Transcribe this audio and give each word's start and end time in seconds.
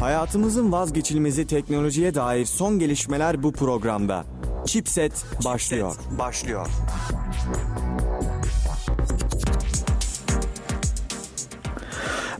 Hayatımızın 0.00 0.72
vazgeçilmezi 0.72 1.46
teknolojiye 1.46 2.14
dair 2.14 2.44
son 2.44 2.78
gelişmeler 2.78 3.42
bu 3.42 3.52
programda. 3.52 4.24
Chipset 4.66 5.24
başlıyor. 5.44 5.92
Chipset 5.92 6.18
başlıyor. 6.18 6.66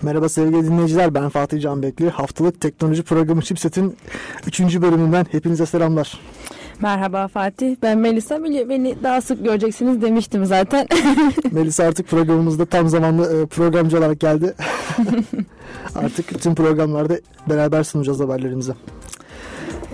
Merhaba 0.03 0.29
sevgili 0.29 0.65
dinleyiciler 0.65 1.15
ben 1.15 1.29
Fatih 1.29 1.61
Can 1.61 1.83
Bekli. 1.83 2.11
Haftalık 2.11 2.61
teknoloji 2.61 3.03
programı 3.03 3.43
Chipset'in 3.43 3.97
3. 4.47 4.61
bölümünden 4.61 5.27
hepinize 5.31 5.67
selamlar. 5.67 6.21
Merhaba 6.83 7.29
Fatih. 7.29 7.77
Ben 7.83 7.99
Melisa. 7.99 8.45
Beni 8.45 8.97
daha 9.03 9.21
sık 9.21 9.45
göreceksiniz 9.45 10.03
demiştim 10.03 10.45
zaten. 10.45 10.87
Melisa 11.53 11.85
artık 11.85 12.09
programımızda 12.09 12.67
tam 12.67 12.89
zamanlı 12.89 13.43
e, 13.43 13.47
programcı 13.47 13.99
olarak 13.99 14.21
geldi. 14.21 14.55
artık 15.95 16.43
tüm 16.43 16.55
programlarda 16.55 17.19
beraber 17.49 17.83
sunacağız 17.83 18.21
haberlerimizi. 18.21 18.73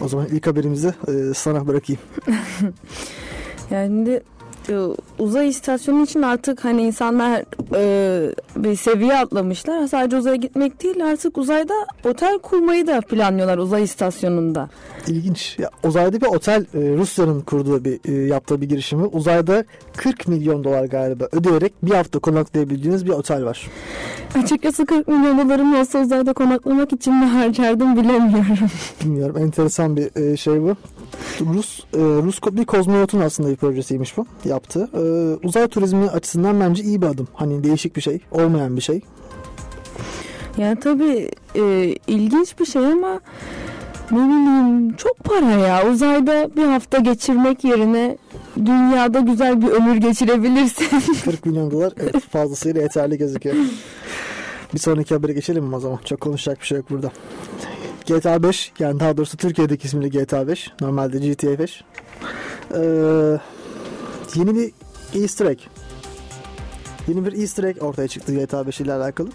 O 0.00 0.09
zaman 0.09 0.26
ilk 0.26 0.46
haberimizi 0.46 0.95
e, 1.09 1.34
sana 1.34 1.66
bırakayım. 1.66 2.02
yani 3.70 4.20
uzay 5.18 5.48
istasyonu 5.48 6.02
için 6.02 6.23
artık 6.23 6.64
hani 6.64 6.82
insanlar 6.82 7.45
e, 7.74 8.34
bir 8.56 8.77
seviye 8.77 9.18
atlamışlar. 9.18 9.87
Sadece 9.87 10.16
uzaya 10.16 10.37
gitmek 10.37 10.82
değil 10.82 11.04
artık 11.04 11.38
uzayda 11.38 11.74
otel 12.04 12.38
kurmayı 12.38 12.87
da 12.87 13.00
planlıyorlar 13.00 13.59
uzay 13.59 13.82
istasyonunda. 13.82 14.68
İlginç. 15.06 15.59
Ya, 15.59 15.70
uzayda 15.84 16.20
bir 16.20 16.27
otel 16.27 16.60
e, 16.74 16.96
Rusya'nın 16.96 17.40
kurduğu 17.40 17.84
bir 17.84 18.00
e, 18.04 18.12
yaptığı 18.12 18.60
bir 18.60 18.68
girişimi. 18.68 19.06
Uzayda 19.06 19.64
40 19.96 20.28
milyon 20.28 20.65
dolar 20.65 20.84
galiba 20.84 21.28
ödeyerek 21.32 21.73
bir 21.82 21.90
hafta 21.90 22.18
konaklayabildiğiniz 22.18 23.06
bir 23.06 23.10
otel 23.10 23.45
var. 23.45 23.70
Açıkçası 24.42 24.87
40 24.87 25.09
milyon 25.09 25.38
dolarım 25.38 25.80
olsa 25.80 25.98
uzayda 25.98 26.32
konaklamak 26.32 26.92
için 26.92 27.15
mi 27.15 27.24
harcardım 27.24 27.96
bilemiyorum. 27.96 28.70
Bilmiyorum. 29.04 29.37
Enteresan 29.38 29.96
bir 29.96 30.32
e, 30.32 30.37
şey 30.37 30.62
bu. 30.62 30.76
Rus 31.40 31.80
e, 31.80 31.98
Rus 31.98 32.40
bir 32.52 32.65
kozmonotun 32.65 33.20
aslında 33.20 33.51
bir 33.51 33.57
projesiymiş 33.57 34.16
bu 34.16 34.26
yaptı. 34.45 34.88
E, 34.95 35.01
uzay 35.46 35.68
turizmi 35.68 36.10
açısından 36.10 36.60
bence 36.60 36.82
iyi 36.82 37.02
bir 37.02 37.07
adım. 37.07 37.29
Hani 37.34 37.65
değişik 37.65 37.96
bir 37.96 38.01
şey, 38.01 38.20
olmayan 38.30 38.76
bir 38.76 38.82
şey. 38.82 39.01
Yani 40.59 40.80
tabii 40.80 41.30
e, 41.54 41.95
ilginç 42.07 42.60
bir 42.60 42.66
şey 42.66 42.87
ama 42.87 43.20
ne 44.10 44.18
bileyim 44.18 44.96
çok 44.96 45.18
para 45.18 45.51
ya. 45.51 45.90
Uzayda 45.90 46.57
bir 46.57 46.65
hafta 46.65 46.98
geçirmek 46.98 47.65
yerine 47.65 48.18
dünyada 48.57 49.20
güzel 49.20 49.62
bir 49.62 49.68
ömür 49.68 49.96
geçirebilirsin. 49.96 50.87
40 51.24 51.46
milyon 51.46 51.70
dolar 51.70 51.92
evet, 52.01 52.20
fazlasıyla 52.30 52.82
yeterli 52.82 53.18
gözüküyor. 53.18 53.57
Bir 54.74 54.79
sonraki 54.79 55.15
habere 55.15 55.32
geçelim 55.32 55.65
mi 55.65 55.76
o 55.76 55.80
zaman? 55.80 55.98
Çok 56.04 56.20
konuşacak 56.20 56.60
bir 56.60 56.66
şey 56.66 56.79
yok 56.79 56.90
burada. 56.90 57.12
GTA 58.07 58.43
5 58.43 58.73
yani 58.79 59.01
daha 59.01 59.16
doğrusu 59.16 59.37
Türkiye'deki 59.37 59.87
ismiyle 59.87 60.23
GTA 60.23 60.49
5 60.49 60.73
normalde 60.80 61.19
GTA 61.19 61.59
5 61.59 61.85
ee, 62.74 63.38
yeni 64.34 64.55
bir 64.55 64.72
easter 65.15 65.47
egg 65.47 65.59
yeni 67.09 67.27
bir 67.27 67.32
easter 67.32 67.65
egg 67.65 67.82
ortaya 67.82 68.09
çıktı 68.09 68.34
GTA 68.34 68.66
5 68.66 68.81
ile 68.81 68.93
alakalı. 68.93 69.28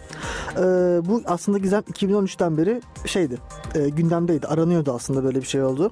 Ee, 0.52 0.62
bu 1.06 1.22
aslında 1.26 1.58
gizem 1.58 1.82
2013'ten 1.82 2.58
beri 2.58 2.82
şeydi 3.06 3.38
e, 3.76 3.90
gündemdeydi 3.90 4.48
aranıyordu 4.48 4.94
aslında 4.94 5.24
böyle 5.24 5.42
bir 5.42 5.46
şey 5.46 5.64
oldu. 5.64 5.92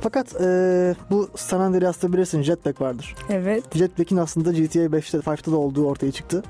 Fakat 0.00 0.40
e, 0.40 0.94
bu 1.10 1.28
San 1.36 1.60
Andreas'ta 1.60 2.12
bilirsin 2.12 2.42
jetpack 2.42 2.80
vardır. 2.80 3.14
Evet. 3.28 3.76
Jetpack'in 3.76 4.16
aslında 4.16 4.52
GTA 4.52 4.84
5'te 4.84 5.18
5'te 5.18 5.50
de 5.50 5.56
olduğu 5.56 5.86
ortaya 5.86 6.12
çıktı. 6.12 6.42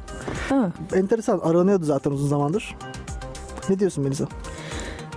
Ha. 0.49 0.73
Enteresan 0.95 1.39
aranıyordu 1.39 1.85
zaten 1.85 2.11
uzun 2.11 2.29
zamandır. 2.29 2.77
Ne 3.69 3.79
diyorsun 3.79 4.05
Melisa? 4.05 4.29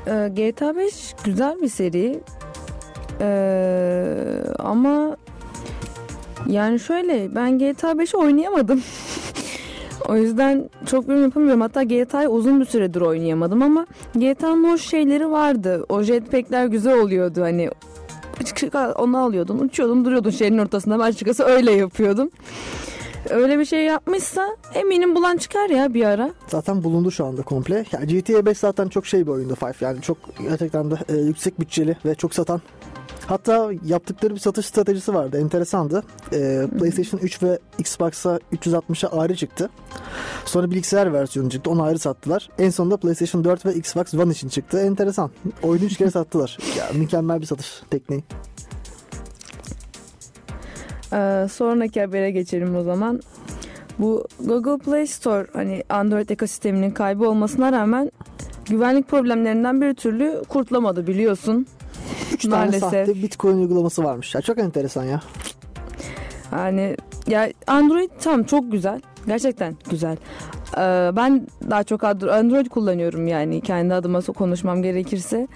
Ee, 0.07 0.31
GTA 0.35 0.75
5 0.75 1.15
güzel 1.23 1.61
bir 1.61 1.69
seri. 1.69 2.19
Ee, 3.21 4.43
ama 4.59 5.17
yani 6.47 6.79
şöyle 6.79 7.35
ben 7.35 7.59
GTA 7.59 7.91
5'i 7.91 8.17
oynayamadım. 8.17 8.83
o 10.09 10.15
yüzden 10.15 10.69
çok 10.85 11.07
yorum 11.07 11.23
yapamıyorum. 11.23 11.61
Hatta 11.61 11.83
GTA'yı 11.83 12.29
uzun 12.29 12.59
bir 12.59 12.65
süredir 12.65 13.01
oynayamadım 13.01 13.61
ama 13.61 13.85
GTA'nın 14.15 14.71
hoş 14.71 14.81
şeyleri 14.81 15.31
vardı. 15.31 15.85
O 15.89 16.03
jetpackler 16.03 16.65
güzel 16.65 16.99
oluyordu 16.99 17.41
hani 17.41 17.69
onu 18.97 19.17
alıyordun, 19.17 19.59
uçuyordun, 19.59 20.05
duruyordun 20.05 20.29
şehrin 20.29 20.57
ortasında. 20.57 20.99
Ben 20.99 21.03
açıkçası 21.03 21.43
öyle 21.43 21.71
yapıyordum. 21.71 22.29
Öyle 23.29 23.59
bir 23.59 23.65
şey 23.65 23.83
yapmışsa 23.83 24.57
eminim 24.73 25.15
bulan 25.15 25.37
çıkar 25.37 25.69
ya 25.69 25.93
bir 25.93 26.05
ara. 26.05 26.31
Zaten 26.47 26.83
bulundu 26.83 27.11
şu 27.11 27.25
anda 27.25 27.41
komple. 27.41 27.85
Yani 27.91 28.07
GTA 28.07 28.45
5 28.45 28.57
zaten 28.57 28.87
çok 28.87 29.05
şey 29.05 29.25
bir 29.25 29.31
oyundu 29.31 29.55
Five. 29.55 29.73
Yani 29.81 30.01
çok 30.01 30.17
gerçekten 30.41 30.91
de 30.91 30.95
e, 31.09 31.15
yüksek 31.15 31.59
bütçeli 31.59 31.97
ve 32.05 32.15
çok 32.15 32.33
satan 32.33 32.61
Hatta 33.27 33.71
yaptıkları 33.85 34.35
bir 34.35 34.39
satış 34.39 34.65
stratejisi 34.65 35.13
vardı. 35.13 35.39
Enteresandı. 35.39 36.03
Ee, 36.33 36.67
PlayStation 36.79 37.19
3 37.21 37.43
ve 37.43 37.59
Xbox'a 37.79 38.39
360'a 38.53 39.21
ayrı 39.21 39.35
çıktı. 39.35 39.69
Sonra 40.45 40.71
bilgisayar 40.71 41.13
versiyonu 41.13 41.49
çıktı. 41.49 41.69
Onu 41.69 41.83
ayrı 41.83 41.99
sattılar. 41.99 42.49
En 42.59 42.69
sonunda 42.69 42.97
PlayStation 42.97 43.43
4 43.43 43.65
ve 43.65 43.73
Xbox 43.73 44.13
One 44.13 44.31
için 44.31 44.49
çıktı. 44.49 44.79
Enteresan. 44.79 45.31
Oyunu 45.63 45.85
3 45.85 45.97
kere 45.97 46.11
sattılar. 46.11 46.57
Ya, 46.77 46.85
mükemmel 46.93 47.41
bir 47.41 47.45
satış 47.45 47.81
tekniği. 47.89 48.23
Ee, 51.15 51.47
sonraki 51.51 52.01
habere 52.01 52.31
geçelim 52.31 52.75
o 52.75 52.83
zaman. 52.83 53.21
Bu 53.99 54.27
Google 54.39 54.77
Play 54.77 55.07
Store 55.07 55.47
hani 55.53 55.83
Android 55.89 56.29
ekosisteminin 56.29 56.91
kaybı 56.91 57.29
olmasına 57.29 57.71
rağmen 57.71 58.11
güvenlik 58.69 59.07
problemlerinden 59.07 59.81
bir 59.81 59.93
türlü 59.93 60.41
kurtulamadı 60.49 61.07
biliyorsun. 61.07 61.67
3 62.33 62.49
tane 62.49 62.79
sahte 62.79 63.15
Bitcoin 63.15 63.57
uygulaması 63.57 64.03
varmış. 64.03 64.35
Ya 64.35 64.41
çok 64.41 64.59
enteresan 64.59 65.03
ya. 65.03 65.21
Yani 66.51 66.97
ya 67.27 67.49
Android 67.67 68.09
tam 68.21 68.43
çok 68.43 68.71
güzel. 68.71 69.01
Gerçekten 69.27 69.75
güzel. 69.89 70.17
Ee, 70.77 71.11
ben 71.15 71.47
daha 71.69 71.83
çok 71.83 72.03
Android 72.03 72.67
kullanıyorum 72.67 73.27
yani 73.27 73.61
kendi 73.61 73.93
adıma 73.93 74.21
konuşmam 74.21 74.81
gerekirse. 74.81 75.47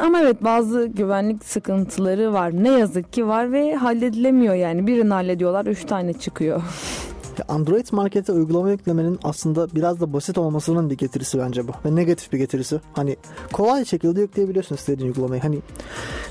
Ama 0.00 0.20
evet 0.20 0.44
bazı 0.44 0.86
güvenlik 0.86 1.44
sıkıntıları 1.44 2.32
var. 2.32 2.64
Ne 2.64 2.78
yazık 2.78 3.12
ki 3.12 3.26
var 3.26 3.52
ve 3.52 3.74
halledilemiyor 3.74 4.54
yani. 4.54 4.86
Birini 4.86 5.12
hallediyorlar, 5.12 5.66
üç 5.66 5.84
tane 5.84 6.12
çıkıyor. 6.12 6.62
Android 7.48 7.86
markete 7.92 8.32
uygulama 8.32 8.70
yüklemenin 8.70 9.18
aslında 9.22 9.74
biraz 9.74 10.00
da 10.00 10.12
basit 10.12 10.38
olmasının 10.38 10.90
bir 10.90 10.96
getirisi 10.96 11.38
bence 11.38 11.68
bu. 11.68 11.72
Ve 11.84 11.94
negatif 11.96 12.32
bir 12.32 12.38
getirisi. 12.38 12.80
Hani 12.92 13.16
kolay 13.52 13.84
şekilde 13.84 14.20
yükleyebiliyorsun 14.20 14.74
istediğin 14.74 15.08
uygulamayı. 15.08 15.42
Hani 15.42 15.58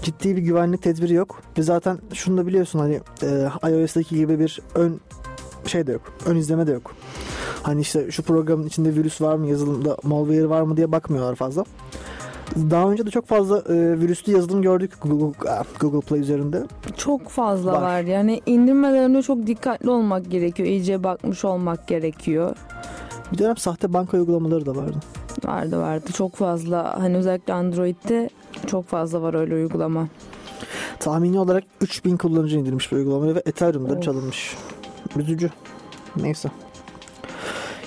ciddi 0.02 0.38
bir 0.38 0.42
güvenlik 0.42 0.82
tedbiri 0.82 1.14
yok. 1.14 1.42
Ve 1.58 1.64
zaten 1.64 2.00
şunu 2.14 2.38
da 2.38 2.48
biliyorsun 2.48 2.80
hani 2.80 3.00
e, 3.24 3.50
iOS'taki 3.72 4.16
gibi 4.16 4.40
bir 4.40 4.60
ön 4.76 5.00
şey 5.66 5.88
de 5.88 5.92
yok. 5.92 6.02
Ön 6.26 6.36
izleme 6.36 6.68
de 6.68 6.72
yok. 6.72 6.96
Hani 7.64 7.82
işte 7.82 8.12
şu 8.12 8.24
programın 8.24 8.68
içinde 8.68 8.96
virüs 8.96 9.22
var 9.22 9.36
mı, 9.36 9.48
yazılımda 9.48 9.98
malware 10.04 10.50
var 10.50 10.62
mı 10.62 10.78
diye 10.78 10.92
bakmıyorlar 10.92 11.36
fazla. 11.36 11.66
Daha 12.56 12.92
önce 12.92 13.06
de 13.06 13.10
çok 13.10 13.26
fazla 13.28 13.58
e, 13.60 14.00
virüslü 14.00 14.34
yazılım 14.34 14.62
gördük 14.62 14.92
Google, 15.02 15.40
Google 15.80 16.00
Play 16.00 16.20
üzerinde. 16.20 16.64
Çok 16.98 17.30
fazla 17.30 17.72
var. 17.72 17.82
var. 17.82 18.02
Yani 18.02 18.42
indirmeden 18.46 19.12
önce 19.12 19.22
çok 19.22 19.48
dikkatli 19.48 19.90
olmak 19.90 20.32
gerekiyor. 20.32 20.70
İyice 20.70 21.04
bakmış 21.04 21.46
olmak 21.46 21.88
gerekiyor. 21.88 22.56
Bir 23.34 23.38
dönem 23.38 23.58
sahte 23.58 23.94
banka 23.94 24.18
uygulamaları 24.18 24.66
da 24.66 24.76
vardı. 24.76 24.98
Vardı 25.46 25.80
vardı. 25.80 26.12
Çok 26.14 26.36
fazla. 26.36 27.00
Hani 27.00 27.18
özellikle 27.18 27.54
Android'de 27.54 28.30
çok 28.68 28.86
fazla 28.86 29.22
var 29.22 29.34
öyle 29.34 29.56
uygulama. 29.56 30.08
Tahmini 31.00 31.40
olarak 31.40 31.64
3000 31.82 32.18
kullanıcı 32.18 32.58
indirmiş 32.58 32.92
bu 32.92 32.96
uygulamayı 32.96 33.36
ve 33.36 33.44
Ethereum'dan 33.46 34.02
çalınmış. 34.02 34.56
Üzücü. 35.18 35.50
Neyse. 36.16 36.50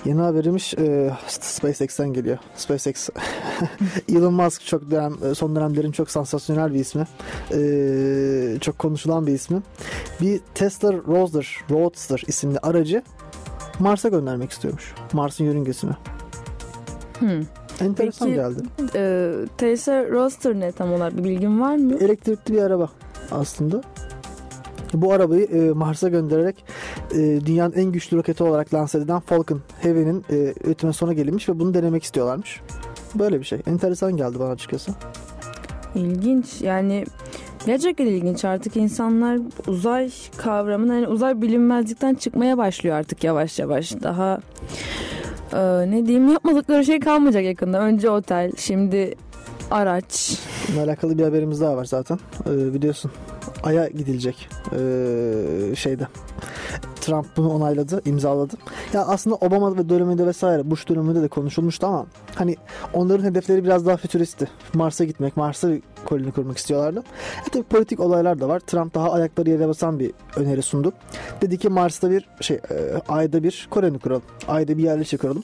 Yeni 0.04 0.20
haberimiz 0.20 0.74
e, 0.78 1.10
SpaceX'ten 1.28 2.12
geliyor. 2.12 2.38
SpaceX 2.56 3.08
Elon 4.08 4.34
Musk 4.34 4.66
çok 4.66 4.90
dönem, 4.90 5.14
e, 5.30 5.34
son 5.34 5.56
dönemlerin 5.56 5.92
çok 5.92 6.10
sansasyonel 6.10 6.74
bir 6.74 6.80
ismi. 6.80 7.06
E, 7.52 8.60
çok 8.60 8.78
konuşulan 8.78 9.26
bir 9.26 9.32
ismi. 9.32 9.62
Bir 10.20 10.40
Tesla 10.54 10.92
Roadster, 10.92 11.56
Roadster 11.70 12.22
isimli 12.26 12.58
aracı 12.58 13.02
Mars'a 13.78 14.08
göndermek 14.08 14.50
istiyormuş. 14.50 14.94
Mars'ın 15.12 15.44
yörüngesine. 15.44 15.92
Hmm. 17.18 17.42
Enteresan 17.80 18.28
Peki, 18.28 18.40
geldi. 18.40 18.60
E, 18.94 19.32
Tesla 19.58 20.10
Roadster 20.10 20.54
ne 20.54 20.72
tam 20.72 20.92
olarak 20.92 21.16
bir 21.16 21.24
bilgin 21.24 21.60
var 21.60 21.76
mı? 21.76 21.94
Elektrikli 22.00 22.52
bir 22.52 22.62
araba 22.62 22.88
aslında. 23.30 23.82
Bu 24.94 25.12
arabayı 25.12 25.44
e, 25.44 25.72
Mars'a 25.72 26.08
göndererek 26.08 26.64
e, 27.14 27.40
dünyanın 27.46 27.72
en 27.72 27.84
güçlü 27.84 28.16
roketi 28.16 28.44
olarak 28.44 28.74
lanse 28.74 28.98
edilen 28.98 29.20
Falcon 29.20 29.60
Heavy'nin 29.80 30.24
e, 30.30 30.54
üretime 30.64 30.92
sona 30.92 31.12
gelinmiş 31.12 31.48
ve 31.48 31.58
bunu 31.58 31.74
denemek 31.74 32.02
istiyorlarmış. 32.02 32.60
Böyle 33.14 33.40
bir 33.40 33.44
şey. 33.44 33.60
Enteresan 33.66 34.16
geldi 34.16 34.38
bana 34.38 34.50
açıkçası. 34.50 34.92
İlginç. 35.94 36.60
Yani 36.60 37.04
gerçekten 37.66 38.06
ilginç. 38.06 38.44
Artık 38.44 38.76
insanlar 38.76 39.38
uzay 39.66 40.10
kavramını 40.36 40.92
hani 40.92 41.08
uzay 41.08 41.42
bilinmezlikten 41.42 42.14
çıkmaya 42.14 42.58
başlıyor 42.58 42.96
artık 42.96 43.24
yavaş 43.24 43.58
yavaş. 43.58 44.02
Daha 44.02 44.40
e, 45.52 45.90
ne 45.90 46.06
diyeyim 46.06 46.28
yapmadıkları 46.32 46.84
şey 46.84 47.00
kalmayacak 47.00 47.44
yakında. 47.44 47.80
Önce 47.80 48.10
otel, 48.10 48.52
şimdi 48.56 49.14
araç. 49.70 50.38
Bununla 50.68 50.84
alakalı 50.84 51.18
bir 51.18 51.22
haberimiz 51.22 51.60
daha 51.60 51.76
var 51.76 51.84
zaten. 51.84 52.18
Ee, 52.46 52.74
biliyorsun. 52.74 53.10
Ay'a 53.62 53.88
gidilecek 53.88 54.48
ee, 54.72 55.74
şeyde. 55.76 56.06
Trump 57.00 57.26
bunu 57.36 57.50
onayladı, 57.54 58.02
imzaladı. 58.04 58.56
Ya 58.92 59.04
aslında 59.06 59.36
Obama 59.36 59.76
ve 59.76 59.88
döneminde 59.88 60.26
vesaire 60.26 60.70
Bush 60.70 60.88
döneminde 60.88 61.22
de 61.22 61.28
konuşulmuştu 61.28 61.86
ama 61.86 62.06
hani 62.34 62.56
onların 62.92 63.24
hedefleri 63.24 63.64
biraz 63.64 63.86
daha 63.86 63.96
fütüristti. 63.96 64.48
Mars'a 64.74 65.04
gitmek, 65.04 65.36
Mars'a 65.36 65.68
koloni 66.04 66.32
kurmak 66.32 66.58
istiyorlardı. 66.58 67.02
E 67.46 67.50
tabii 67.52 67.62
politik 67.62 68.00
olaylar 68.00 68.40
da 68.40 68.48
var. 68.48 68.60
Trump 68.60 68.94
daha 68.94 69.12
ayakları 69.12 69.50
yere 69.50 69.68
basan 69.68 69.98
bir 69.98 70.12
öneri 70.36 70.62
sundu. 70.62 70.92
Dedi 71.40 71.58
ki 71.58 71.68
Mars'ta 71.68 72.10
bir 72.10 72.28
şey, 72.40 72.56
e, 72.56 72.62
Ay'da 73.08 73.42
bir 73.42 73.68
koloni 73.70 73.98
kuralım. 73.98 74.22
Ay'da 74.48 74.78
bir 74.78 74.82
yerleşik 74.82 75.20
kuralım. 75.20 75.42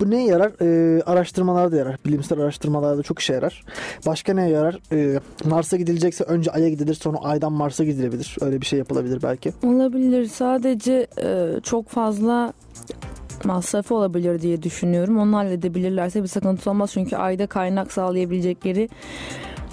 Bu 0.00 0.10
neye 0.10 0.26
yarar? 0.26 0.52
Ee, 0.62 1.02
araştırmalarda 1.02 1.76
yarar. 1.76 1.96
Bilimsel 2.06 2.40
araştırmalarda 2.40 3.02
çok 3.02 3.18
işe 3.18 3.32
yarar. 3.32 3.64
Başka 4.06 4.34
neye 4.34 4.50
yarar? 4.50 4.78
Ee, 4.92 5.20
Mars'a 5.44 5.76
gidilecekse 5.76 6.24
önce 6.24 6.50
Ay'a 6.50 6.68
gidilir 6.68 6.94
sonra 6.94 7.18
Ay'dan 7.18 7.52
Mars'a 7.52 7.84
gidilebilir. 7.84 8.36
Öyle 8.40 8.60
bir 8.60 8.66
şey 8.66 8.78
yapılabilir 8.78 9.22
belki. 9.22 9.52
Olabilir. 9.62 10.26
Sadece 10.26 11.06
e, 11.22 11.60
çok 11.62 11.88
fazla 11.88 12.52
masrafı 13.44 13.94
olabilir 13.94 14.40
diye 14.40 14.62
düşünüyorum. 14.62 15.18
Onu 15.18 15.36
halledebilirlerse 15.36 16.22
bir 16.22 16.28
sıkıntı 16.28 16.70
olmaz. 16.70 16.90
Çünkü 16.92 17.16
ayda 17.16 17.46
kaynak 17.46 17.92
sağlayabilecekleri 17.92 18.88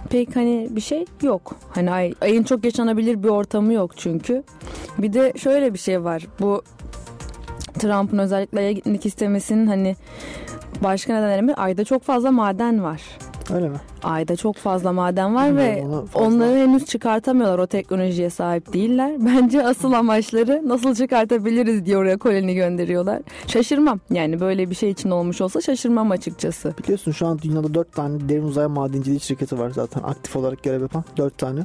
pek 0.09 0.35
hani 0.35 0.67
bir 0.71 0.81
şey 0.81 1.05
yok. 1.21 1.55
Hani 1.69 1.91
ay, 1.91 2.13
ayın 2.21 2.43
çok 2.43 2.65
yaşanabilir 2.65 3.23
bir 3.23 3.29
ortamı 3.29 3.73
yok 3.73 3.91
çünkü. 3.97 4.43
Bir 4.97 5.13
de 5.13 5.33
şöyle 5.37 5.73
bir 5.73 5.79
şey 5.79 6.03
var. 6.03 6.27
Bu 6.39 6.61
Trump'ın 7.77 8.17
özellikle 8.17 8.59
Ay'a 8.59 8.71
gitmek 8.71 9.05
istemesinin 9.05 9.67
hani 9.67 9.95
başka 10.83 11.13
nedenleri? 11.13 11.55
Ayda 11.55 11.83
çok 11.83 12.03
fazla 12.03 12.31
maden 12.31 12.83
var. 12.83 13.01
Öyle 13.53 13.69
mi? 13.69 13.77
Ayda 14.03 14.35
çok 14.35 14.55
fazla 14.55 14.91
maden 14.93 15.35
var 15.35 15.55
ve 15.57 15.75
Bilmiyorum, 15.75 15.93
onu 15.93 16.05
fazla- 16.05 16.27
onları 16.27 16.57
henüz 16.57 16.85
çıkartamıyorlar. 16.85 17.59
O 17.59 17.67
teknolojiye 17.67 18.29
sahip 18.29 18.73
değiller. 18.73 19.11
Bence 19.19 19.65
asıl 19.67 19.93
amaçları 19.93 20.61
nasıl 20.65 20.95
çıkartabiliriz 20.95 21.85
diye 21.85 21.97
oraya 21.97 22.17
koloni 22.17 22.55
gönderiyorlar. 22.55 23.21
Şaşırmam. 23.47 23.99
Yani 24.09 24.39
böyle 24.39 24.69
bir 24.69 24.75
şey 24.75 24.89
için 24.89 25.09
olmuş 25.09 25.41
olsa 25.41 25.61
şaşırmam 25.61 26.11
açıkçası. 26.11 26.73
Biliyorsun 26.83 27.11
şu 27.11 27.27
an 27.27 27.39
dünyada 27.41 27.73
4 27.73 27.91
tane 27.93 28.29
derin 28.29 28.43
uzay 28.43 28.67
madenciliği 28.67 29.19
şirketi 29.19 29.59
var 29.59 29.69
zaten 29.69 30.03
aktif 30.03 30.35
olarak 30.35 30.63
görev 30.63 30.81
yapan 30.81 31.03
4 31.17 31.37
tane. 31.37 31.59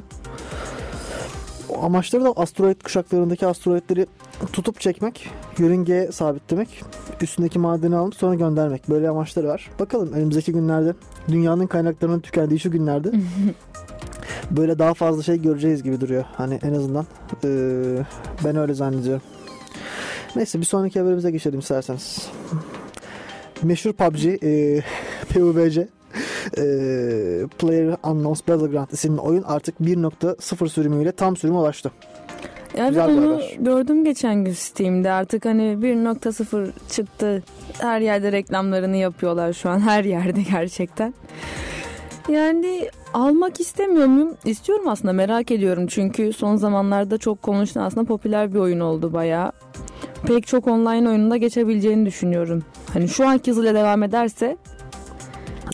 O 1.73 1.83
amaçları 1.85 2.23
da 2.23 2.31
asteroid 2.35 2.81
kuşaklarındaki 2.81 3.47
asteroidleri 3.47 4.07
tutup 4.53 4.79
çekmek, 4.79 5.29
yörüngeye 5.57 6.11
sabitlemek, 6.11 6.83
üstündeki 7.21 7.59
madeni 7.59 7.95
alıp 7.95 8.15
sonra 8.15 8.35
göndermek. 8.35 8.89
Böyle 8.89 9.09
amaçları 9.09 9.47
var. 9.47 9.69
Bakalım 9.79 10.13
önümüzdeki 10.13 10.51
günlerde 10.51 10.93
dünyanın 11.27 11.67
kaynaklarının 11.67 12.19
tükendiği 12.19 12.59
şu 12.59 12.71
günlerde 12.71 13.11
böyle 14.51 14.79
daha 14.79 14.93
fazla 14.93 15.23
şey 15.23 15.41
göreceğiz 15.41 15.83
gibi 15.83 16.01
duruyor. 16.01 16.23
Hani 16.37 16.59
en 16.63 16.73
azından 16.73 17.05
eee, 17.43 18.05
ben 18.45 18.55
öyle 18.55 18.73
zannediyorum. 18.73 19.21
Neyse 20.35 20.59
bir 20.59 20.65
sonraki 20.65 20.99
haberimize 20.99 21.31
geçelim 21.31 21.59
isterseniz. 21.59 22.27
Meşhur 23.63 23.93
PUBG, 23.93 24.23
eee 24.25 24.83
PUBG 25.29 25.77
eee 26.57 27.47
Player 27.59 27.97
Unknowns 28.03 28.41
Battleground 28.47 28.89
isimli 28.91 29.21
oyun 29.21 29.43
artık 29.43 29.79
1.0 29.79 30.69
sürümüyle 30.69 31.11
tam 31.11 31.37
sürüme 31.37 31.57
ulaştı. 31.57 31.91
Evet 32.77 32.89
Güzel 32.89 33.17
onu 33.17 33.41
gördüm 33.59 34.05
geçen 34.05 34.43
gün 34.45 34.53
Steam'de. 34.53 35.11
Artık 35.11 35.45
hani 35.45 35.61
1.0 35.61 36.71
çıktı. 36.89 37.43
Her 37.79 38.01
yerde 38.01 38.31
reklamlarını 38.31 38.97
yapıyorlar 38.97 39.53
şu 39.53 39.69
an. 39.69 39.79
Her 39.87 40.03
yerde 40.03 40.41
gerçekten. 40.51 41.13
Yani 42.29 42.89
almak 43.13 43.59
istemiyor 43.59 44.05
muyum? 44.07 44.35
İstiyorum 44.45 44.87
aslında 44.87 45.13
merak 45.13 45.51
ediyorum. 45.51 45.87
Çünkü 45.87 46.33
son 46.33 46.55
zamanlarda 46.55 47.17
çok 47.17 47.41
konuşulan 47.41 47.85
aslında 47.85 48.05
popüler 48.07 48.53
bir 48.53 48.59
oyun 48.59 48.79
oldu 48.79 49.13
bayağı. 49.13 49.51
Pek 50.27 50.47
çok 50.47 50.67
online 50.67 51.09
oyununda 51.09 51.37
geçebileceğini 51.37 52.05
düşünüyorum. 52.05 52.63
Hani 52.93 53.09
şu 53.09 53.27
anki 53.27 53.51
hızıyla 53.51 53.73
devam 53.73 54.03
ederse 54.03 54.57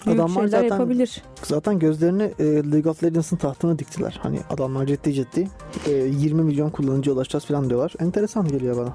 büyük 0.05 0.19
Adamlar 0.19 0.47
zaten- 0.47 0.67
yapabilir. 0.67 1.23
Zaten 1.43 1.79
gözlerini 1.79 2.23
e, 2.39 2.43
League 2.45 2.91
of 2.91 3.03
Legends'ın 3.03 3.37
tahtına 3.37 3.79
diktiler. 3.79 4.19
Hani 4.23 4.39
adamlar 4.49 4.85
ciddi 4.85 5.13
ciddi 5.13 5.47
e, 5.87 5.91
20 5.91 6.41
milyon 6.43 6.69
kullanıcıya 6.69 7.15
ulaşacağız 7.15 7.45
falan 7.45 7.69
diyorlar. 7.69 7.93
Enteresan 7.99 8.47
geliyor 8.47 8.77
bana. 8.77 8.93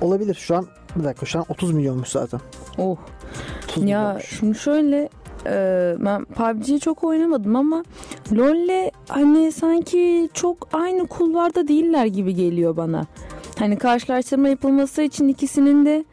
Olabilir. 0.00 0.34
Şu 0.34 0.56
an 0.56 0.66
bir 0.96 1.04
dakika 1.04 1.26
şu 1.26 1.38
an 1.38 1.44
30 1.48 1.72
milyonmuş 1.72 2.08
zaten. 2.08 2.40
Oh. 2.78 2.96
30 3.64 3.76
Ya 3.76 3.82
milyonmuş. 3.84 4.38
şimdi 4.38 4.58
şöyle 4.58 5.08
e, 5.46 5.96
ben 5.98 6.24
PUBG'yi 6.24 6.80
çok 6.80 7.04
oynamadım 7.04 7.56
ama 7.56 7.84
LoL'le 8.32 8.90
hani 9.08 9.52
sanki 9.52 10.28
çok 10.34 10.68
aynı 10.72 11.06
kulvarda 11.06 11.68
değiller 11.68 12.06
gibi 12.06 12.34
geliyor 12.34 12.76
bana. 12.76 13.06
Hani 13.58 13.78
karşılaştırma 13.78 14.48
yapılması 14.48 15.02
için 15.02 15.28
ikisinin 15.28 15.86
de 15.86 16.04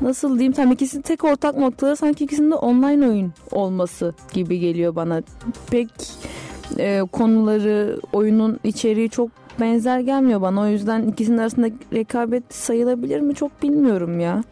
nasıl 0.00 0.38
diyeyim 0.38 0.52
tam 0.52 0.72
ikisinin 0.72 1.02
tek 1.02 1.24
ortak 1.24 1.58
noktaları 1.58 1.96
sanki 1.96 2.24
ikisinin 2.24 2.50
de 2.50 2.54
online 2.54 3.08
oyun 3.08 3.32
olması 3.52 4.14
gibi 4.32 4.58
geliyor 4.58 4.96
bana. 4.96 5.22
Pek 5.70 5.88
e, 6.78 7.00
konuları, 7.12 8.00
oyunun 8.12 8.60
içeriği 8.64 9.10
çok 9.10 9.30
benzer 9.60 10.00
gelmiyor 10.00 10.40
bana. 10.40 10.60
O 10.60 10.66
yüzden 10.66 11.02
ikisinin 11.02 11.38
arasında 11.38 11.66
rekabet 11.92 12.54
sayılabilir 12.54 13.20
mi 13.20 13.34
çok 13.34 13.62
bilmiyorum 13.62 14.20
ya. 14.20 14.44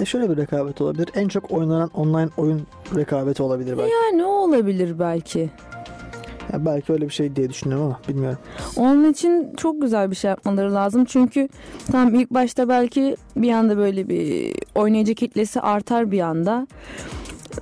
E 0.00 0.04
şöyle 0.04 0.30
bir 0.30 0.36
rekabet 0.36 0.80
olabilir. 0.80 1.08
En 1.14 1.28
çok 1.28 1.50
oynanan 1.50 1.90
online 1.94 2.28
oyun 2.36 2.62
rekabeti 2.96 3.42
olabilir 3.42 3.78
belki. 3.78 3.92
Yani 3.92 4.24
o 4.24 4.28
olabilir 4.28 4.98
belki. 4.98 5.50
Ya 6.52 6.66
belki 6.66 6.92
öyle 6.92 7.04
bir 7.04 7.12
şey 7.12 7.36
diye 7.36 7.50
düşünüyorum 7.50 7.86
ama 7.86 8.00
bilmiyorum. 8.08 8.38
Onun 8.76 9.10
için 9.12 9.54
çok 9.56 9.82
güzel 9.82 10.10
bir 10.10 10.16
şey 10.16 10.28
yapmaları 10.28 10.74
lazım. 10.74 11.04
Çünkü 11.04 11.48
tam 11.92 12.14
ilk 12.14 12.30
başta 12.30 12.68
belki 12.68 13.16
bir 13.36 13.52
anda 13.52 13.76
böyle 13.76 14.08
bir 14.08 14.54
oynayıcı 14.74 15.14
kitlesi 15.14 15.60
artar 15.60 16.10
bir 16.10 16.20
anda. 16.20 16.66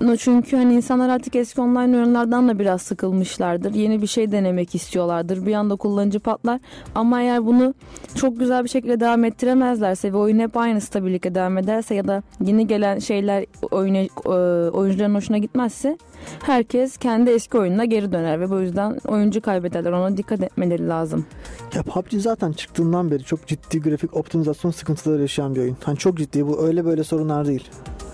No, 0.01 0.17
Çünkü 0.17 0.57
hani 0.57 0.75
insanlar 0.75 1.09
artık 1.09 1.37
eski 1.37 1.61
online 1.61 1.97
oyunlardan 1.97 2.49
da 2.49 2.59
biraz 2.59 2.83
sıkılmışlardır. 2.83 3.75
Yeni 3.75 4.03
bir 4.03 4.07
şey 4.07 4.33
denemek 4.33 4.75
istiyorlardır. 4.75 5.47
Bir 5.47 5.55
anda 5.55 5.77
kullanıcı 5.77 6.21
patlar. 6.21 6.61
Ama 6.95 7.21
eğer 7.21 7.47
bunu 7.47 7.75
çok 8.15 8.39
güzel 8.39 8.65
bir 8.65 8.69
şekilde 8.69 9.01
devam 9.01 9.25
ettiremezlerse 9.25 10.13
ve 10.13 10.17
oyun 10.17 10.39
hep 10.39 10.57
aynı 10.57 10.81
stabillikle 10.81 11.35
devam 11.35 11.59
ederse 11.59 11.95
ya 11.95 12.09
da 12.09 12.23
yeni 12.41 12.67
gelen 12.67 12.99
şeyler 12.99 13.47
oyuna, 13.71 13.99
e, 13.99 14.71
oyuncuların 14.71 15.15
hoşuna 15.15 15.39
gitmezse 15.39 15.99
herkes 16.43 16.97
kendi 16.97 17.31
eski 17.31 17.59
oyununa 17.59 17.85
geri 17.85 18.13
döner 18.13 18.41
ve 18.41 18.51
bu 18.51 18.61
yüzden 18.61 18.99
oyuncu 19.09 19.41
kaybederler. 19.41 19.93
Ona 19.93 20.17
dikkat 20.17 20.43
etmeleri 20.43 20.89
lazım. 20.89 21.27
Ya 21.75 21.83
PUBG 21.83 22.13
zaten 22.19 22.53
çıktığından 22.53 23.11
beri 23.11 23.25
çok 23.25 23.47
ciddi 23.47 23.83
grafik 23.83 24.17
optimizasyon 24.17 24.71
sıkıntıları 24.71 25.21
yaşayan 25.21 25.55
bir 25.55 25.61
oyun. 25.61 25.77
Hani 25.85 25.99
çok 25.99 26.19
ciddi 26.19 26.47
bu 26.47 26.67
öyle 26.67 26.85
böyle 26.85 27.05
sorunlar 27.05 27.47
değil. 27.47 27.71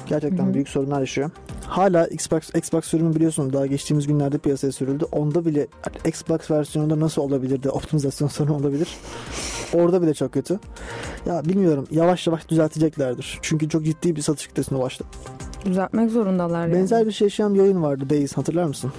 Gerçekten 0.06 0.44
Hı 0.44 0.50
hı. 0.50 0.54
büyük 0.54 0.68
sorunlar 0.68 1.00
yaşıyor. 1.00 1.30
Hala 1.70 2.06
Xbox 2.06 2.54
Xbox 2.54 2.84
sürümü 2.84 3.14
biliyorsun 3.14 3.52
daha 3.52 3.66
geçtiğimiz 3.66 4.06
günlerde 4.06 4.38
piyasaya 4.38 4.72
sürüldü. 4.72 5.04
Onda 5.12 5.44
bile 5.44 5.66
Xbox 6.06 6.50
versiyonunda 6.50 7.00
nasıl 7.00 7.22
olabilir 7.22 7.62
de 7.62 7.70
optimizasyon 7.80 8.28
sorunu 8.28 8.56
olabilir. 8.56 8.88
Orada 9.74 10.02
bile 10.02 10.14
çok 10.14 10.32
kötü. 10.32 10.58
Ya 11.26 11.44
bilmiyorum 11.44 11.86
yavaş 11.90 12.26
yavaş 12.26 12.48
düzelteceklerdir. 12.48 13.38
Çünkü 13.42 13.68
çok 13.68 13.84
ciddi 13.84 14.16
bir 14.16 14.22
satış 14.22 14.46
kitlesine 14.46 14.78
ulaştı. 14.78 15.04
Düzeltmek 15.64 16.10
zorundalar 16.10 16.66
yani. 16.66 16.74
Benzer 16.74 17.06
bir 17.06 17.12
şey 17.12 17.26
yaşayan 17.26 17.54
bir 17.54 17.60
oyun 17.60 17.82
vardı 17.82 18.10
Days 18.10 18.36
hatırlar 18.36 18.64
mısın? 18.64 18.92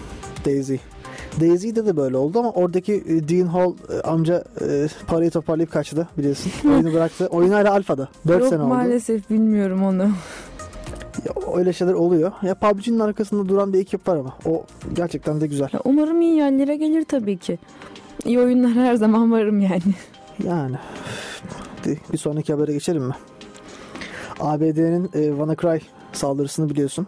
Daisy. 0.45 0.75
Daisy'de 1.39 1.85
de 1.85 1.97
böyle 1.97 2.17
oldu 2.17 2.39
ama 2.39 2.51
oradaki 2.51 2.93
e, 2.93 3.29
Dean 3.29 3.47
Hall 3.47 3.73
e, 3.93 4.01
amca 4.01 4.43
e, 4.61 4.87
parayı 5.07 5.31
toparlayıp 5.31 5.71
kaçtı 5.71 6.07
biliyorsun. 6.17 6.51
Oyunu 6.65 6.93
bıraktı. 6.93 7.27
Oyun 7.27 7.51
hala 7.51 7.73
alfada. 7.73 8.07
4 8.27 8.39
Yok 8.39 8.49
sene 8.49 8.59
oldu. 8.59 8.67
maalesef 8.67 9.29
bilmiyorum 9.29 9.83
onu. 9.83 10.09
Ya, 11.25 11.33
öyle 11.57 11.73
şeyler 11.73 11.93
oluyor. 11.93 12.31
Ya 12.41 12.55
PUBG'nin 12.55 12.99
arkasında 12.99 13.49
duran 13.49 13.73
bir 13.73 13.79
ekip 13.79 14.07
var 14.07 14.15
ama 14.15 14.37
o 14.45 14.63
gerçekten 14.93 15.41
de 15.41 15.47
güzel. 15.47 15.69
Ya 15.73 15.79
umarım 15.83 16.21
iyi 16.21 16.35
yerlere 16.35 16.75
gelir 16.75 17.05
tabii 17.05 17.37
ki. 17.37 17.59
İyi 18.25 18.39
oyunlar 18.39 18.71
her 18.71 18.95
zaman 18.95 19.31
varım 19.31 19.59
yani. 19.59 19.81
Yani 20.47 20.75
bir, 21.85 21.97
bir 22.13 22.17
sonraki 22.17 22.53
habere 22.53 22.73
geçelim 22.73 23.03
mi? 23.03 23.13
ABD'nin 24.39 25.09
e, 25.13 25.29
WannaCry 25.29 25.79
saldırısını 26.13 26.69
biliyorsun. 26.69 27.07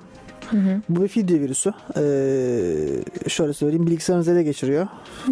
Hı 0.54 0.58
hı. 0.58 0.82
Bu 0.90 1.04
bir 1.04 1.08
fidye 1.08 1.40
virüsü. 1.40 1.74
Ee, 1.98 3.30
şöyle 3.30 3.54
söyleyeyim 3.54 3.88
bilgisayarınızı 3.88 4.32
ele 4.32 4.44
geçiriyor. 4.44 4.88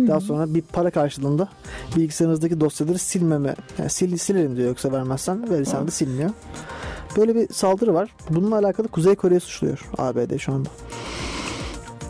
Daha 0.07 0.19
sonra 0.19 0.53
bir 0.53 0.61
para 0.61 0.91
karşılığında 0.91 1.47
bilgisayarınızdaki 1.95 2.61
dosyaları 2.61 2.97
silmeme, 2.97 3.55
yani 3.77 3.89
sil, 3.95 4.11
silelim 4.17 4.57
diyor 4.57 4.67
yoksa 4.67 4.91
vermezsen 4.91 5.49
verirsen 5.49 5.87
de 5.87 5.91
siliniyor. 5.91 6.29
Böyle 7.17 7.35
bir 7.35 7.53
saldırı 7.53 7.93
var. 7.93 8.15
Bununla 8.29 8.57
alakalı 8.57 8.87
Kuzey 8.87 9.15
Kore'yi 9.15 9.39
suçluyor 9.39 9.89
ABD 9.97 10.37
şu 10.37 10.53
anda. 10.53 10.69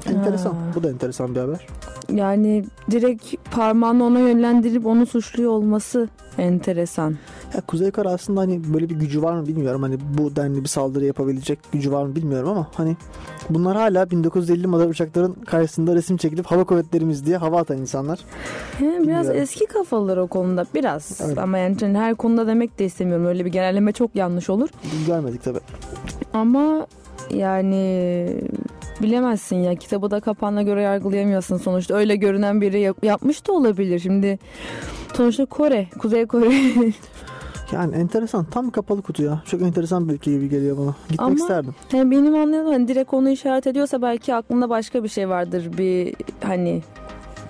Enteresan. 0.06 0.54
Ha. 0.54 0.58
Bu 0.76 0.84
da 0.84 0.90
enteresan 0.90 1.36
bir 1.36 1.40
haber. 1.40 1.68
Yani 2.16 2.64
direkt 2.92 3.36
parmağını 3.52 4.04
ona 4.04 4.20
yönlendirip 4.20 4.86
onu 4.86 5.06
suçluyor 5.06 5.52
olması 5.52 6.10
enteresan. 6.38 7.16
Ya 7.56 7.62
Kuzey 7.62 7.92
Kore 7.92 8.10
aslında 8.10 8.42
hani 8.42 8.74
böyle 8.74 8.90
bir 8.90 8.96
gücü 8.96 9.22
var 9.22 9.34
mı 9.34 9.48
bilmiyorum. 9.48 9.82
Hani 9.82 9.98
bu 10.18 10.36
denli 10.36 10.64
bir 10.64 10.68
saldırı 10.68 11.06
yapabilecek 11.06 11.60
gücü 11.72 11.92
var 11.92 12.06
mı 12.06 12.16
bilmiyorum 12.16 12.50
ama 12.50 12.68
hani 12.76 12.96
bunlar 13.50 13.78
hala 13.78 14.12
1950 14.12 14.68
model 14.68 14.90
uçakların 14.90 15.34
karşısında 15.34 15.96
resim 15.96 16.18
çekilip 16.18 16.46
hava 16.46 16.64
kuvvetlerimiz 16.64 17.26
diye 17.26 17.38
hava 17.38 17.60
atan 17.60 17.78
insanlar. 17.78 18.20
He, 18.78 18.86
biraz 18.86 19.02
Bilmiyorum. 19.02 19.32
eski 19.36 19.66
kafalar 19.66 20.18
o 20.18 20.28
konuda 20.28 20.66
biraz. 20.76 21.22
Evet. 21.26 21.38
Ama 21.38 21.58
yani 21.58 21.98
her 21.98 22.16
konuda 22.16 22.48
demek 22.48 22.80
de 22.80 22.86
istemiyorum. 22.86 23.26
Öyle 23.26 23.46
bir 23.46 23.52
genelleme 23.52 23.92
çok 23.92 24.16
yanlış 24.16 24.50
olur. 24.50 24.70
Görmedik 25.08 25.44
tabii. 25.44 25.60
Ama 26.34 26.88
yani 27.34 28.28
bilemezsin 29.02 29.56
ya 29.56 29.76
kitabı 29.76 30.12
da 30.12 30.20
kapağına 30.20 30.62
göre 30.64 30.82
yargılayamıyorsun 30.82 31.58
sonuçta. 31.58 31.94
Öyle 31.96 32.16
görünen 32.16 32.62
biri 32.62 32.80
yap- 32.80 33.04
yapmış 33.04 33.48
da 33.48 33.54
olabilir. 33.54 34.00
Şimdi 34.00 34.40
sonuçta 35.14 35.46
Kore, 35.46 35.88
Kuzey 36.00 36.26
Kore. 36.26 36.52
Yani 37.72 37.96
enteresan. 37.96 38.46
Tam 38.46 38.70
kapalı 38.70 39.02
kutu 39.02 39.24
ya. 39.24 39.42
Çok 39.46 39.62
enteresan 39.62 40.10
bir 40.10 40.14
ülke 40.14 40.32
gibi 40.32 40.50
geliyor 40.50 40.78
bana. 40.78 40.96
Gitmek 41.10 41.20
Ama- 41.28 41.36
isterdim. 41.36 41.76
yani 41.94 42.12
benim 42.12 42.36
anladığım 42.36 42.72
hani 42.72 42.88
direkt 42.88 43.14
onu 43.14 43.30
işaret 43.30 43.68
ediyorsa 43.68 44.02
belki 44.02 44.36
aklında 44.36 44.70
başka 44.70 45.04
bir 45.04 45.10
şey 45.10 45.30
vardır. 45.30 45.70
Bir 45.78 46.16
hani 46.44 46.82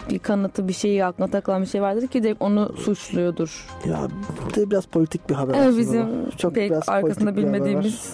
bir 0.09 0.19
kanıtı 0.19 0.67
bir 0.67 0.73
şeyi 0.73 1.05
aklına 1.05 1.27
takılan 1.27 1.61
bir 1.61 1.67
şey 1.67 1.81
vardır 1.81 2.07
ki 2.07 2.23
direkt 2.23 2.41
onu 2.41 2.73
suçluyordur. 2.77 3.67
Ya 3.89 3.99
de 4.55 4.69
biraz 4.71 4.85
politik 4.85 5.29
bir 5.29 5.35
haber 5.35 5.53
Evet, 5.53 5.77
bizim 5.77 6.29
çok 6.37 6.55
pek 6.55 6.71
biraz 6.71 6.89
arkasında 6.89 7.35
bilmediğimiz. 7.35 8.13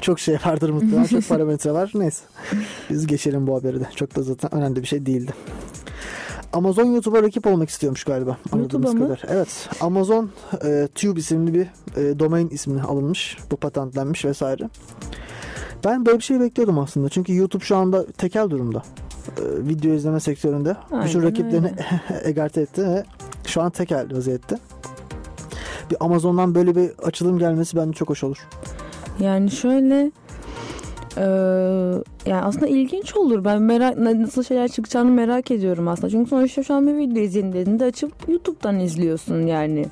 Çok 0.00 0.20
şey 0.20 0.38
vardır 0.46 0.70
muhtemelen. 0.70 1.04
çok 1.04 1.28
parametre 1.28 1.72
var. 1.72 1.90
Neyse. 1.94 2.24
Biz 2.90 3.06
geçelim 3.06 3.46
bu 3.46 3.54
haberi 3.54 3.80
de. 3.80 3.88
Çok 3.94 4.16
da 4.16 4.22
zaten 4.22 4.54
önemli 4.54 4.82
bir 4.82 4.86
şey 4.86 5.06
değildi. 5.06 5.32
Amazon 6.52 6.84
YouTube'a 6.84 7.22
rakip 7.22 7.46
olmak 7.46 7.68
istiyormuş 7.68 8.04
galiba. 8.04 8.36
YouTube'a 8.56 8.92
mı? 8.92 8.98
kadar. 8.98 9.22
Evet. 9.28 9.68
Amazon 9.80 10.30
e, 10.64 10.88
Tube 10.94 11.20
isimli 11.20 11.54
bir 11.54 11.66
e, 12.02 12.18
domain 12.18 12.48
ismini 12.48 12.82
alınmış. 12.82 13.36
Bu 13.50 13.56
patentlenmiş 13.56 14.24
vesaire. 14.24 14.68
Ben 15.84 16.06
böyle 16.06 16.18
bir 16.18 16.24
şey 16.24 16.40
bekliyordum 16.40 16.78
aslında. 16.78 17.08
Çünkü 17.08 17.34
YouTube 17.36 17.64
şu 17.64 17.76
anda 17.76 18.06
tekel 18.06 18.50
durumda. 18.50 18.82
E, 19.38 19.66
video 19.68 19.92
izleme 19.92 20.20
sektöründe. 20.20 20.76
Bütün 21.04 21.22
rakiplerini 21.22 21.72
egarte 22.24 22.60
etti 22.60 22.82
ve 22.82 23.04
şu 23.46 23.62
an 23.62 23.70
tekel 23.70 24.16
vaziyette. 24.16 24.58
Bir 25.90 25.96
Amazon'dan 26.00 26.54
böyle 26.54 26.76
bir 26.76 26.90
açılım 27.02 27.38
gelmesi 27.38 27.76
bence 27.76 27.92
çok 27.92 28.10
hoş 28.10 28.24
olur. 28.24 28.48
Yani 29.20 29.50
şöyle 29.50 30.10
eee, 31.16 32.02
yani 32.26 32.42
aslında 32.42 32.66
ilginç 32.66 33.16
olur. 33.16 33.44
Ben 33.44 33.62
merak 33.62 33.98
nasıl 33.98 34.42
şeyler 34.42 34.68
çıkacağını 34.68 35.10
merak 35.10 35.50
ediyorum 35.50 35.88
aslında. 35.88 36.10
Çünkü 36.10 36.30
sonuçta 36.30 36.62
şu 36.62 36.74
an 36.74 36.86
bir 36.86 36.94
video 36.94 37.22
izleyin 37.22 37.52
dediğinde 37.52 37.84
açıp 37.84 38.12
YouTube'dan 38.28 38.80
izliyorsun 38.80 39.46
yani. 39.46 39.86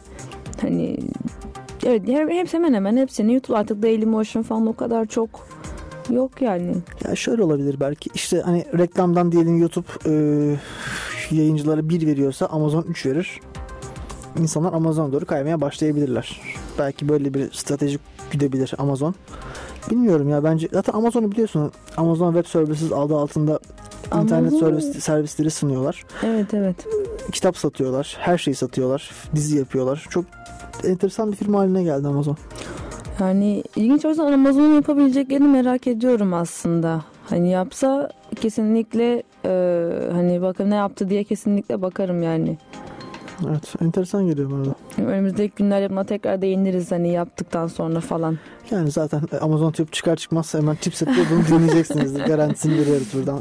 Hani 0.61 0.99
evet 1.87 2.09
hepsi 2.09 2.57
hemen 2.57 2.75
hemen 2.75 2.97
hepsini 2.97 3.33
YouTube 3.35 3.57
artık 3.57 3.83
Dailymotion 3.83 4.43
falan 4.43 4.67
o 4.67 4.77
kadar 4.77 5.07
çok 5.07 5.49
yok 6.11 6.43
yani. 6.43 6.75
Ya 7.05 7.17
şöyle 7.17 7.43
olabilir 7.43 7.77
belki 7.81 8.11
işte 8.15 8.41
hani 8.41 8.65
reklamdan 8.79 9.33
diyelim 9.33 9.59
YouTube 9.59 9.87
e, 10.07 10.13
yayıncılara 11.31 11.89
1 11.89 12.07
veriyorsa 12.07 12.47
Amazon 12.47 12.83
3 12.83 13.07
verir. 13.07 13.41
İnsanlar 14.39 14.73
Amazon'a 14.73 15.13
doğru 15.13 15.27
kaymaya 15.27 15.61
başlayabilirler. 15.61 16.41
Belki 16.79 17.09
böyle 17.09 17.35
bir 17.35 17.53
strateji 17.53 17.99
güdebilir 18.31 18.73
Amazon. 18.79 19.15
Bilmiyorum 19.91 20.29
ya 20.29 20.45
bence 20.45 20.69
zaten 20.73 20.93
Amazon'u 20.93 21.33
biliyorsun 21.33 21.73
Amazon 21.97 22.33
Web 22.35 22.51
Services 22.51 22.93
adı 22.93 23.17
altında 23.17 23.59
internet 24.23 24.53
Amazon- 24.53 24.59
servis, 24.61 25.05
servisleri 25.05 25.51
sunuyorlar. 25.51 26.05
Evet 26.27 26.55
evet. 26.55 26.77
Kitap 27.33 27.57
satıyorlar, 27.57 28.17
her 28.21 28.39
şeyi 28.39 28.55
satıyorlar, 28.55 29.11
dizi 29.35 29.59
yapıyorlar. 29.59 30.07
Çok 30.11 30.25
enteresan 30.85 31.33
bir 31.33 31.37
firma 31.37 31.59
haline 31.59 31.83
geldi 31.83 32.09
Amazon. 32.09 32.37
Yani 33.21 33.63
ilginç 33.77 34.05
o 34.05 34.09
yüzden 34.09 34.33
Amazon'un 34.33 34.75
yapabileceklerini 34.75 35.49
merak 35.49 35.87
ediyorum 35.87 36.35
aslında. 36.35 37.05
Hani 37.31 37.51
yapsa 37.51 38.11
kesinlikle 38.41 39.23
eee, 39.45 39.91
hani 40.13 40.43
bakın 40.43 40.71
ne 40.71 40.75
yaptı 40.75 41.11
diye 41.11 41.25
kesinlikle 41.25 41.83
bakarım 41.83 42.23
yani. 42.23 42.59
Evet, 43.45 43.75
enteresan 43.83 44.27
geliyor 44.27 44.51
bana. 44.51 44.75
Önümüzdeki 45.09 45.55
günlerde 45.57 45.91
buna 45.91 46.05
tekrar 46.05 46.43
değiniriz 46.43 46.91
hani 46.93 47.13
yaptıktan 47.13 47.67
sonra 47.67 48.01
falan. 48.01 48.39
Yani 48.71 48.91
zaten 48.91 49.23
Amazon 49.41 49.73
Tube 49.73 49.91
çıkar 49.91 50.17
çıkmaz 50.17 50.55
hemen 50.55 50.77
chipsette 50.81 51.17
bunu 51.31 51.47
dinleyeceksiniz. 51.61 52.15
Garantisini 52.27 52.79
veriyoruz 52.79 53.09
buradan. 53.15 53.41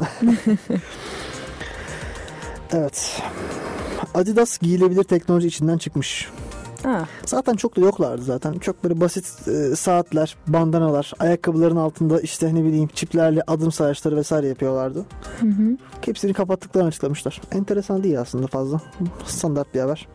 evet. 2.72 3.22
Adidas 4.14 4.58
giyilebilir 4.58 5.04
teknoloji 5.04 5.48
içinden 5.48 5.78
çıkmış. 5.78 6.30
Ha, 6.82 7.04
Zaten 7.26 7.54
çok 7.54 7.76
da 7.76 7.80
yoklardı 7.80 8.22
zaten. 8.22 8.52
Çok 8.58 8.84
böyle 8.84 9.00
basit 9.00 9.48
e, 9.48 9.76
saatler, 9.76 10.36
bandanalar, 10.46 11.12
ayakkabıların 11.18 11.76
altında 11.76 12.20
işte 12.20 12.54
ne 12.54 12.64
bileyim 12.64 12.88
çiplerle 12.94 13.42
adım 13.46 13.72
sayaçları 13.72 14.16
vesaire 14.16 14.46
yapıyorlardı. 14.48 15.04
hı 15.40 15.46
hı. 15.46 15.76
Hepsini 16.06 16.32
kapattıklarını 16.32 16.88
açıklamışlar. 16.88 17.40
Enteresan 17.52 18.02
değil 18.02 18.20
aslında 18.20 18.46
fazla. 18.46 18.80
Standart 19.26 19.74
bir 19.74 19.80
haber. 19.80 20.08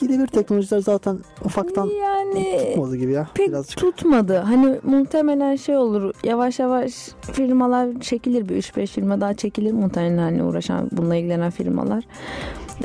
Giyilebilir 0.00 0.26
teknolojiler 0.26 0.80
zaten 0.80 1.18
ufaktan 1.44 1.86
Yani 1.86 2.58
tutmadı 2.68 2.96
gibi 2.96 3.12
ya. 3.12 3.28
pek 3.34 3.48
Birazcık. 3.48 3.78
tutmadı. 3.78 4.36
Hani 4.36 4.80
muhtemelen 4.82 5.56
şey 5.56 5.76
olur. 5.76 6.12
Yavaş 6.24 6.58
yavaş 6.58 6.92
firmalar 7.32 8.00
çekilir. 8.00 8.48
Bir 8.48 8.56
3-5 8.62 8.86
firma 8.86 9.20
daha 9.20 9.34
çekilir 9.34 9.72
muhtemelen 9.72 10.18
hani 10.18 10.42
uğraşan 10.42 10.88
bununla 10.92 11.16
ilgilenen 11.16 11.50
firmalar. 11.50 12.04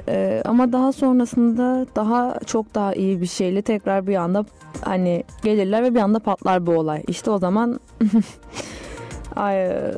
Ee, 0.08 0.42
ama 0.46 0.74
daha 0.74 0.92
sonrasında 0.92 1.86
daha 1.96 2.40
çok 2.46 2.76
daha 2.76 2.94
iyi 2.94 3.22
bir 3.22 3.26
şeyle 3.26 3.62
tekrar 3.62 4.08
bir 4.08 4.16
anda 4.16 4.46
hani 4.82 5.24
gelirler 5.44 5.84
ve 5.84 5.96
bir 5.96 6.00
anda 6.00 6.20
patlar 6.20 6.66
bu 6.66 6.72
olay. 6.72 7.04
İşte 7.08 7.32
o 7.32 7.38
zaman 7.38 7.80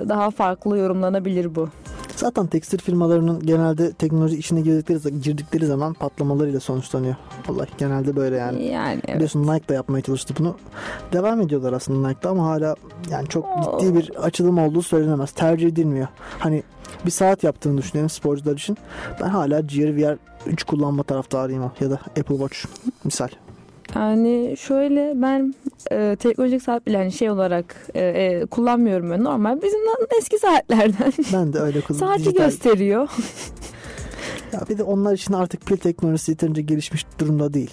daha 0.09 0.31
farklı 0.31 0.77
yorumlanabilir 0.77 1.55
bu. 1.55 1.69
Zaten 2.15 2.47
tekstil 2.47 2.77
firmalarının 2.77 3.39
genelde 3.39 3.91
teknoloji 3.91 4.37
içine 4.37 4.61
girdikleri, 4.61 5.21
girdikleri 5.21 5.65
zaman 5.65 5.93
patlamalarıyla 5.93 6.59
sonuçlanıyor. 6.59 7.15
Olay 7.49 7.67
genelde 7.77 8.15
böyle 8.15 8.35
yani. 8.35 8.65
Yani 8.65 9.01
evet. 9.05 9.15
Biliyorsun 9.15 9.47
Nike 9.47 9.67
da 9.67 9.73
yapmaya 9.73 10.01
çalıştı 10.01 10.33
bunu. 10.39 10.55
Devam 11.13 11.41
ediyorlar 11.41 11.73
aslında 11.73 12.07
Nike'da 12.07 12.29
ama 12.29 12.45
hala 12.45 12.75
yani 13.09 13.27
çok 13.27 13.45
ciddi 13.63 13.95
bir 13.95 14.23
açılım 14.23 14.57
olduğu 14.57 14.81
söylenemez. 14.81 15.31
Tercih 15.31 15.67
edilmiyor. 15.67 16.07
Hani 16.39 16.63
bir 17.05 17.11
saat 17.11 17.43
yaptığını 17.43 17.77
düşünelim 17.77 18.09
sporcular 18.09 18.53
için. 18.53 18.77
Ben 19.21 19.27
hala 19.27 19.59
Gear 19.59 19.95
VR 19.97 20.17
3 20.45 20.63
kullanma 20.63 21.03
taraftarıyım 21.03 21.71
ya 21.79 21.89
da 21.89 21.95
Apple 21.95 22.37
Watch 22.37 22.57
misal. 23.03 23.27
Yani 23.95 24.55
şöyle 24.59 25.13
ben 25.15 25.53
e, 25.91 26.15
teknolojik 26.19 26.61
saat 26.63 26.85
bile 26.87 26.97
hani 26.97 27.11
şey 27.11 27.29
olarak 27.29 27.75
e, 27.93 28.05
e, 28.05 28.45
kullanmıyorum 28.45 29.11
ben 29.11 29.23
normal 29.23 29.61
bizim 29.61 29.79
eski 30.19 30.37
saatlerden 30.37 31.13
Ben 31.33 31.53
de 31.53 31.59
öyle 31.59 31.81
kullanıyorum. 31.87 32.23
saati 32.23 32.37
gösteriyor. 32.37 33.09
Ya 34.53 34.61
bir 34.69 34.77
de 34.77 34.83
onlar 34.83 35.13
için 35.13 35.33
artık 35.33 35.65
pil 35.65 35.77
teknolojisi 35.77 36.31
yeterince 36.31 36.61
gelişmiş 36.61 37.05
durumda 37.19 37.53
değil. 37.53 37.69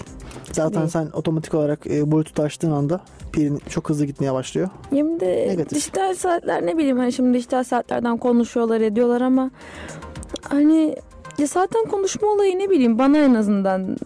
Zaten 0.52 0.80
Değil. 0.80 0.90
sen 0.90 1.08
otomatik 1.12 1.54
olarak 1.54 1.86
e, 1.86 2.12
Bluetooth 2.12 2.40
açtığın 2.40 2.70
anda 2.70 3.00
pilin 3.32 3.60
çok 3.68 3.88
hızlı 3.88 4.04
gitmeye 4.04 4.32
başlıyor. 4.32 4.68
De 4.92 5.46
Negatif. 5.48 5.78
dijital 5.78 6.14
saatler 6.14 6.66
ne 6.66 6.76
bileyim 6.78 6.98
hani 6.98 7.12
şimdi 7.12 7.38
dijital 7.38 7.64
saatlerden 7.64 8.16
konuşuyorlar 8.16 8.80
ediyorlar 8.80 9.20
ama 9.20 9.50
hani 10.42 10.96
ya 11.38 11.46
zaten 11.46 11.84
konuşma 11.84 12.28
olayı 12.28 12.58
ne 12.58 12.70
bileyim 12.70 12.98
bana 12.98 13.18
en 13.18 13.34
azından 13.34 13.96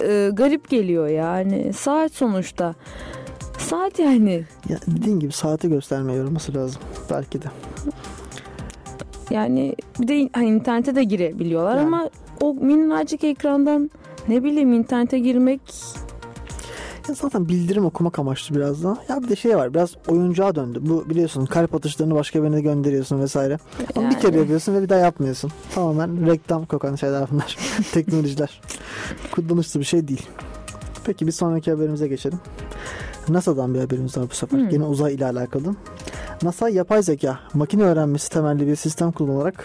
e, 0.00 0.30
garip 0.32 0.68
geliyor 0.70 1.08
yani 1.08 1.72
saat 1.72 2.12
sonuçta. 2.12 2.74
Saat 3.58 3.98
yani. 3.98 4.44
Ya 4.68 4.78
dediğin 4.86 5.20
gibi 5.20 5.32
saati 5.32 5.68
göstermeye 5.68 6.18
yorulması 6.18 6.54
lazım. 6.54 6.82
Belki 7.10 7.42
de. 7.42 7.46
Yani 9.30 9.76
bir 10.00 10.08
de 10.08 10.28
hani 10.32 10.48
internete 10.48 10.94
de 10.94 11.04
girebiliyorlar 11.04 11.76
Yani. 11.76 11.86
ama 11.86 12.10
o 12.40 12.54
minnacık 12.54 13.24
ekrandan 13.24 13.90
ne 14.28 14.44
bileyim 14.44 14.72
internete 14.72 15.18
girmek 15.18 15.60
Ya 17.08 17.14
zaten 17.14 17.48
bildirim 17.48 17.84
okumak 17.84 18.18
amaçlı 18.18 18.54
biraz 18.54 18.84
da. 18.84 18.98
Ya 19.08 19.22
bir 19.22 19.28
de 19.28 19.36
şey 19.36 19.56
var 19.56 19.74
biraz 19.74 19.90
oyuncağa 20.08 20.54
döndü. 20.54 20.78
Bu 20.82 21.10
biliyorsun 21.10 21.46
kalp 21.46 21.74
atışlarını 21.74 22.14
başka 22.14 22.42
birine 22.42 22.60
gönderiyorsun 22.60 23.20
vesaire. 23.20 23.58
Ama 23.96 24.10
bir 24.10 24.20
kere 24.20 24.38
yapıyorsun 24.38 24.74
ve 24.74 24.82
bir 24.82 24.88
daha 24.88 24.98
yapmıyorsun. 24.98 25.52
Tamamen 25.74 26.26
reklam 26.26 26.66
kokan 26.66 26.94
şeyler 26.94 27.26
bunlar. 27.30 27.56
Teknolojiler. 27.92 28.60
Kullanışlı 29.32 29.80
bir 29.80 29.84
şey 29.84 30.08
değil. 30.08 30.26
Peki 31.04 31.26
bir 31.26 31.32
sonraki 31.32 31.70
haberimize 31.70 32.08
geçelim. 32.08 32.38
NASA'dan 33.28 33.74
bir 33.74 33.80
haberimiz 33.80 34.16
var 34.16 34.24
bu 34.30 34.34
sefer. 34.34 34.58
Hmm. 34.58 34.68
Yine 34.68 34.84
uzay 34.84 35.14
ile 35.14 35.26
alakalı. 35.26 35.74
NASA 36.42 36.68
yapay 36.68 37.02
zeka, 37.02 37.40
makine 37.54 37.82
öğrenmesi 37.82 38.30
temelli 38.30 38.66
bir 38.66 38.76
sistem 38.76 39.12
kullanarak 39.12 39.64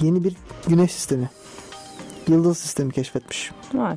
yeni 0.00 0.24
bir 0.24 0.36
güneş 0.68 0.92
sistemi, 0.92 1.30
yıldız 2.28 2.58
sistemi 2.58 2.92
keşfetmiş. 2.92 3.50
var. 3.74 3.96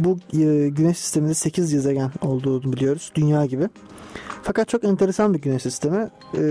Bu 0.00 0.18
e, 0.38 0.68
güneş 0.68 0.98
sisteminde 0.98 1.34
8 1.34 1.72
gezegen 1.72 2.10
olduğunu 2.22 2.72
biliyoruz. 2.72 3.12
Dünya 3.14 3.46
gibi. 3.46 3.68
Fakat 4.42 4.68
çok 4.68 4.84
enteresan 4.84 5.34
bir 5.34 5.40
güneş 5.40 5.62
sistemi. 5.62 6.10
E, 6.38 6.42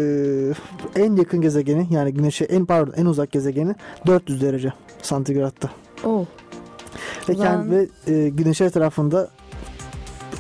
en 0.96 1.16
yakın 1.16 1.42
gezegeni 1.42 1.88
yani 1.92 2.14
güneşe 2.14 2.46
en 2.46 2.66
pardon 2.66 2.94
en 2.98 3.06
uzak 3.06 3.32
gezegeni 3.32 3.76
400 4.08 4.42
derece 4.42 4.74
santigratta. 5.02 5.70
Oh. 6.04 6.26
Ve, 7.30 7.34
Uzağın- 7.34 7.44
kendi, 7.44 7.72
ve 8.08 8.14
e, 8.14 8.30
güneş 8.30 8.62
etrafında 8.62 9.30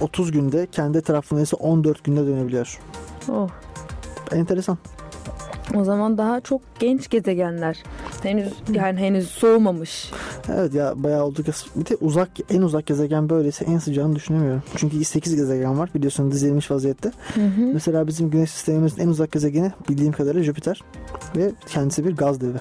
30 0.01 0.31
günde 0.31 0.67
kendi 0.71 0.97
etrafında 0.97 1.41
ise 1.41 1.55
14 1.55 2.03
günde 2.03 2.27
dönebiliyor. 2.27 2.79
Oh. 3.31 3.49
Enteresan. 4.31 4.77
O 5.75 5.83
zaman 5.83 6.17
daha 6.17 6.41
çok 6.41 6.61
genç 6.79 7.09
gezegenler. 7.09 7.83
Henüz 8.23 8.53
yani 8.73 8.99
henüz 8.99 9.29
soğumamış. 9.29 10.11
Evet 10.53 10.73
ya 10.73 10.93
bayağı 10.95 11.23
olduk. 11.23 11.45
Bir 11.75 11.85
de 11.85 11.95
uzak 12.01 12.29
en 12.49 12.61
uzak 12.61 12.85
gezegen 12.85 13.29
böyleyse 13.29 13.65
en 13.65 13.77
sıcağını 13.77 14.15
düşünemiyorum. 14.15 14.63
Çünkü 14.75 15.05
8 15.05 15.35
gezegen 15.35 15.79
var 15.79 15.89
biliyorsun 15.95 16.31
dizilmiş 16.31 16.71
vaziyette. 16.71 17.11
Hı 17.33 17.41
hı. 17.41 17.61
Mesela 17.73 18.07
bizim 18.07 18.29
güneş 18.29 18.51
sistemimizin 18.51 19.01
en 19.01 19.07
uzak 19.07 19.31
gezegeni 19.31 19.71
bildiğim 19.89 20.13
kadarıyla 20.13 20.43
Jüpiter 20.43 20.81
ve 21.35 21.51
kendisi 21.67 22.05
bir 22.05 22.15
gaz 22.15 22.41
devi. 22.41 22.57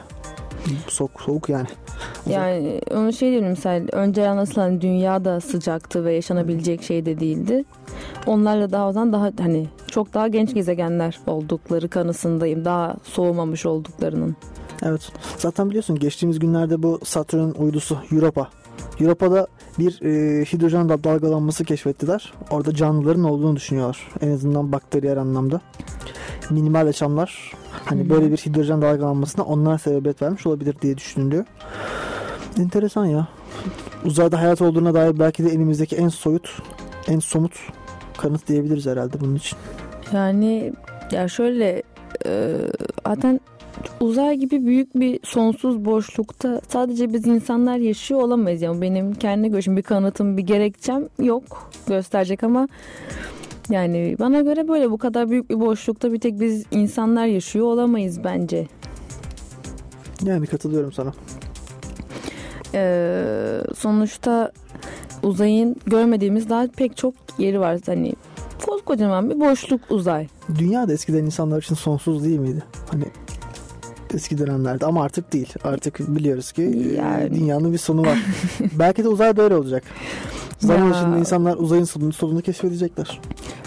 Soğuk, 0.89 1.21
soğuk 1.21 1.49
yani. 1.49 1.67
Uzak. 2.27 2.35
Yani 2.35 2.81
onu 2.95 3.13
şey 3.13 3.31
diyelim 3.31 3.51
misal 3.51 3.87
önce 3.93 4.29
anlatılan 4.29 4.81
dünya 4.81 5.25
da 5.25 5.41
sıcaktı 5.41 6.05
ve 6.05 6.15
yaşanabilecek 6.15 6.83
şey 6.83 7.07
de 7.07 7.21
değildi. 7.21 7.65
Onlarla 8.27 8.71
daha 8.71 8.89
o 8.89 8.93
zaman 8.93 9.13
daha 9.13 9.31
hani 9.41 9.67
çok 9.87 10.15
daha 10.15 10.29
genç 10.29 10.55
gezegenler 10.55 11.19
oldukları 11.27 11.89
kanısındayım. 11.89 12.65
Daha 12.65 12.97
soğumamış 13.05 13.67
olduklarının. 13.67 14.37
Evet. 14.83 15.13
Zaten 15.37 15.69
biliyorsun 15.71 15.99
geçtiğimiz 15.99 16.39
günlerde 16.39 16.83
bu 16.83 17.01
Satürn'ün 17.05 17.55
uydusu 17.55 17.99
Europa. 18.13 18.49
Europa'da 19.01 19.47
bir 19.79 20.03
e, 20.03 20.45
hidrojen 20.45 20.89
da- 20.89 21.05
dalgalanması 21.05 21.65
keşfettiler. 21.65 22.33
Orada 22.51 22.75
canlıların 22.75 23.25
olduğunu 23.25 23.57
düşünüyorlar. 23.57 24.09
En 24.21 24.31
azından 24.31 24.73
bakteriyel 24.73 25.19
anlamda. 25.19 25.61
Minimal 26.51 26.87
yaşamlar 26.87 27.53
hani 27.85 28.05
hı. 28.05 28.11
böyle 28.11 28.33
bir 28.33 28.37
hidrojen 28.37 28.83
dalgalanmasına 28.83 29.45
onlar 29.45 29.79
sebebiyet 29.79 30.23
vermiş 30.23 30.47
olabilir 30.47 30.77
diye 30.83 30.97
düşünülüyor. 30.97 31.45
Enteresan 32.59 33.07
ya. 33.07 33.29
Uzayda 34.05 34.41
hayat 34.41 34.63
olduğuna 34.63 34.95
dair 34.95 35.19
belki 35.19 35.45
de 35.45 35.49
elimizdeki 35.49 35.97
en 35.97 36.09
soyut, 36.09 36.63
en 37.09 37.19
somut 37.19 37.53
kanıt 38.19 38.49
diyebiliriz 38.49 38.87
herhalde 38.87 39.21
bunun 39.21 39.35
için. 39.35 39.59
Yani 40.13 40.73
ya 41.13 41.29
şöyle 41.29 41.83
e, 42.27 42.55
zaten 43.07 43.41
uzay 44.01 44.37
gibi 44.37 44.67
büyük 44.67 44.95
bir 44.95 45.21
sonsuz 45.23 45.85
boşlukta 45.85 46.61
sadece 46.69 47.13
biz 47.13 47.27
insanlar 47.27 47.77
yaşıyor 47.77 48.21
olamayız. 48.21 48.63
Yani 48.63 48.81
benim 48.81 49.15
kendi 49.15 49.51
görüşüm 49.51 49.77
bir 49.77 49.83
kanıtım 49.83 50.37
bir 50.37 50.43
gerekçem 50.43 51.09
yok 51.19 51.71
gösterecek 51.89 52.45
ama 52.45 52.69
yani 53.71 54.17
bana 54.19 54.41
göre 54.41 54.69
böyle 54.69 54.91
bu 54.91 54.99
kadar 54.99 55.31
büyük 55.31 55.51
bir 55.51 55.61
boşlukta 55.61 56.13
bir 56.13 56.21
tek 56.21 56.41
biz 56.41 56.65
insanlar 56.71 57.27
yaşıyor 57.27 57.67
olamayız 57.67 58.25
bence. 58.25 58.67
Yani 60.23 60.47
katılıyorum 60.47 60.93
sana. 60.93 61.13
Ee, 62.75 63.61
sonuçta 63.77 64.53
uzayın 65.23 65.77
görmediğimiz 65.87 66.49
daha 66.51 66.67
pek 66.77 66.97
çok 66.97 67.15
yeri 67.39 67.61
var. 67.61 67.79
Hani 67.87 68.13
koskocaman 68.67 69.31
bir 69.31 69.41
boşluk 69.41 69.81
uzay. 69.91 70.27
Dünya 70.59 70.89
da 70.89 70.93
eskiden 70.93 71.25
insanlar 71.25 71.63
için 71.63 71.75
sonsuz 71.75 72.25
değil 72.25 72.39
miydi? 72.39 72.63
Hani 72.91 73.05
eski 74.15 74.39
dönemlerde 74.39 74.87
ama 74.87 75.03
artık 75.03 75.33
değil. 75.33 75.55
Artık 75.65 75.99
biliyoruz 76.17 76.53
ki 76.53 76.63
e, 76.63 76.93
Yani. 76.95 77.35
dünyanın 77.35 77.73
bir 77.73 77.79
sonu 77.79 78.03
var. 78.03 78.19
Belki 78.79 79.05
de 79.05 79.09
uzayda 79.09 79.43
öyle 79.43 79.55
olacak. 79.57 79.83
Zaman 80.59 80.93
içinde 80.93 81.19
insanlar 81.19 81.57
uzayın 81.57 81.85
sonunu, 81.85 82.13
sonunu 82.13 82.43
keşfedecekler. 82.43 83.21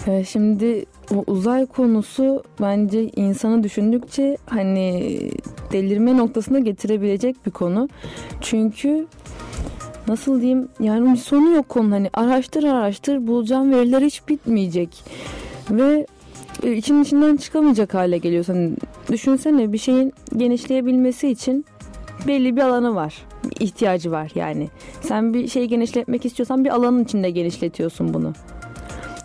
Ee, 0.06 0.24
şimdi 0.24 0.84
o 1.14 1.24
uzay 1.26 1.66
konusu 1.66 2.42
bence 2.60 3.08
insanı 3.08 3.62
düşündükçe 3.62 4.36
hani 4.46 5.18
delirme 5.72 6.16
noktasına 6.16 6.58
getirebilecek 6.58 7.46
bir 7.46 7.50
konu. 7.50 7.88
Çünkü 8.40 9.06
nasıl 10.08 10.40
diyeyim 10.40 10.68
yani 10.80 11.12
bir 11.12 11.18
sonu 11.18 11.50
yok 11.50 11.68
konu 11.68 11.94
hani 11.94 12.10
araştır 12.14 12.64
araştır 12.64 13.26
bulacağım 13.26 13.72
veriler 13.72 14.02
hiç 14.02 14.28
bitmeyecek. 14.28 15.04
Ve 15.70 16.06
e, 16.62 16.72
için 16.72 17.02
içinden 17.02 17.36
çıkamayacak 17.36 17.94
hale 17.94 18.18
geliyorsun. 18.18 18.54
Hani 18.54 18.72
düşünsene 19.12 19.72
bir 19.72 19.78
şeyin 19.78 20.12
genişleyebilmesi 20.36 21.28
için 21.28 21.64
belli 22.26 22.56
bir 22.56 22.60
alanı 22.60 22.94
var. 22.94 23.26
ihtiyacı 23.60 24.10
var 24.10 24.32
yani. 24.34 24.68
Sen 25.00 25.34
bir 25.34 25.48
şeyi 25.48 25.68
genişletmek 25.68 26.26
istiyorsan 26.26 26.64
bir 26.64 26.70
alanın 26.70 27.04
içinde 27.04 27.30
genişletiyorsun 27.30 28.14
bunu. 28.14 28.32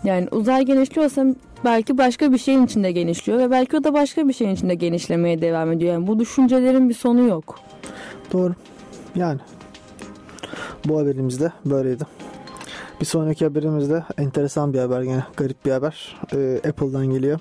Yani 0.04 0.28
uzay 0.30 0.64
genişliyorsa 0.64 1.26
belki 1.64 1.98
başka 1.98 2.32
bir 2.32 2.38
şeyin 2.38 2.66
içinde 2.66 2.92
genişliyor 2.92 3.38
ve 3.38 3.50
belki 3.50 3.76
o 3.76 3.84
da 3.84 3.94
başka 3.94 4.28
bir 4.28 4.32
şeyin 4.32 4.54
içinde 4.54 4.74
genişlemeye 4.74 5.42
devam 5.42 5.72
ediyor. 5.72 5.92
Yani 5.92 6.06
bu 6.06 6.18
düşüncelerin 6.18 6.88
bir 6.88 6.94
sonu 6.94 7.28
yok. 7.28 7.60
Doğru. 8.32 8.54
Yani 9.14 9.40
bu 10.84 10.98
haberimiz 11.00 11.40
de 11.40 11.52
böyleydi. 11.64 12.04
Bir 13.00 13.06
sonraki 13.06 13.44
haberimiz 13.44 13.90
de 13.90 14.04
enteresan 14.18 14.72
bir 14.72 14.78
haber 14.78 15.02
gene 15.02 15.24
garip 15.36 15.64
bir 15.64 15.70
haber. 15.70 16.16
Ee, 16.34 16.60
Apple'dan 16.68 17.06
geliyor. 17.06 17.40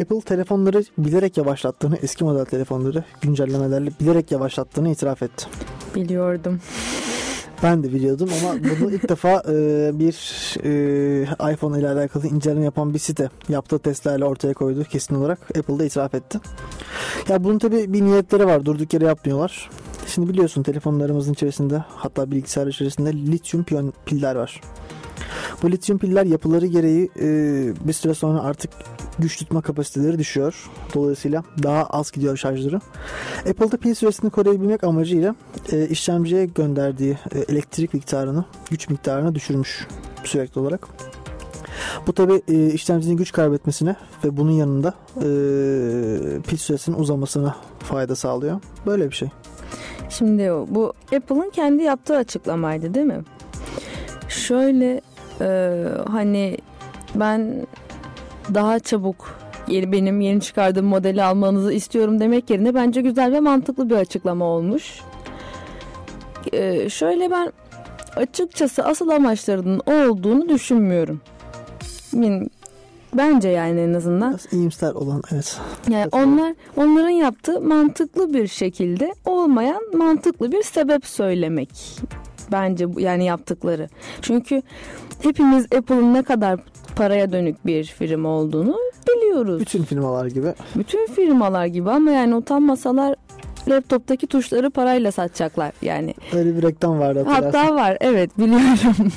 Apple 0.00 0.20
telefonları 0.20 0.84
bilerek 0.98 1.36
yavaşlattığını, 1.36 1.96
eski 1.96 2.24
model 2.24 2.44
telefonları 2.44 3.04
güncellemelerle 3.20 3.90
bilerek 4.00 4.32
yavaşlattığını 4.32 4.88
itiraf 4.88 5.22
etti. 5.22 5.46
Biliyordum. 5.94 6.60
Ben 7.62 7.82
de 7.82 7.92
biliyordum 7.92 8.28
ama 8.40 8.54
bunu 8.80 8.92
ilk 8.92 9.08
defa 9.08 9.42
e, 9.48 9.90
bir 9.98 10.14
e, 10.64 11.52
iPhone 11.52 11.78
ile 11.78 11.88
alakalı 11.88 12.26
inceleme 12.26 12.64
yapan 12.64 12.94
bir 12.94 12.98
site 12.98 13.28
yaptığı 13.48 13.78
testlerle 13.78 14.24
ortaya 14.24 14.54
koydu 14.54 14.84
kesin 14.84 15.14
olarak. 15.14 15.38
Apple'da 15.58 15.84
itiraf 15.84 16.14
etti. 16.14 16.40
Ya 17.28 17.44
bunun 17.44 17.58
tabi 17.58 17.92
bir 17.92 18.02
niyetleri 18.02 18.46
var. 18.46 18.64
Durduk 18.64 18.94
yere 18.94 19.04
yapmıyorlar. 19.04 19.70
Şimdi 20.06 20.28
biliyorsun 20.28 20.62
telefonlarımızın 20.62 21.32
içerisinde 21.32 21.84
hatta 21.88 22.30
bilgisayar 22.30 22.66
içerisinde 22.66 23.12
lityum 23.12 23.64
piyon 23.64 23.92
piller 24.06 24.34
var. 24.34 24.60
Bu 25.62 25.70
lityum 25.70 25.98
piller 25.98 26.24
yapıları 26.24 26.66
gereği 26.66 27.10
e, 27.20 27.28
bir 27.88 27.92
süre 27.92 28.14
sonra 28.14 28.40
artık 28.40 28.70
güç 29.18 29.38
tutma 29.38 29.62
kapasiteleri 29.62 30.18
düşüyor. 30.18 30.70
Dolayısıyla 30.94 31.42
daha 31.62 31.84
az 31.84 32.10
gidiyor 32.10 32.36
şarjları. 32.36 32.80
Apple'da 33.50 33.76
pil 33.76 33.94
süresini 33.94 34.30
koruyabilmek 34.30 34.84
amacıyla 34.84 35.34
e, 35.72 35.88
işlemciye 35.88 36.46
gönderdiği 36.46 37.18
e, 37.34 37.38
elektrik 37.38 37.94
miktarını, 37.94 38.44
güç 38.70 38.88
miktarını 38.88 39.34
düşürmüş 39.34 39.86
sürekli 40.24 40.60
olarak. 40.60 40.88
Bu 42.06 42.12
tabi 42.12 42.42
e, 42.48 42.66
işlemcinin 42.72 43.16
güç 43.16 43.32
kaybetmesine 43.32 43.96
ve 44.24 44.36
bunun 44.36 44.50
yanında 44.50 44.94
e, 45.16 45.28
pil 46.42 46.56
süresinin 46.56 46.98
uzamasına 46.98 47.56
fayda 47.78 48.16
sağlıyor. 48.16 48.60
Böyle 48.86 49.10
bir 49.10 49.14
şey. 49.14 49.28
Şimdi 50.10 50.50
bu 50.68 50.92
Apple'ın 51.16 51.50
kendi 51.50 51.82
yaptığı 51.82 52.16
açıklamaydı 52.16 52.94
değil 52.94 53.06
mi? 53.06 53.22
Şöyle 54.28 55.00
e, 55.40 55.82
hani 56.08 56.58
ben 57.14 57.66
daha 58.54 58.78
çabuk 58.78 59.38
yeni 59.68 59.92
benim 59.92 60.20
yeni 60.20 60.40
çıkardığım 60.40 60.86
modeli 60.86 61.22
almanızı 61.22 61.72
istiyorum 61.72 62.20
demek 62.20 62.50
yerine 62.50 62.74
bence 62.74 63.00
güzel 63.00 63.32
ve 63.32 63.40
mantıklı 63.40 63.90
bir 63.90 63.94
açıklama 63.94 64.44
olmuş. 64.44 65.00
E, 66.52 66.88
şöyle 66.88 67.30
ben 67.30 67.52
açıkçası 68.16 68.84
asıl 68.84 69.08
amaçlarının 69.08 69.80
olduğunu 69.86 70.48
düşünmüyorum. 70.48 71.20
Yani 72.12 72.48
Bence 73.16 73.48
yani 73.48 73.80
en 73.80 73.94
azından. 73.94 74.30
Biraz 74.30 74.52
iyimser 74.52 74.92
olan 74.92 75.22
evet. 75.32 75.58
Yani 75.90 76.04
Katılıyorum. 76.04 76.32
onlar 76.32 76.54
onların 76.76 77.08
yaptığı 77.08 77.60
mantıklı 77.60 78.34
bir 78.34 78.46
şekilde 78.46 79.14
olmayan 79.24 79.82
mantıklı 79.96 80.52
bir 80.52 80.62
sebep 80.62 81.06
söylemek. 81.06 82.00
Bence 82.52 82.86
yani 82.98 83.24
yaptıkları. 83.24 83.88
Çünkü 84.22 84.62
hepimiz 85.22 85.64
Apple'ın 85.64 86.14
ne 86.14 86.22
kadar 86.22 86.60
paraya 86.96 87.32
dönük 87.32 87.66
bir 87.66 87.84
firma 87.84 88.28
olduğunu 88.28 88.76
biliyoruz. 89.08 89.60
Bütün 89.60 89.84
firmalar 89.84 90.26
gibi. 90.26 90.54
Bütün 90.76 91.06
firmalar 91.06 91.66
gibi 91.66 91.90
ama 91.90 92.10
yani 92.10 92.34
utanmasalar 92.34 93.16
laptoptaki 93.68 94.26
tuşları 94.26 94.70
parayla 94.70 95.12
satacaklar 95.12 95.72
yani. 95.82 96.14
Öyle 96.32 96.56
bir 96.56 96.62
reklam 96.62 96.98
vardı 96.98 97.24
hatırlarsın. 97.26 97.58
Hatta 97.58 97.74
var 97.74 97.96
evet 98.00 98.38
biliyorum. 98.38 99.12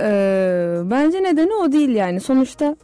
Ee, 0.00 0.76
bence 0.84 1.22
nedeni 1.22 1.54
o 1.54 1.72
değil 1.72 1.88
yani. 1.88 2.20
Sonuçta 2.20 2.76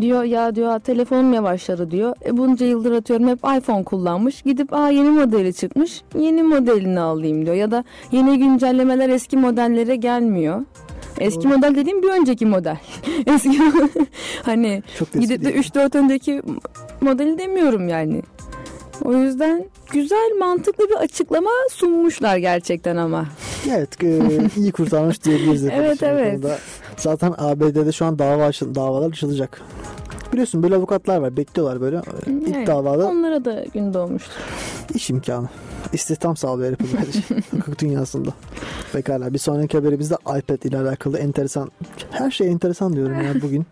diyor 0.00 0.24
ya 0.24 0.54
diyor 0.54 0.80
telefonum 0.80 1.32
yavaşladı 1.32 1.90
diyor. 1.90 2.14
E 2.24 2.36
bunca 2.36 2.66
yıldır 2.66 2.92
atıyorum 2.92 3.28
hep 3.28 3.38
iPhone 3.38 3.84
kullanmış. 3.84 4.42
Gidip 4.42 4.72
aa 4.72 4.90
yeni 4.90 5.10
modeli 5.10 5.54
çıkmış. 5.54 6.02
Yeni 6.18 6.42
modelini 6.42 7.00
alayım 7.00 7.46
diyor. 7.46 7.56
Ya 7.56 7.70
da 7.70 7.84
yeni 8.12 8.38
güncellemeler 8.38 9.08
eski 9.08 9.36
modellere 9.36 9.96
gelmiyor. 9.96 10.60
Eski 11.18 11.44
Doğru. 11.44 11.56
model 11.56 11.74
dediğim 11.74 12.02
bir 12.02 12.08
önceki 12.08 12.46
model. 12.46 12.76
Eski 13.26 13.58
hani 14.42 14.82
gidip 15.20 15.44
de 15.44 15.54
değil. 15.54 15.64
3-4 15.64 15.98
önceki 15.98 16.42
modeli 17.00 17.38
demiyorum 17.38 17.88
yani. 17.88 18.22
O 19.04 19.12
yüzden 19.14 19.64
güzel 19.92 20.30
mantıklı 20.38 20.88
bir 20.88 20.94
açıklama 20.94 21.50
sunmuşlar 21.70 22.36
gerçekten 22.36 22.96
ama. 22.96 23.26
Evet 23.70 24.04
e, 24.04 24.18
iyi 24.56 24.72
kurtarmış 24.72 25.24
diyebiliriz. 25.24 25.64
Evet, 25.72 26.02
evet. 26.02 26.32
konuda. 26.40 26.58
Zaten 26.96 27.34
ABD'de 27.38 27.92
şu 27.92 28.04
an 28.04 28.18
dava 28.18 28.44
açıl- 28.44 28.74
davalar 28.74 29.08
açılacak. 29.10 29.60
Biliyorsun 30.32 30.62
böyle 30.62 30.74
avukatlar 30.76 31.16
var 31.18 31.36
bekliyorlar 31.36 31.80
böyle. 31.80 32.00
İlk 32.26 32.48
Yani 32.54 32.66
davada 32.66 33.06
Onlara 33.08 33.44
da 33.44 33.64
gün 33.74 33.94
doğmuştur. 33.94 34.32
iş 34.94 35.10
imkanı. 35.10 35.48
İstihdam 35.92 36.36
sağlıyor 36.36 36.76
bence 36.80 37.40
hukuk 37.56 37.78
dünyasında. 37.78 38.30
Pekala 38.92 39.32
bir 39.32 39.38
sonraki 39.38 39.78
haberimizde 39.78 40.14
iPad 40.38 40.62
ile 40.62 40.78
alakalı 40.78 41.18
enteresan 41.18 41.70
her 42.10 42.30
şey 42.30 42.48
enteresan 42.48 42.92
diyorum 42.92 43.22
ya 43.22 43.34
bugün. 43.42 43.66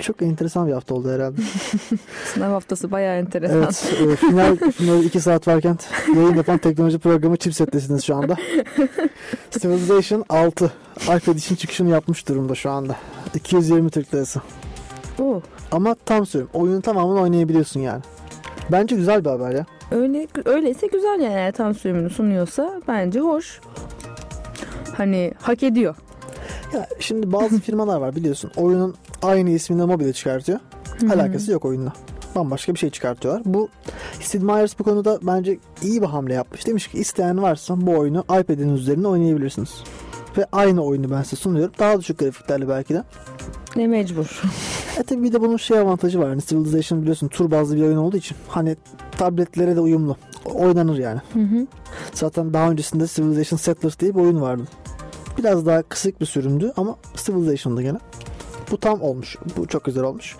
Çok 0.00 0.22
enteresan 0.22 0.66
bir 0.68 0.72
hafta 0.72 0.94
oldu 0.94 1.10
herhalde. 1.12 1.40
Sınav 2.34 2.50
haftası 2.50 2.90
bayağı 2.90 3.16
enteresan. 3.16 3.56
Evet 3.62 3.92
e, 4.12 4.16
final, 4.16 4.56
final 4.56 5.04
2 5.04 5.20
saat 5.20 5.48
varken 5.48 5.78
yayın 6.16 6.34
yapan 6.34 6.58
teknoloji 6.58 6.98
programı 6.98 7.36
Chipset'tesiniz 7.36 8.04
şu 8.04 8.16
anda. 8.16 8.36
Civilization 9.50 10.24
6 10.28 10.72
iPad 11.02 11.36
için 11.36 11.54
çıkışını 11.56 11.90
yapmış 11.90 12.28
durumda 12.28 12.54
şu 12.54 12.70
anda. 12.70 12.96
220 13.34 13.90
Türk 13.90 14.14
Lirası. 14.14 14.40
Oo, 15.18 15.40
Ama 15.74 15.94
tam 15.94 16.26
söylüyorum 16.26 16.60
oyunun 16.60 16.80
tamamını 16.80 17.20
oynayabiliyorsun 17.20 17.80
yani. 17.80 18.02
Bence 18.72 18.96
güzel 18.96 19.24
bir 19.24 19.30
haber 19.30 19.50
ya. 19.50 19.66
öyle 19.90 20.26
öyleyse 20.44 20.86
güzel 20.86 21.20
yani 21.20 21.34
eğer 21.34 21.52
tam 21.52 21.74
sürümünü 21.74 22.10
sunuyorsa 22.10 22.80
bence 22.88 23.20
hoş. 23.20 23.60
Hani 24.96 25.32
hak 25.40 25.62
ediyor. 25.62 25.96
Ya 26.74 26.86
şimdi 26.98 27.32
bazı 27.32 27.60
firmalar 27.60 28.00
var 28.00 28.16
biliyorsun. 28.16 28.50
Oyunun 28.56 28.94
aynı 29.22 29.50
isminde 29.50 29.84
mobile 29.84 30.12
çıkartıyor. 30.12 30.58
Alakası 31.14 31.52
yok 31.52 31.64
oyunla. 31.64 31.92
Bambaşka 32.34 32.74
bir 32.74 32.78
şey 32.78 32.90
çıkartıyorlar. 32.90 33.42
Bu 33.44 33.68
Sid 34.20 34.42
Meier's 34.42 34.78
bu 34.78 34.84
konuda 34.84 35.18
bence 35.22 35.58
iyi 35.82 36.02
bir 36.02 36.06
hamle 36.06 36.34
yapmış. 36.34 36.66
Demiş 36.66 36.88
ki 36.88 36.98
isteyen 36.98 37.42
varsa 37.42 37.86
bu 37.86 37.90
oyunu 37.90 38.20
iPad'in 38.20 38.74
üzerine 38.76 39.08
oynayabilirsiniz. 39.08 39.84
Ve 40.38 40.46
aynı 40.52 40.84
oyunu 40.84 41.10
ben 41.10 41.22
size 41.22 41.36
sunuyorum. 41.36 41.72
Daha 41.78 42.00
düşük 42.00 42.18
grafiklerle 42.18 42.68
belki 42.68 42.94
de. 42.94 43.04
Ne 43.76 43.86
mecbur. 43.86 44.42
E 44.98 45.02
tabi 45.02 45.22
bir 45.22 45.32
de 45.32 45.40
bunun 45.40 45.56
şey 45.56 45.78
avantajı 45.78 46.20
var. 46.20 46.28
Hani 46.28 46.42
Civilization 46.46 47.00
biliyorsun 47.00 47.28
tur 47.28 47.50
bazlı 47.50 47.76
bir 47.76 47.82
oyun 47.82 47.96
olduğu 47.96 48.16
için. 48.16 48.36
Hani 48.48 48.76
tabletlere 49.18 49.76
de 49.76 49.80
uyumlu. 49.80 50.16
Oynanır 50.44 50.98
yani. 50.98 51.20
Hı 51.32 51.40
hı. 51.40 51.66
Zaten 52.14 52.52
daha 52.52 52.70
öncesinde 52.70 53.06
Civilization 53.06 53.58
Settlers 53.58 53.98
diye 54.00 54.14
bir 54.14 54.20
oyun 54.20 54.40
vardı. 54.40 54.62
Biraz 55.38 55.66
daha 55.66 55.82
kısık 55.82 56.20
bir 56.20 56.26
sürümdü 56.26 56.72
ama 56.76 56.96
Civilization'da 57.16 57.82
gene. 57.82 57.98
Bu 58.74 58.78
tam 58.78 59.02
olmuş. 59.02 59.36
Bu 59.56 59.66
çok 59.66 59.84
güzel 59.84 60.04
olmuş. 60.04 60.36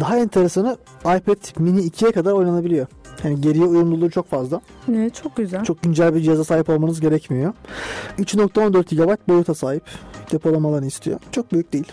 Daha 0.00 0.18
enteresanı 0.18 0.76
iPad 1.00 1.60
mini 1.60 1.80
2'ye 1.80 2.12
kadar 2.12 2.32
oynanabiliyor. 2.32 2.86
Yani 3.24 3.40
geriye 3.40 3.64
uyumluluğu 3.64 4.10
çok 4.10 4.30
fazla. 4.30 4.60
Evet, 4.92 5.14
çok 5.14 5.36
güzel. 5.36 5.64
Çok 5.64 5.82
güncel 5.82 6.14
bir 6.14 6.20
cihaza 6.20 6.44
sahip 6.44 6.68
olmanız 6.68 7.00
gerekmiyor. 7.00 7.52
3.14 8.18 8.94
GB 8.94 9.28
boyuta 9.28 9.54
sahip. 9.54 9.82
Depolama 10.32 10.68
alanı 10.68 10.86
istiyor. 10.86 11.20
Çok 11.32 11.52
büyük 11.52 11.72
değil. 11.72 11.92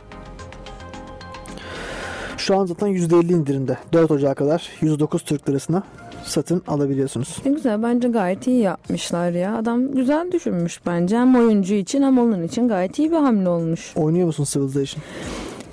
Şu 2.37 2.57
an 2.57 2.65
zaten 2.65 2.87
%50 2.87 3.33
indirimde. 3.33 3.77
4 3.93 4.11
Ocak'a 4.11 4.35
kadar 4.35 4.69
109 4.81 5.21
Türk 5.21 5.49
Lirasına 5.49 5.83
satın 6.23 6.61
alabiliyorsunuz. 6.67 7.37
Ne 7.45 7.51
güzel 7.51 7.83
bence 7.83 8.07
gayet 8.07 8.47
iyi 8.47 8.61
yapmışlar 8.61 9.31
ya. 9.31 9.57
Adam 9.57 9.91
güzel 9.91 10.31
düşünmüş 10.31 10.79
bence. 10.85 11.17
Hem 11.17 11.35
oyuncu 11.35 11.73
için 11.73 12.03
hem 12.03 12.17
onun 12.17 12.43
için 12.43 12.67
gayet 12.67 12.99
iyi 12.99 13.11
bir 13.11 13.15
hamle 13.17 13.49
olmuş. 13.49 13.91
Oynuyor 13.95 14.25
musun 14.25 14.43
Civilization? 14.49 15.03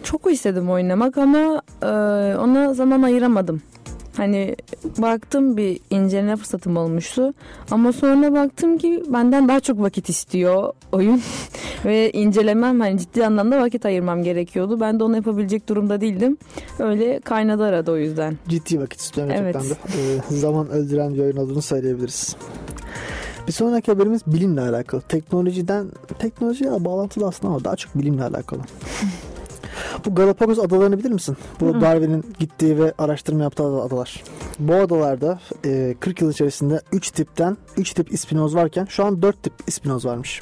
Çok 0.02 0.32
istedim 0.32 0.70
oynamak 0.70 1.18
ama 1.18 1.62
e, 1.82 1.86
ona 2.36 2.74
zaman 2.74 3.02
ayıramadım. 3.02 3.62
Hani 4.16 4.56
baktım 4.98 5.56
bir 5.56 5.80
inceleme 5.90 6.36
fırsatım 6.36 6.76
olmuştu. 6.76 7.34
Ama 7.70 7.92
sonra 7.92 8.32
baktım 8.32 8.78
ki 8.78 9.02
benden 9.08 9.48
daha 9.48 9.60
çok 9.60 9.80
vakit 9.80 10.08
istiyor 10.08 10.72
oyun. 10.92 11.22
Ve 11.84 12.10
incelemem 12.10 12.80
hani 12.80 12.98
ciddi 12.98 13.26
anlamda 13.26 13.60
vakit 13.60 13.86
ayırmam 13.86 14.22
gerekiyordu. 14.22 14.80
Ben 14.80 15.00
de 15.00 15.04
onu 15.04 15.16
yapabilecek 15.16 15.68
durumda 15.68 16.00
değildim. 16.00 16.36
Öyle 16.78 17.20
kaynadı 17.20 17.64
arada 17.64 17.92
o 17.92 17.96
yüzden. 17.96 18.36
Ciddi 18.48 18.80
vakit 18.80 19.00
istiyor 19.00 19.26
gerçekten 19.26 19.60
Evet. 19.60 19.70
de. 19.70 20.32
Ee, 20.34 20.36
zaman 20.36 20.68
öldüren 20.70 21.14
bir 21.14 21.18
oyun 21.20 21.36
olduğunu 21.36 21.62
söyleyebiliriz. 21.62 22.36
Bir 23.46 23.52
sonraki 23.52 23.92
haberimiz 23.92 24.26
bilimle 24.26 24.60
alakalı. 24.60 25.00
Teknolojiden, 25.00 25.86
teknolojiye 26.18 26.84
bağlantılı 26.84 27.26
aslında 27.26 27.52
ama 27.54 27.64
daha 27.64 27.76
çok 27.76 27.98
bilimle 27.98 28.24
alakalı. 28.24 28.60
Bu 30.06 30.14
Galapagos 30.14 30.58
adalarını 30.58 30.98
bilir 30.98 31.10
misin? 31.10 31.36
Bu. 31.60 31.80
Darwin'in 31.80 32.24
gittiği 32.38 32.78
ve 32.78 32.92
araştırma 32.98 33.42
yaptığı 33.42 33.64
adalar. 33.64 34.24
Bu 34.58 34.74
adalarda 34.74 35.40
e, 35.64 35.94
40 36.00 36.20
yıl 36.20 36.30
içerisinde 36.30 36.80
3 36.92 37.10
tipten 37.10 37.56
3 37.76 37.92
tip 37.92 38.12
ispinoz 38.12 38.54
varken 38.54 38.84
şu 38.84 39.04
an 39.04 39.22
4 39.22 39.42
tip 39.42 39.52
ispinoz 39.66 40.04
varmış. 40.04 40.40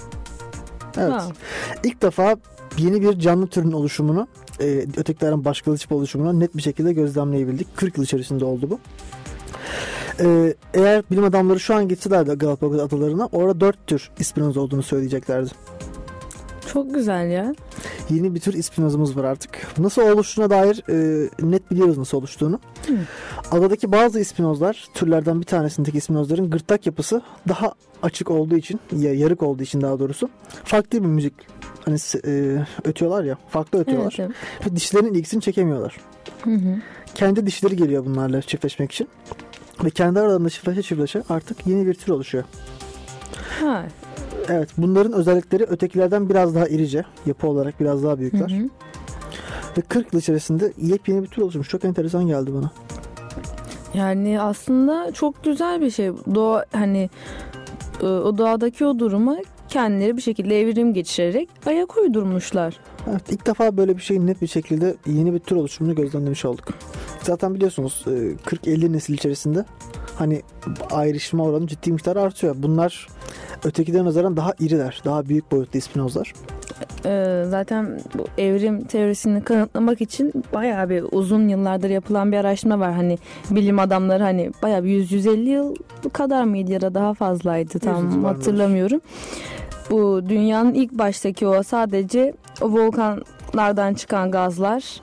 Evet. 0.99 1.13
Wow. 1.21 1.35
İlk 1.85 2.03
defa 2.03 2.37
yeni 2.79 3.03
bir 3.03 3.19
canlı 3.19 3.47
türün 3.47 3.73
oluşumunu, 3.73 4.29
e, 4.61 4.65
ötekilerin 4.97 5.45
başka 5.45 5.75
tip 5.75 5.93
oluşumunu 5.93 6.41
net 6.41 6.57
bir 6.57 6.63
şekilde 6.63 6.93
gözlemleyebildik. 6.93 7.77
40 7.77 7.99
yıl 7.99 8.05
içerisinde 8.05 8.45
oldu 8.45 8.71
bu. 8.71 8.79
E, 10.21 10.55
eğer 10.75 11.03
bilim 11.11 11.25
adamları 11.25 11.61
şu 11.61 11.75
an 11.75 11.89
gitselerdi 11.89 12.33
Galapagos 12.33 12.81
adalarına 12.81 13.27
orada 13.27 13.61
4 13.61 13.87
tür 13.87 14.11
ispinoz 14.19 14.57
olduğunu 14.57 14.83
söyleyeceklerdi. 14.83 15.51
Çok 16.73 16.95
güzel 16.95 17.31
ya. 17.31 17.55
Yeni 18.11 18.35
bir 18.35 18.41
tür 18.41 18.55
ispinozumuz 18.55 19.17
var 19.17 19.25
artık. 19.25 19.79
Nasıl 19.79 20.03
oluştuğuna 20.03 20.51
dair 20.51 20.83
e, 20.89 21.29
net 21.43 21.71
biliyoruz 21.71 21.99
nasıl 21.99 22.19
oluştuğunu. 22.19 22.61
Hı. 22.87 22.95
Adadaki 23.51 23.93
bazı 23.93 24.21
ispinozlar, 24.21 24.87
türlerden 24.95 25.41
bir 25.41 25.47
tanesindeki 25.47 25.99
ispinozların 25.99 26.51
gırtlak 26.51 26.87
yapısı 26.87 27.23
daha 27.49 27.75
açık 28.03 28.31
olduğu 28.31 28.57
için, 28.57 28.81
ya 28.97 29.15
yarık 29.15 29.43
olduğu 29.43 29.63
için 29.63 29.81
daha 29.81 29.99
doğrusu 29.99 30.29
farklı 30.65 31.03
bir 31.03 31.09
müzik 31.09 31.35
hani 31.85 31.97
e, 32.27 32.65
ötüyorlar 32.85 33.25
ya, 33.25 33.39
farklı 33.49 33.81
ötüyorlar. 33.81 34.17
Evet, 34.19 34.31
evet. 34.61 34.67
Ve 34.73 34.77
dişlerinin 34.77 35.15
ilgisini 35.15 35.43
çekemiyorlar. 35.43 35.97
Hı 36.43 36.51
hı. 36.51 36.77
Kendi 37.15 37.47
dişleri 37.47 37.77
geliyor 37.77 38.05
bunlarla 38.05 38.43
çiftleşmek 38.43 38.93
için. 38.93 39.09
Ve 39.85 39.91
kendi 39.91 40.21
aralarında 40.21 40.51
çiftleşe 40.51 40.83
çiftleşe 40.83 41.23
artık 41.29 41.67
yeni 41.67 41.87
bir 41.87 41.95
tür 41.95 42.13
oluşuyor. 42.13 42.45
Ha. 43.61 43.87
Evet 44.49 44.69
bunların 44.79 45.13
özellikleri 45.13 45.65
ötekilerden 45.65 46.29
biraz 46.29 46.55
daha 46.55 46.69
irice. 46.69 47.05
Yapı 47.27 47.47
olarak 47.49 47.81
biraz 47.81 48.05
daha 48.05 48.13
Hı 48.13 48.19
büyükler. 48.19 48.51
hı. 48.51 48.69
Ve 49.79 49.81
40 49.81 50.13
yıl 50.13 50.21
içerisinde 50.21 50.73
yepyeni 50.77 51.23
bir 51.23 51.29
tür 51.29 51.43
oluşmuş. 51.43 51.69
Çok 51.69 51.85
enteresan 51.85 52.27
geldi 52.27 52.55
bana. 52.55 52.71
Yani 53.95 54.41
aslında 54.41 55.13
çok 55.13 55.45
güzel 55.45 55.81
bir 55.81 55.91
şey. 55.91 56.11
Doğa 56.35 56.65
hani 56.73 57.11
e, 58.03 58.07
o 58.07 58.39
doğadaki 58.39 58.87
o 58.87 58.99
duruma 58.99 59.37
kendileri 59.69 60.17
bir 60.17 60.23
şekilde 60.23 60.61
evrim 60.61 60.95
geçirerek 60.95 61.49
ayak 61.67 61.97
uydurmuşlar. 61.97 62.81
Evet, 63.11 63.23
ilk 63.33 63.47
defa 63.47 63.77
böyle 63.77 63.97
bir 63.97 64.03
şeyin 64.03 64.27
net 64.27 64.43
bir 64.43 64.47
şekilde 64.47 64.95
yeni 65.07 65.35
bir 65.35 65.39
tür 65.39 65.57
oluşumunu 65.57 65.95
gözlemlemiş 65.95 66.45
olduk. 66.45 66.65
Zaten 67.23 67.55
biliyorsunuz 67.55 68.05
e, 68.07 68.11
40-50 68.11 68.93
nesil 68.93 69.15
içerisinde 69.15 69.65
hani 70.15 70.43
ayrışma 70.91 71.45
oranı 71.45 71.67
ciddi 71.67 71.93
miktar 71.93 72.17
artıyor. 72.17 72.55
Bunlar 72.59 73.09
ötekilerine 73.65 74.09
nazaran 74.09 74.37
daha 74.37 74.53
iriler, 74.61 75.03
daha 75.05 75.29
büyük 75.29 75.53
boyutlu 75.53 75.79
ispinozlar. 75.79 76.33
E, 77.05 77.45
zaten 77.49 78.01
bu 78.19 78.25
evrim 78.39 78.85
teorisini 78.85 79.45
kanıtlamak 79.45 80.01
için 80.01 80.45
bayağı 80.55 80.91
bir 80.91 81.05
uzun 81.13 81.49
yıllardır 81.49 81.91
yapılan 81.91 82.33
bir 82.33 82.37
araştırma 82.37 82.79
var. 82.79 82.93
Hani 82.93 83.19
bilim 83.51 83.79
adamları 83.79 84.23
hani 84.23 84.51
bayağı 84.63 84.85
bir 84.85 85.09
100-150 85.09 85.49
yıl 85.49 85.75
kadar 86.13 86.45
mıydı 86.45 86.73
ya 86.73 86.81
da 86.81 86.95
daha 86.95 87.15
fazlaydı 87.15 87.79
tam 87.79 88.25
hatırlamıyorum. 88.25 89.01
Bu 89.91 90.29
dünyanın 90.29 90.75
ilk 90.75 90.93
baştaki 90.93 91.47
o 91.47 91.63
sadece 91.63 92.35
o 92.61 92.71
volkanlardan 92.71 93.95
çıkan 93.95 94.31
gazlar, 94.31 95.01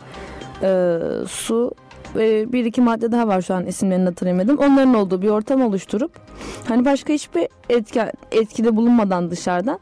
e, 0.61 0.99
su 1.27 1.71
ve 2.15 2.53
bir 2.53 2.65
iki 2.65 2.81
madde 2.81 3.11
daha 3.11 3.27
var 3.27 3.41
şu 3.41 3.53
an 3.53 3.65
isimlerini 3.65 4.05
hatırlayamadım. 4.05 4.57
Onların 4.57 4.93
olduğu 4.93 5.21
bir 5.21 5.29
ortam 5.29 5.61
oluşturup 5.61 6.11
hani 6.67 6.85
başka 6.85 7.13
hiçbir 7.13 7.47
etki, 7.69 8.01
etkide 8.31 8.75
bulunmadan 8.75 9.31
dışarıdan 9.31 9.79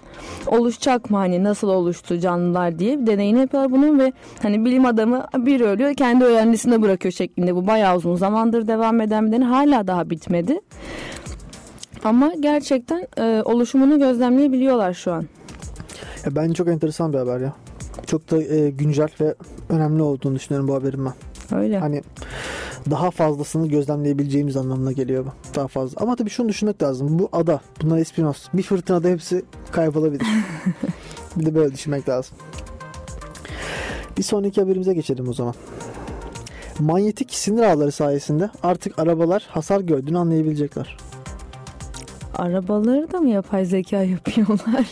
oluşacak 0.47 1.09
mı 1.09 1.17
hani 1.17 1.43
nasıl 1.43 1.67
oluştu 1.67 2.19
canlılar 2.19 2.79
diye 2.79 3.01
bir 3.01 3.07
deneyini 3.07 3.39
yapıyorlar 3.39 3.71
bunun 3.71 3.99
ve 3.99 4.13
hani 4.41 4.65
bilim 4.65 4.85
adamı 4.85 5.25
bir 5.37 5.61
ölüyor 5.61 5.93
kendi 5.93 6.23
öğrencisine 6.23 6.81
bırakıyor 6.81 7.11
şeklinde 7.11 7.55
bu 7.55 7.67
bayağı 7.67 7.95
uzun 7.95 8.15
zamandır 8.15 8.67
devam 8.67 9.01
eden 9.01 9.27
bir 9.27 9.31
deney 9.31 9.47
hala 9.47 9.87
daha 9.87 10.09
bitmedi. 10.09 10.59
Ama 12.03 12.33
gerçekten 12.39 13.07
e, 13.17 13.41
oluşumunu 13.45 13.99
gözlemleyebiliyorlar 13.99 14.93
şu 14.93 15.13
an. 15.13 15.25
Ya 16.25 16.35
bence 16.35 16.53
çok 16.53 16.67
enteresan 16.67 17.13
bir 17.13 17.17
haber 17.17 17.39
ya. 17.39 17.53
Çok 18.07 18.31
da 18.31 18.43
e, 18.43 18.69
güncel 18.69 19.09
ve 19.21 19.35
önemli 19.69 20.01
olduğunu 20.01 20.35
düşünüyorum 20.35 20.67
bu 20.67 20.73
haberin 20.73 21.05
ben. 21.05 21.13
Öyle. 21.55 21.79
Hani 21.79 22.01
daha 22.89 23.11
fazlasını 23.11 23.67
gözlemleyebileceğimiz 23.67 24.57
anlamına 24.57 24.91
geliyor 24.91 25.25
bu. 25.25 25.55
Daha 25.55 25.67
fazla. 25.67 26.01
Ama 26.01 26.15
tabii 26.15 26.29
şunu 26.29 26.49
düşünmek 26.49 26.83
lazım. 26.83 27.19
Bu 27.19 27.29
ada, 27.31 27.61
bunlar 27.81 27.97
espinos. 27.97 28.47
Bir 28.53 28.63
fırtınada 28.63 29.07
hepsi 29.07 29.45
kaybolabilir. 29.71 30.27
bir 31.35 31.45
de 31.45 31.55
böyle 31.55 31.73
düşünmek 31.73 32.09
lazım. 32.09 32.37
Bir 34.17 34.23
sonraki 34.23 34.61
haberimize 34.61 34.93
geçelim 34.93 35.29
o 35.29 35.33
zaman. 35.33 35.53
Manyetik 36.79 37.33
sinir 37.33 37.63
ağları 37.63 37.91
sayesinde 37.91 38.49
artık 38.63 38.99
arabalar 38.99 39.47
hasar 39.49 39.79
gördüğünü 39.79 40.17
anlayabilecekler. 40.17 40.97
Arabaları 42.33 43.11
da 43.11 43.19
mı 43.19 43.29
yapay 43.29 43.65
zeka 43.65 44.03
yapıyorlar? 44.03 44.85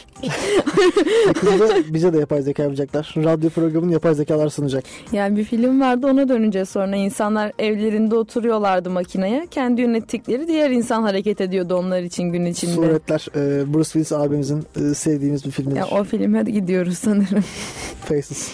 Yakında 1.27 1.93
bize 1.93 2.13
de 2.13 2.17
yapay 2.17 2.41
zeka 2.41 2.63
yapacaklar. 2.63 3.13
Radyo 3.17 3.49
programını 3.49 3.93
yapay 3.93 4.15
zekalar 4.15 4.49
sunacak. 4.49 4.84
Yani 5.12 5.38
bir 5.38 5.43
film 5.43 5.82
vardı 5.82 6.08
ona 6.08 6.30
dönünce 6.30 6.65
sonra 6.65 6.95
insanlar 6.95 7.51
evlerinde 7.60 8.15
oturuyorlardı 8.15 8.89
makineye. 8.89 9.47
Kendi 9.51 9.82
yönettikleri 9.82 10.47
diğer 10.47 10.69
insan 10.71 11.01
hareket 11.04 11.41
ediyordu 11.41 11.75
onlar 11.75 12.01
için 12.01 12.23
gün 12.23 12.45
içinde. 12.45 12.73
Suretler 12.73 13.27
e, 13.36 13.73
Bruce 13.73 13.89
Willis 13.89 14.12
abimizin 14.12 14.63
e, 14.75 14.93
sevdiğimiz 14.93 15.45
bir 15.45 15.51
filmidir. 15.51 15.77
Ya 15.77 15.88
o 15.88 16.04
filme 16.04 16.43
gidiyoruz 16.43 16.97
sanırım. 16.97 17.43
Faces. 18.06 18.51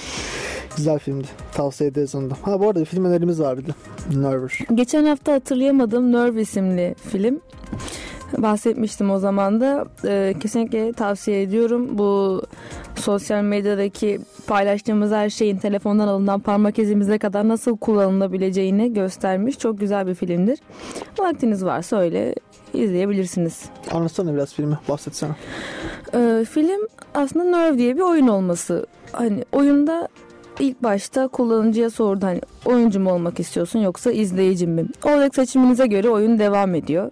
Güzel 0.77 0.99
filmdi. 0.99 1.27
Tavsiye 1.53 1.89
ederiz 1.89 2.15
onu 2.15 2.29
da. 2.29 2.35
Ha 2.41 2.59
bu 2.59 2.67
arada 2.67 2.79
bir 2.79 2.85
film 2.85 3.05
önerimiz 3.05 3.39
var 3.39 3.57
de. 3.57 3.71
Nervous. 4.15 4.53
Geçen 4.75 5.05
hafta 5.05 5.33
hatırlayamadığım 5.33 6.11
Nerve 6.11 6.41
isimli 6.41 6.95
film. 7.11 7.39
Bahsetmiştim 8.37 9.11
o 9.11 9.19
zaman 9.19 9.61
da. 9.61 9.85
Ee, 10.05 10.33
kesinlikle 10.39 10.93
tavsiye 10.93 11.41
ediyorum. 11.41 11.97
Bu 11.97 12.41
sosyal 12.95 13.43
medyadaki 13.43 14.19
paylaştığımız 14.47 15.11
her 15.11 15.29
şeyin 15.29 15.57
telefondan 15.57 16.07
alınan 16.07 16.39
parmak 16.39 16.79
izimize 16.79 17.17
kadar 17.17 17.47
nasıl 17.47 17.77
kullanılabileceğini 17.77 18.93
göstermiş. 18.93 19.59
Çok 19.59 19.79
güzel 19.79 20.07
bir 20.07 20.15
filmdir. 20.15 20.59
Vaktiniz 21.19 21.65
varsa 21.65 21.97
öyle 21.97 22.35
izleyebilirsiniz. 22.73 23.65
Anlatsana 23.91 24.33
biraz 24.33 24.53
filmi. 24.53 24.79
Bahsetsene. 24.89 25.31
Ee, 26.13 26.45
film 26.49 26.87
aslında 27.13 27.45
Nerve 27.45 27.77
diye 27.77 27.95
bir 27.95 28.01
oyun 28.01 28.27
olması. 28.27 28.85
Hani 29.11 29.45
oyunda 29.51 30.07
ilk 30.59 30.83
başta 30.83 31.27
kullanıcıya 31.27 31.89
sordu 31.89 32.25
hani 32.25 32.41
oyuncu 32.65 32.99
mu 32.99 33.11
olmak 33.11 33.39
istiyorsun 33.39 33.79
yoksa 33.79 34.11
izleyici 34.11 34.67
mi? 34.67 34.85
Oradaki 35.03 35.35
seçiminize 35.35 35.87
göre 35.87 36.09
oyun 36.09 36.39
devam 36.39 36.75
ediyor. 36.75 37.11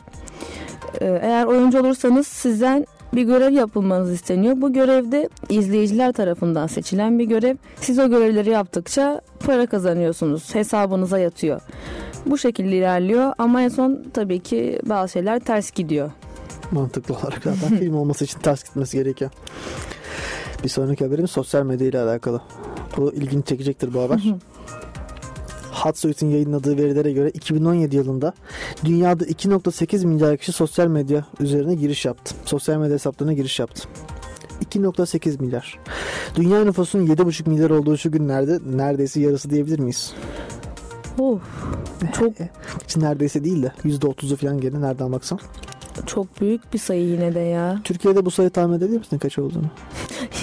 Ee, 1.01 1.19
eğer 1.21 1.45
oyuncu 1.45 1.79
olursanız 1.79 2.27
sizden 2.27 2.85
bir 3.13 3.23
görev 3.23 3.51
yapılmanız 3.51 4.11
isteniyor. 4.11 4.61
Bu 4.61 4.73
görevde 4.73 5.29
izleyiciler 5.49 6.13
tarafından 6.13 6.67
seçilen 6.67 7.19
bir 7.19 7.23
görev. 7.23 7.55
Siz 7.81 7.99
o 7.99 8.09
görevleri 8.09 8.49
yaptıkça 8.49 9.21
para 9.45 9.65
kazanıyorsunuz. 9.65 10.55
Hesabınıza 10.55 11.19
yatıyor. 11.19 11.61
Bu 12.25 12.37
şekilde 12.37 12.77
ilerliyor 12.77 13.33
ama 13.37 13.61
en 13.61 13.69
son 13.69 14.03
tabii 14.13 14.39
ki 14.39 14.79
bazı 14.85 15.11
şeyler 15.11 15.39
ters 15.39 15.71
gidiyor. 15.71 16.11
Mantıklı 16.71 17.15
olarak 17.15 17.43
zaten 17.43 17.77
film 17.77 17.95
olması 17.95 18.25
için 18.25 18.39
ters 18.39 18.63
gitmesi 18.63 18.97
gerekiyor. 18.97 19.31
Bir 20.63 20.69
sonraki 20.69 21.05
haberimiz 21.05 21.31
sosyal 21.31 21.63
medya 21.63 21.87
ile 21.87 21.99
alakalı. 21.99 22.41
Bu 22.97 23.13
ilgini 23.13 23.43
çekecektir 23.43 23.93
bu 23.93 24.01
haber. 24.01 24.19
Hotsuite'in 25.75 26.29
yayınladığı 26.29 26.77
verilere 26.77 27.11
göre 27.11 27.29
2017 27.29 27.95
yılında 27.95 28.33
dünyada 28.85 29.25
2.8 29.25 30.05
milyar 30.05 30.37
kişi 30.37 30.51
sosyal 30.51 30.87
medya 30.87 31.25
üzerine 31.39 31.75
giriş 31.75 32.05
yaptı. 32.05 32.35
Sosyal 32.45 32.77
medya 32.77 32.93
hesaplarına 32.93 33.33
giriş 33.33 33.59
yaptı. 33.59 33.87
2.8 34.61 35.41
milyar. 35.41 35.79
Dünya 36.35 36.63
nüfusunun 36.63 37.07
7.5 37.07 37.49
milyar 37.49 37.69
olduğu 37.69 37.97
şu 37.97 38.11
günlerde 38.11 38.59
neredeyse 38.77 39.21
yarısı 39.21 39.49
diyebilir 39.49 39.79
miyiz? 39.79 40.13
Of, 41.19 41.41
çok 42.13 42.33
Hiç 42.83 42.97
neredeyse 42.97 43.43
değil 43.43 43.63
de 43.63 43.71
%30'u 43.85 44.35
falan 44.35 44.61
gene 44.61 44.81
nereden 44.81 45.11
baksan. 45.11 45.39
Çok 46.05 46.41
büyük 46.41 46.73
bir 46.73 46.77
sayı 46.79 47.07
yine 47.07 47.35
de 47.35 47.39
ya. 47.39 47.79
Türkiye'de 47.83 48.25
bu 48.25 48.31
sayı 48.31 48.49
tahmin 48.49 48.77
edebilir 48.77 48.97
misin 48.97 49.17
kaç 49.17 49.39
olduğunu? 49.39 49.65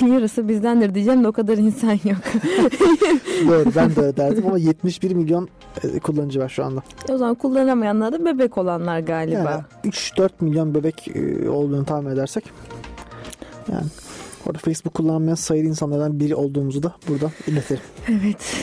Yarısı 0.12 0.48
bizdendir 0.48 0.94
diyeceğim 0.94 1.24
de 1.24 1.28
o 1.28 1.32
kadar 1.32 1.58
insan 1.58 1.90
yok. 1.92 2.02
Doğru 3.48 3.72
ben 3.76 3.96
de 3.96 4.00
öyle 4.00 4.16
derdim 4.16 4.46
ama 4.46 4.58
71 4.72 5.14
milyon 5.14 5.48
e, 5.82 5.98
kullanıcı 5.98 6.40
var 6.40 6.48
şu 6.48 6.64
anda. 6.64 6.82
o 7.10 7.18
zaman 7.18 7.34
kullanamayanlar 7.34 8.12
da 8.12 8.24
bebek 8.24 8.58
olanlar 8.58 8.98
galiba. 9.00 9.64
Yani 9.84 9.92
3-4 9.94 10.30
milyon 10.40 10.74
bebek 10.74 11.08
e, 11.14 11.48
olduğunu 11.50 11.84
tahmin 11.84 12.10
edersek. 12.10 12.44
Yani 13.72 13.86
orada 14.46 14.58
Facebook 14.58 14.94
kullanmayan 14.94 15.34
sayılı 15.34 15.68
insanlardan 15.68 16.20
biri 16.20 16.34
olduğumuzu 16.34 16.82
da 16.82 16.92
burada 17.08 17.30
iletelim. 17.46 17.82
Evet. 18.08 18.56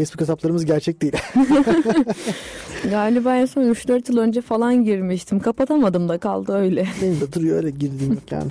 Facebook 0.00 0.20
hesaplarımız 0.20 0.64
gerçek 0.64 1.02
değil. 1.02 1.12
Galiba 2.90 3.36
en 3.36 3.46
son 3.46 3.62
3-4 3.62 4.12
yıl 4.12 4.18
önce 4.18 4.40
falan 4.40 4.84
girmiştim. 4.84 5.40
Kapatamadım 5.40 6.08
da 6.08 6.18
kaldı 6.18 6.52
öyle. 6.52 6.86
Benim 7.02 7.20
de 7.20 7.32
duruyor 7.32 7.56
öyle 7.56 7.70
girdiğim 7.70 8.12
yok 8.12 8.32
yani. 8.32 8.50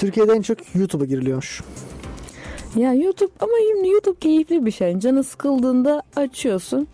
Türkiye'de 0.00 0.32
en 0.32 0.42
çok 0.42 0.58
YouTube'a 0.74 1.06
giriliyormuş. 1.06 1.60
Ya 2.76 2.94
YouTube 2.94 3.32
ama 3.40 3.52
YouTube 3.90 4.18
keyifli 4.18 4.66
bir 4.66 4.70
şey. 4.70 4.98
Canı 4.98 5.24
sıkıldığında 5.24 6.02
açıyorsun. 6.16 6.88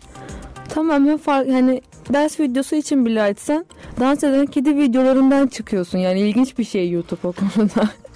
Tamamen 0.69 1.17
farklı 1.17 1.51
hani 1.51 1.81
ders 2.13 2.39
videosu 2.39 2.75
için 2.75 3.05
bile 3.05 3.21
açsan 3.21 3.65
dans 3.99 4.23
eden 4.23 4.45
kedi 4.45 4.77
videolarından 4.77 5.47
çıkıyorsun. 5.47 5.97
Yani 5.97 6.19
ilginç 6.19 6.57
bir 6.57 6.63
şey 6.63 6.91
YouTube 6.91 7.27
o 7.27 7.31
konuda. 7.31 7.89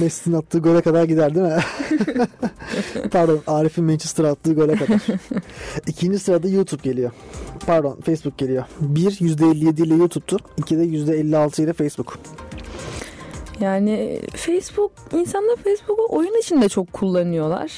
Messi'nin 0.00 0.36
attığı 0.36 0.58
gole 0.58 0.80
kadar 0.80 1.04
gider 1.04 1.34
değil 1.34 1.46
mi? 1.46 1.62
Pardon 3.12 3.40
Arif'in 3.46 3.84
Manchester 3.84 4.24
attığı 4.24 4.54
gole 4.54 4.74
kadar. 4.74 5.00
İkinci 5.86 6.18
sırada 6.18 6.48
YouTube 6.48 6.82
geliyor. 6.82 7.10
Pardon 7.66 8.00
Facebook 8.00 8.38
geliyor. 8.38 8.64
Bir 8.80 9.10
%57 9.10 9.82
ile 9.82 9.94
YouTube'tu. 9.94 10.36
İki 10.58 10.78
de 10.78 10.84
%56 10.84 11.62
ile 11.62 11.72
Facebook. 11.72 12.18
Yani 13.60 14.20
Facebook, 14.36 14.92
insanlar 15.12 15.56
Facebook'u 15.56 16.06
oyun 16.08 16.38
için 16.40 16.62
de 16.62 16.68
çok 16.68 16.92
kullanıyorlar. 16.92 17.72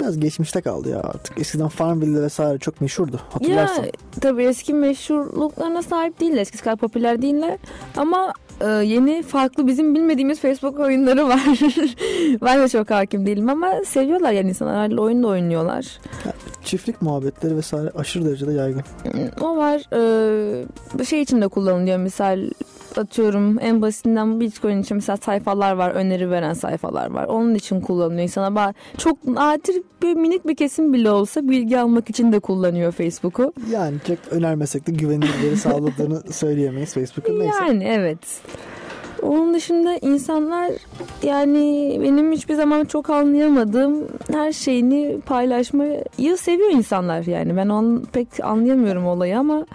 Biraz 0.00 0.20
geçmişte 0.20 0.60
kaldı 0.60 0.88
ya 0.88 1.00
artık. 1.00 1.40
Eskiden 1.40 1.68
Farmville 1.68 2.22
vesaire 2.22 2.58
çok 2.58 2.80
meşhurdu. 2.80 3.20
Hatırlarsın. 3.30 3.82
Ya 3.82 3.90
tabii 4.20 4.44
eski 4.44 4.74
meşhurluklarına 4.74 5.82
sahip 5.82 6.20
değiller. 6.20 6.40
Eskisi 6.40 6.64
kadar 6.64 6.76
popüler 6.76 7.22
değiller. 7.22 7.58
Ama 7.96 8.32
e, 8.62 8.84
yeni 8.84 9.22
farklı 9.22 9.66
bizim 9.66 9.94
bilmediğimiz 9.94 10.40
Facebook 10.40 10.80
oyunları 10.80 11.28
var. 11.28 11.40
ben 12.42 12.62
de 12.62 12.68
çok 12.68 12.90
hakim 12.90 13.26
değilim 13.26 13.48
ama 13.48 13.72
seviyorlar 13.86 14.32
yani 14.32 14.48
insanlar. 14.48 14.98
Oyun 14.98 15.22
da 15.22 15.26
oynuyorlar. 15.26 16.00
Çiftlik 16.64 17.02
muhabbetleri 17.02 17.56
vesaire 17.56 17.90
aşırı 17.90 18.24
derecede 18.24 18.52
yaygın. 18.52 18.82
O 19.40 19.56
var. 19.56 19.82
E, 21.00 21.04
şey 21.04 21.22
için 21.22 21.40
de 21.40 21.48
kullanılıyor. 21.48 21.98
Misal 21.98 22.40
atıyorum 22.98 23.58
en 23.60 23.82
basitinden 23.82 24.40
Bitcoin 24.40 24.82
için 24.82 24.96
mesela 24.96 25.16
sayfalar 25.16 25.72
var. 25.72 25.90
Öneri 25.90 26.30
veren 26.30 26.52
sayfalar 26.52 27.10
var. 27.10 27.24
Onun 27.24 27.54
için 27.54 27.80
kullanılıyor 27.80 28.22
insana. 28.22 28.74
Çok 28.98 29.26
nadir 29.26 29.82
bir 30.02 30.14
minik 30.14 30.46
bir 30.46 30.56
kesim 30.56 30.92
bile 30.92 31.10
olsa 31.10 31.48
bilgi 31.48 31.78
almak 31.78 32.10
için 32.10 32.32
de 32.32 32.40
kullanıyor 32.40 32.92
Facebook'u. 32.92 33.52
Yani 33.70 33.96
çok 34.06 34.18
önermesek 34.30 34.86
de 34.86 34.92
güvenilir 34.92 35.42
veri 35.42 35.56
sağladığını 35.56 36.22
söyleyemeyiz 36.32 36.94
Facebook'un. 36.94 37.40
Neyse. 37.40 37.56
Yani 37.60 37.84
evet. 37.84 38.18
Onun 39.22 39.54
dışında 39.54 39.96
insanlar 39.96 40.70
yani 41.22 41.98
benim 42.02 42.32
hiçbir 42.32 42.54
zaman 42.54 42.84
çok 42.84 43.10
anlayamadığım 43.10 44.08
her 44.32 44.52
şeyini 44.52 45.20
paylaşmayı 45.26 46.36
seviyor 46.36 46.70
insanlar 46.70 47.22
yani. 47.22 47.56
Ben 47.56 47.68
onu 47.68 48.02
pek 48.12 48.28
anlayamıyorum 48.42 49.06
olayı 49.06 49.38
ama 49.38 49.66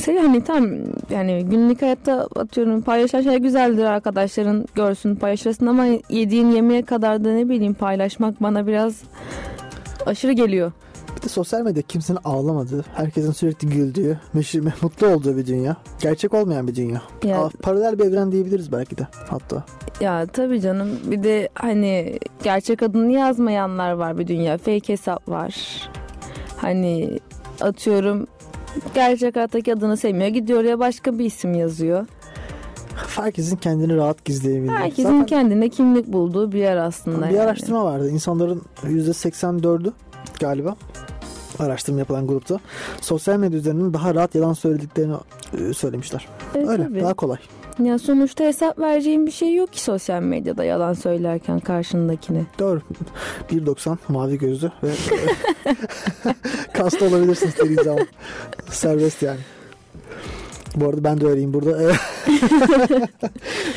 seviyor 0.00 0.22
hani 0.24 0.44
tam 0.44 0.66
yani 1.10 1.44
günlük 1.50 1.82
hayatta 1.82 2.28
atıyorum 2.36 2.82
paylaşan 2.82 3.20
şey 3.22 3.36
güzeldir 3.38 3.84
arkadaşların 3.84 4.66
görsün 4.74 5.14
paylaşırsın 5.14 5.66
ama 5.66 5.84
yediğin 6.10 6.50
yemeğe 6.50 6.82
kadar 6.82 7.24
da 7.24 7.32
ne 7.32 7.48
bileyim 7.48 7.74
paylaşmak 7.74 8.42
bana 8.42 8.66
biraz 8.66 9.02
aşırı 10.06 10.32
geliyor. 10.32 10.72
Bir 11.16 11.22
de 11.22 11.28
sosyal 11.28 11.62
medya 11.62 11.82
kimsenin 11.82 12.18
ağlamadığı, 12.24 12.84
herkesin 12.94 13.32
sürekli 13.32 13.68
güldüğü, 13.68 14.18
meşhur, 14.34 14.60
mutlu 14.82 15.06
olduğu 15.06 15.36
bir 15.36 15.46
dünya. 15.46 15.76
Gerçek 16.00 16.34
olmayan 16.34 16.68
bir 16.68 16.74
dünya. 16.74 17.02
Ya- 17.24 17.42
Aa, 17.44 17.50
paralel 17.62 17.98
bir 17.98 18.04
evren 18.04 18.32
diyebiliriz 18.32 18.72
belki 18.72 18.98
de 18.98 19.06
hatta. 19.28 19.64
Ya 20.00 20.26
tabii 20.26 20.60
canım. 20.60 20.88
Bir 21.04 21.22
de 21.22 21.48
hani 21.54 22.18
gerçek 22.42 22.82
adını 22.82 23.12
yazmayanlar 23.12 23.92
var 23.92 24.18
bir 24.18 24.28
dünya. 24.28 24.58
Fake 24.58 24.88
hesap 24.92 25.28
var. 25.28 25.54
Hani 26.56 27.18
atıyorum 27.60 28.26
gerçek 28.94 29.36
hayattaki 29.36 29.72
adını 29.74 29.96
sevmiyor. 29.96 30.28
Gidiyor 30.28 30.64
ya 30.64 30.78
başka 30.78 31.18
bir 31.18 31.24
isim 31.24 31.54
yazıyor. 31.54 32.06
Herkesin 33.16 33.56
kendini 33.56 33.96
rahat 33.96 34.24
gizleyebildiği. 34.24 34.76
Herkesin 34.78 35.02
Zaten 35.02 35.26
kendine 35.26 35.68
kimlik 35.68 36.06
bulduğu 36.06 36.52
bir 36.52 36.58
yer 36.58 36.76
aslında. 36.76 37.28
bir 37.28 37.34
yani. 37.34 37.40
araştırma 37.40 37.84
vardı. 37.84 38.10
İnsanların 38.10 38.62
%84'ü 38.84 39.92
galiba 40.40 40.76
araştırma 41.58 41.98
yapılan 41.98 42.26
grupta 42.26 42.60
sosyal 43.00 43.36
medya 43.38 43.58
üzerinden 43.58 43.94
daha 43.94 44.14
rahat 44.14 44.34
yalan 44.34 44.52
söylediklerini 44.52 45.14
e, 45.58 45.74
söylemişler. 45.74 46.28
Evet, 46.54 46.68
Öyle 46.68 46.84
tabii. 46.84 47.00
daha 47.00 47.14
kolay. 47.14 47.38
Ya 47.78 47.98
sonuçta 47.98 48.44
hesap 48.44 48.78
vereceğin 48.78 49.26
bir 49.26 49.30
şey 49.30 49.54
yok 49.54 49.72
ki 49.72 49.82
sosyal 49.82 50.22
medyada 50.22 50.64
yalan 50.64 50.92
söylerken 50.92 51.60
karşındakine. 51.60 52.42
Doğru. 52.58 52.80
1.90 53.50 53.96
mavi 54.08 54.38
gözlü 54.38 54.70
ve 54.82 54.90
kasta 56.72 57.04
olabilirsin 57.04 57.48
istediğin 57.48 57.82
zaman. 57.82 58.06
Serbest 58.70 59.22
yani. 59.22 59.40
Bu 60.76 60.88
arada 60.88 61.04
ben 61.04 61.20
de 61.20 61.26
öyleyim 61.26 61.54
burada. 61.54 61.78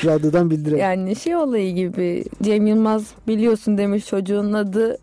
Radyodan 0.06 0.50
bildirelim. 0.50 0.78
Yani 0.80 1.16
şey 1.16 1.36
olayı 1.36 1.76
gibi 1.76 2.24
Cem 2.44 2.68
Yılmaz 2.68 3.04
biliyorsun 3.28 3.78
demiş 3.78 4.06
çocuğun 4.06 4.54
adı 4.54 4.98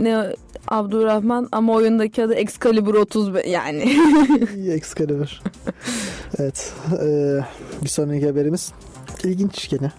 ne 0.00 0.36
Abdurrahman 0.70 1.48
ama 1.52 1.72
oyundaki 1.72 2.24
adı 2.24 2.34
Excalibur 2.34 2.94
30 2.94 3.46
yani. 3.46 3.96
Excalibur. 4.68 5.40
evet. 6.38 6.72
Ee, 7.02 7.38
Bir 7.82 7.88
sonraki 7.88 8.26
haberimiz 8.28 8.72
ilginç 9.24 9.68
gene. 9.70 9.92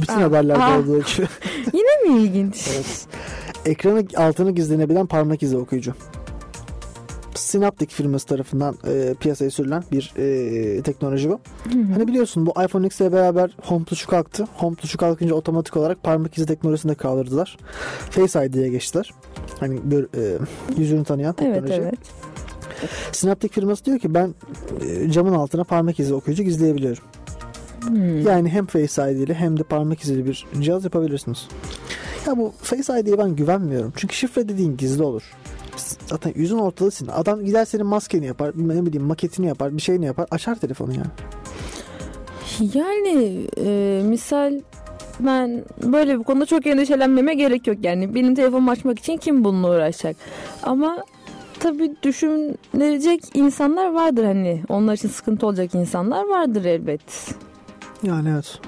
Bütün 0.00 0.14
Aa, 0.14 0.20
haberlerde 0.22 0.62
aa, 0.62 0.78
olduğu 0.78 0.98
gibi. 0.98 1.26
Yine 1.72 2.12
mi 2.14 2.22
ilginç? 2.22 2.68
evet. 2.74 3.06
Ekranı 3.66 4.04
altını 4.16 4.50
gizlenebilen 4.50 5.06
parmak 5.06 5.42
izi 5.42 5.56
okuyucu. 5.56 5.94
Synaptic 7.36 7.94
firması 7.94 8.26
tarafından 8.26 8.76
e, 8.86 9.14
piyasaya 9.20 9.50
sürülen 9.50 9.84
bir 9.92 10.12
e, 10.16 10.82
teknoloji 10.82 11.30
bu. 11.30 11.40
Hani 11.92 12.08
biliyorsun 12.08 12.46
bu 12.46 12.50
iPhone 12.64 12.86
X 12.86 13.00
ile 13.00 13.12
beraber 13.12 13.56
Home 13.62 13.84
tuşu 13.84 14.06
kalktı. 14.06 14.44
Home 14.56 14.76
tuşu 14.76 14.98
kalkınca 14.98 15.34
otomatik 15.34 15.76
olarak 15.76 16.02
parmak 16.02 16.38
izi 16.38 16.46
teknolojisini 16.46 16.90
de 16.92 16.94
kaldırdılar. 16.94 17.56
Face 18.10 18.46
ID'ye 18.46 18.68
geçtiler. 18.68 19.14
Hani 19.60 19.80
gör, 19.84 20.02
e, 20.02 20.38
yüzünü 20.76 21.04
tanıyan 21.04 21.34
Evet 21.40 21.54
teknoloji. 21.54 21.82
evet. 21.82 21.98
Synaptic 23.12 23.48
firması 23.48 23.84
diyor 23.84 23.98
ki 23.98 24.14
ben 24.14 24.34
e, 24.88 25.10
camın 25.10 25.32
altına 25.32 25.64
parmak 25.64 26.00
izi 26.00 26.14
okuyucu 26.14 26.42
gizleyebiliyorum. 26.42 27.02
Hmm. 27.86 28.20
Yani 28.26 28.48
hem 28.48 28.66
Face 28.66 29.12
ID 29.12 29.16
ile 29.16 29.34
hem 29.34 29.58
de 29.58 29.62
parmak 29.62 30.00
izili 30.00 30.26
bir 30.26 30.46
cihaz 30.60 30.84
yapabilirsiniz. 30.84 31.48
Ya 32.26 32.36
bu 32.36 32.52
Face 32.62 33.00
ID'ye 33.00 33.18
ben 33.18 33.36
güvenmiyorum. 33.36 33.92
Çünkü 33.96 34.16
şifre 34.16 34.48
dediğin 34.48 34.76
gizli 34.76 35.02
olur. 35.02 35.22
Zaten 36.06 36.32
yüzün 36.36 36.58
ortadasın. 36.58 37.08
Adam 37.08 37.44
gider 37.44 37.64
senin 37.64 37.86
maskeni 37.86 38.26
yapar, 38.26 38.52
ne 38.56 38.86
bileyim 38.86 39.06
maketini 39.06 39.46
yapar, 39.46 39.76
bir 39.76 39.82
şeyini 39.82 40.06
yapar, 40.06 40.26
açar 40.30 40.54
telefonu 40.54 40.92
yani. 40.92 41.10
Yani 42.74 43.46
e, 43.64 44.02
misal 44.04 44.60
ben 45.20 45.64
böyle 45.82 46.18
bir 46.18 46.24
konuda 46.24 46.46
çok 46.46 46.66
endişelenmeme 46.66 47.34
gerek 47.34 47.66
yok 47.66 47.76
yani. 47.82 48.14
Benim 48.14 48.34
telefonumu 48.34 48.70
açmak 48.70 48.98
için 48.98 49.16
kim 49.16 49.44
bununla 49.44 49.70
uğraşacak? 49.70 50.16
Ama 50.62 51.04
tabii 51.60 51.96
düşünülecek 52.02 53.20
insanlar 53.34 53.92
vardır 53.92 54.24
hani. 54.24 54.62
Onlar 54.68 54.94
için 54.94 55.08
sıkıntı 55.08 55.46
olacak 55.46 55.74
insanlar 55.74 56.28
vardır 56.28 56.64
elbet. 56.64 57.34
Yani 58.02 58.28
evet. 58.34 58.58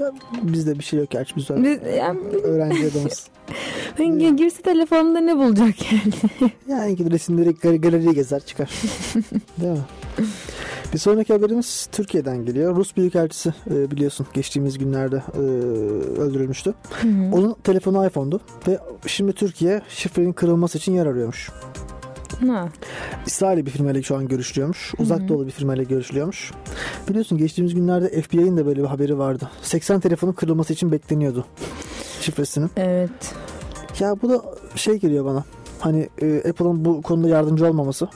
Ya 0.00 0.12
bizde 0.42 0.78
bir 0.78 0.84
şey 0.84 0.98
yok 0.98 1.10
gerçi 1.10 1.36
biz 1.36 1.50
Biz, 1.50 1.78
yani, 1.98 2.20
öğrenci 2.20 2.86
adamız. 2.86 3.28
ben 3.98 4.36
girse 4.36 4.62
telefonumda 4.62 5.20
ne 5.20 5.36
bulacak 5.36 5.92
yani? 5.92 6.52
Yani 6.68 6.96
gidip 6.96 7.12
resimleri 7.12 7.48
gal- 7.50 7.80
galeriye 7.80 8.12
gezer 8.12 8.40
çıkar. 8.40 8.70
Değil 9.60 9.72
mi? 9.72 9.78
Bir 10.92 10.98
sonraki 10.98 11.32
haberimiz 11.32 11.88
Türkiye'den 11.92 12.44
geliyor. 12.44 12.76
Rus 12.76 12.96
Büyükelçisi 12.96 13.54
e, 13.70 13.90
biliyorsun 13.90 14.26
geçtiğimiz 14.32 14.78
günlerde 14.78 15.22
e, 15.34 15.38
öldürülmüştü. 16.20 16.74
Onun 17.32 17.54
telefonu 17.64 18.06
iPhone'du 18.06 18.40
ve 18.68 18.78
şimdi 19.06 19.32
Türkiye 19.32 19.82
şifrenin 19.88 20.32
kırılması 20.32 20.78
için 20.78 20.92
yer 20.92 21.06
arıyormuş. 21.06 21.50
Ha. 22.48 22.68
İsrail 23.26 23.66
bir 23.66 23.70
firmayla 23.70 24.02
şu 24.02 24.16
an 24.16 24.28
görüşülüyormuş. 24.28 24.94
Uzak 24.98 25.20
Hı 25.20 25.24
hı. 25.24 25.28
doğulu 25.28 25.46
bir 25.46 25.50
firmayla 25.50 25.84
görüşülüyormuş. 25.84 26.52
Biliyorsun 27.08 27.38
geçtiğimiz 27.38 27.74
günlerde 27.74 28.22
FBI'nin 28.22 28.56
de 28.56 28.66
böyle 28.66 28.82
bir 28.82 28.86
haberi 28.86 29.18
vardı. 29.18 29.50
80 29.62 30.00
telefonun 30.00 30.32
kırılması 30.32 30.72
için 30.72 30.92
bekleniyordu 30.92 31.46
şifresinin. 32.20 32.70
Evet. 32.76 33.34
Ya 34.00 34.14
bu 34.22 34.28
da 34.28 34.42
şey 34.74 34.94
geliyor 34.96 35.24
bana. 35.24 35.44
Hani 35.78 36.08
e, 36.22 36.36
Apple'ın 36.48 36.84
bu 36.84 37.02
konuda 37.02 37.28
yardımcı 37.28 37.66
olmaması. 37.66 38.08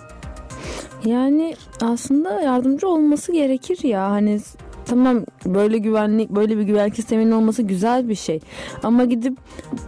Yani 1.05 1.57
aslında 1.83 2.41
yardımcı 2.41 2.89
olması 2.89 3.33
gerekir 3.33 3.85
ya. 3.85 4.11
Hani 4.11 4.41
tamam 4.89 5.25
böyle 5.47 5.79
güvenlik 5.79 6.31
böyle 6.31 6.59
bir 6.59 6.63
güvenlik 6.63 6.97
sisteminin 6.97 7.31
olması 7.31 7.63
güzel 7.63 8.09
bir 8.09 8.15
şey. 8.15 8.41
Ama 8.83 9.05
gidip 9.05 9.39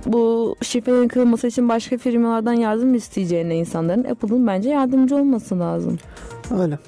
bu 0.06 0.54
şifrelerin 0.62 1.08
kırılması 1.08 1.46
için 1.46 1.68
başka 1.68 1.98
firmalardan 1.98 2.52
yardım 2.52 2.94
isteyeceğine 2.94 3.56
insanların 3.56 4.04
Apple'ın 4.04 4.46
bence 4.46 4.68
yardımcı 4.70 5.16
olması 5.16 5.58
lazım. 5.60 5.98
Öyle. 6.60 6.78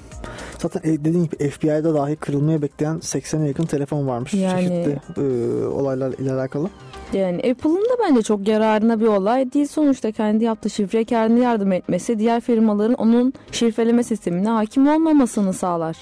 Zaten 0.57 0.81
e, 0.91 1.05
dediğim 1.05 1.23
gibi 1.25 1.49
FBI'da 1.49 1.93
dahi 1.93 2.15
kırılmaya 2.15 2.61
bekleyen 2.61 2.95
80'e 2.95 3.47
yakın 3.47 3.65
telefon 3.65 4.07
varmış. 4.07 4.33
Yani- 4.33 4.67
Çeşitli 4.67 4.99
e, 5.17 5.65
olaylarla 5.65 6.15
ile 6.15 6.33
alakalı. 6.33 6.69
Yani 7.13 7.37
Apple'ın 7.37 7.75
da 7.75 7.97
bence 8.09 8.21
çok 8.21 8.47
yararına 8.47 8.99
bir 8.99 9.07
olay 9.07 9.53
değil. 9.53 9.67
Sonuçta 9.67 10.11
kendi 10.11 10.43
yaptığı 10.43 10.69
şifreye 10.69 11.03
kendi 11.03 11.39
yardım 11.39 11.71
etmesi 11.71 12.19
diğer 12.19 12.41
firmaların 12.41 12.93
onun 12.93 13.33
şifreleme 13.51 14.03
sistemine 14.03 14.49
hakim 14.49 14.87
olmamasını 14.87 15.53
sağlar. 15.53 15.97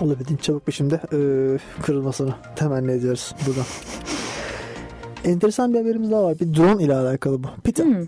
Olabildiğince 0.00 0.42
çabuk 0.42 0.66
bir 0.66 0.72
şimdi 0.72 0.94
e, 0.94 1.18
kırılmasını 1.82 2.34
temenni 2.56 2.92
ediyoruz 2.92 3.34
buradan. 3.46 3.64
Enteresan 5.24 5.74
bir 5.74 5.78
haberimiz 5.78 6.10
daha 6.10 6.24
var. 6.24 6.38
Bir 6.40 6.54
drone 6.54 6.82
ile 6.82 6.94
alakalı 6.94 7.42
bu. 7.42 7.48
Pita. 7.64 7.84
Hmm. 7.84 8.06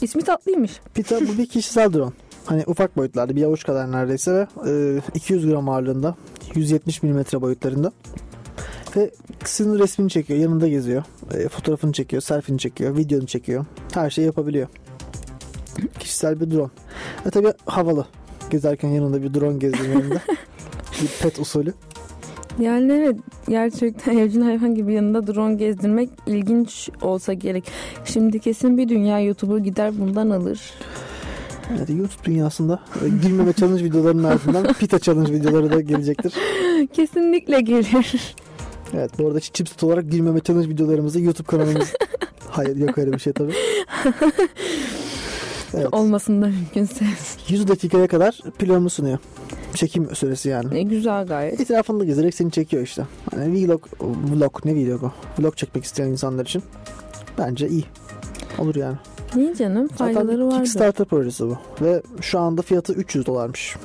İsmi 0.00 0.22
tatlıymış. 0.22 0.80
Pita 0.94 1.20
bu 1.20 1.38
bir 1.38 1.46
kişisel 1.48 1.92
drone. 1.92 2.12
Hani 2.46 2.64
ufak 2.66 2.96
boyutlarda 2.96 3.36
bir 3.36 3.42
avuç 3.42 3.64
kadar 3.64 3.92
neredeyse 3.92 4.32
ve 4.32 4.46
e, 4.70 5.00
200 5.14 5.46
gram 5.46 5.68
ağırlığında 5.68 6.14
170 6.54 7.02
milimetre 7.02 7.40
boyutlarında 7.40 7.92
ve 8.96 9.10
sizin 9.44 9.78
resmini 9.78 10.10
çekiyor 10.10 10.38
yanında 10.38 10.68
geziyor 10.68 11.02
e, 11.34 11.48
fotoğrafını 11.48 11.92
çekiyor 11.92 12.22
selfie'ni 12.22 12.58
çekiyor 12.58 12.96
videonu 12.96 13.26
çekiyor 13.26 13.64
her 13.94 14.10
şeyi 14.10 14.26
yapabiliyor 14.26 14.68
kişisel 15.98 16.40
bir 16.40 16.50
drone 16.50 16.70
ve 17.26 17.30
tabi 17.30 17.52
havalı 17.66 18.06
gezerken 18.50 18.88
yanında 18.88 19.22
bir 19.22 19.34
drone 19.34 19.58
gezdiğin 19.58 19.92
yanında 19.92 20.20
bir 21.02 21.08
pet 21.22 21.38
usulü 21.38 21.74
Yani 22.60 22.92
evet 22.92 23.16
gerçekten 23.48 24.18
evcil 24.18 24.42
hayvan 24.42 24.74
gibi 24.74 24.92
yanında 24.92 25.26
drone 25.26 25.54
gezdirmek 25.54 26.10
ilginç 26.26 26.90
olsa 27.02 27.32
gerek. 27.32 27.64
Şimdi 28.04 28.38
kesin 28.38 28.78
bir 28.78 28.88
dünya 28.88 29.20
YouTuber 29.20 29.58
gider 29.58 29.98
bundan 30.00 30.30
alır. 30.30 30.60
Evet, 31.70 31.90
YouTube 31.90 32.24
dünyasında 32.24 32.80
girmeme 33.22 33.52
challenge 33.52 33.84
videolarının 33.84 34.24
ardından 34.24 34.72
pita 34.80 34.98
challenge 34.98 35.32
videoları 35.32 35.72
da 35.72 35.80
gelecektir. 35.80 36.34
Kesinlikle 36.92 37.60
gelir. 37.60 38.34
Evet 38.94 39.10
bu 39.18 39.26
arada 39.26 39.40
chipset 39.40 39.82
olarak 39.82 40.10
girmeme 40.10 40.40
challenge 40.40 40.68
videolarımızı 40.68 41.20
YouTube 41.20 41.46
kanalımız 41.46 41.92
Hayır 42.50 42.76
yok 42.76 42.98
öyle 42.98 43.12
bir 43.12 43.18
şey 43.18 43.32
tabii. 43.32 43.54
Evet. 45.76 45.88
Olmasın 45.94 46.42
da 46.42 46.46
mümkünse. 46.46 47.04
100 47.48 47.68
dakikaya 47.68 48.06
kadar 48.06 48.40
planını 48.58 48.90
sunuyor. 48.90 49.18
Çekim 49.74 50.16
süresi 50.16 50.48
yani. 50.48 50.74
Ne 50.74 50.82
güzel 50.82 51.26
gayet. 51.26 51.60
Etrafında 51.60 52.04
gezerek 52.04 52.34
seni 52.34 52.50
çekiyor 52.50 52.82
işte. 52.82 53.06
Hani 53.34 53.66
vlog, 53.66 53.86
vlog 54.00 54.64
ne 54.64 54.74
vlogu? 54.74 55.12
Vlog 55.38 55.56
çekmek 55.56 55.84
isteyen 55.84 56.08
insanlar 56.08 56.44
için 56.44 56.62
bence 57.38 57.68
iyi. 57.68 57.84
Olur 58.58 58.74
yani. 58.74 58.96
İyi 59.36 59.56
canım 59.56 59.88
faydaları 59.88 60.46
vardı. 60.46 60.56
Kickstarter 60.56 61.06
projesi 61.06 61.44
bu. 61.44 61.58
Ve 61.80 62.02
şu 62.20 62.38
anda 62.38 62.62
fiyatı 62.62 62.92
300 62.92 63.26
dolarmış. 63.26 63.76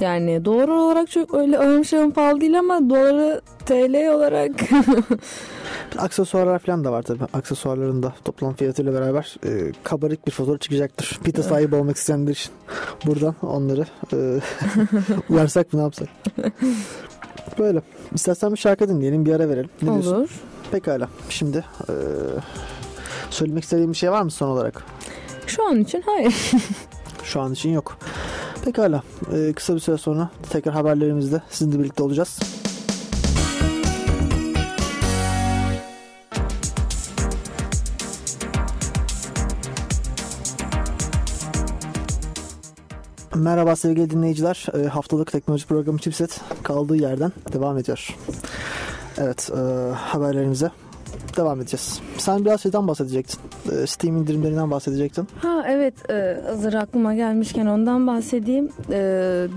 Yani 0.00 0.44
dolar 0.44 0.68
olarak 0.68 1.10
çok 1.10 1.34
öyle 1.34 1.58
ağım 1.58 1.84
şahım 1.84 2.10
pahalı 2.10 2.40
değil 2.40 2.58
ama 2.58 2.90
doları 2.90 3.40
TL 3.66 4.14
olarak 4.14 4.50
Aksesuarlar 5.98 6.58
falan 6.58 6.84
da 6.84 6.92
var 6.92 7.02
tabii. 7.02 7.24
Aksesuarların 7.32 8.02
da 8.02 8.14
toplam 8.24 8.54
fiyatıyla 8.54 8.92
beraber 8.94 9.36
e, 9.46 9.72
kabarık 9.82 10.26
bir 10.26 10.32
fotoğraf 10.32 10.60
çıkacaktır. 10.60 11.18
Pita 11.24 11.42
sahibi 11.42 11.74
olmak 11.74 11.96
isteyenler 11.96 12.32
için 12.32 12.52
buradan 13.06 13.34
onları 13.42 13.86
e, 14.12 14.40
uyarsak 15.30 15.72
mı 15.72 15.78
ne 15.78 15.82
yapsak? 15.82 16.08
Böyle. 17.58 17.82
İstersen 18.14 18.52
bir 18.52 18.56
şarkı 18.56 18.88
dinleyelim 18.88 19.26
bir 19.26 19.34
ara 19.34 19.48
verelim. 19.48 19.70
Ne 19.82 19.92
diyorsun? 19.92 20.14
olur. 20.14 20.30
Pekala. 20.72 21.08
Şimdi 21.30 21.64
e, 21.88 21.92
söylemek 23.30 23.62
istediğim 23.64 23.92
bir 23.92 23.96
şey 23.96 24.10
var 24.10 24.22
mı 24.22 24.30
son 24.30 24.48
olarak? 24.48 24.84
Şu 25.46 25.66
an 25.66 25.80
için 25.80 26.02
hayır. 26.06 26.50
Şu 27.28 27.40
an 27.40 27.52
için 27.52 27.70
yok. 27.70 27.98
Pekala. 28.64 29.02
E, 29.32 29.52
kısa 29.52 29.74
bir 29.74 29.80
süre 29.80 29.98
sonra 29.98 30.30
tekrar 30.50 30.74
haberlerimizde 30.74 31.42
sizinle 31.50 31.78
birlikte 31.78 32.02
olacağız. 32.02 32.38
Merhaba 43.34 43.76
sevgili 43.76 44.10
dinleyiciler. 44.10 44.66
E, 44.74 44.86
haftalık 44.86 45.32
teknoloji 45.32 45.66
programı 45.66 45.98
Chipset 45.98 46.40
kaldığı 46.62 46.96
yerden 46.96 47.32
devam 47.52 47.78
ediyor. 47.78 48.16
Evet, 49.18 49.50
e, 49.56 49.92
haberlerimize 49.94 50.70
devam 51.38 51.60
edeceğiz. 51.60 52.00
Sen 52.18 52.44
biraz 52.44 52.62
şeyden 52.62 52.88
bahsedecektin. 52.88 53.40
E, 53.72 53.86
Steam 53.86 54.16
indirimlerinden 54.16 54.70
bahsedecektin. 54.70 55.28
Ha 55.42 55.64
evet 55.68 56.10
e, 56.10 56.40
hazır 56.46 56.74
aklıma 56.74 57.14
gelmişken 57.14 57.66
ondan 57.66 58.06
bahsedeyim. 58.06 58.68
E, 58.90 58.98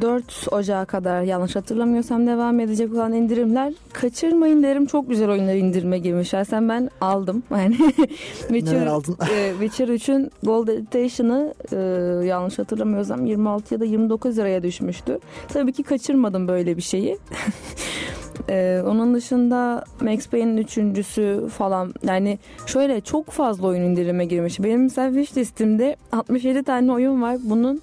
4 0.01 0.47
Ocağı 0.51 0.85
kadar 0.85 1.21
yanlış 1.21 1.55
hatırlamıyorsam 1.55 2.27
devam 2.27 2.59
edecek 2.59 2.93
olan 2.93 3.13
indirimler 3.13 3.73
kaçırmayın 3.93 4.63
derim. 4.63 4.85
Çok 4.85 5.09
güzel 5.09 5.29
oyunlar 5.29 5.55
indirime 5.55 5.99
girmişler. 5.99 6.43
Sen 6.43 6.69
ben 6.69 6.89
aldım. 7.01 7.43
Yani 7.61 7.77
Neler 7.79 8.07
Witcher, 8.47 8.85
aldın? 8.85 9.17
e, 9.35 9.51
Witcher 9.59 9.87
3'ün 9.87 10.31
Gold 10.43 10.67
Edition'ı 10.67 11.53
e, 11.71 11.77
yanlış 12.25 12.59
hatırlamıyorsam 12.59 13.25
26 13.25 13.73
ya 13.73 13.79
da 13.79 13.85
29 13.85 14.37
liraya 14.37 14.63
düşmüştü. 14.63 15.19
Tabii 15.47 15.73
ki 15.73 15.83
kaçırmadım 15.83 16.47
böyle 16.47 16.77
bir 16.77 16.81
şeyi. 16.81 17.17
Ee, 18.49 18.81
onun 18.87 19.13
dışında 19.13 19.83
Max 20.01 20.27
Payne'in 20.27 20.57
üçüncüsü 20.57 21.47
falan 21.57 21.93
yani 22.03 22.39
şöyle 22.65 23.01
çok 23.01 23.29
fazla 23.29 23.67
oyun 23.67 23.81
indirime 23.81 24.25
girmiş. 24.25 24.59
Benim 24.59 24.83
mesela 24.83 25.13
wish 25.13 25.37
listemde 25.37 25.95
67 26.11 26.63
tane 26.63 26.91
oyun 26.91 27.21
var. 27.21 27.37
Bunun 27.43 27.81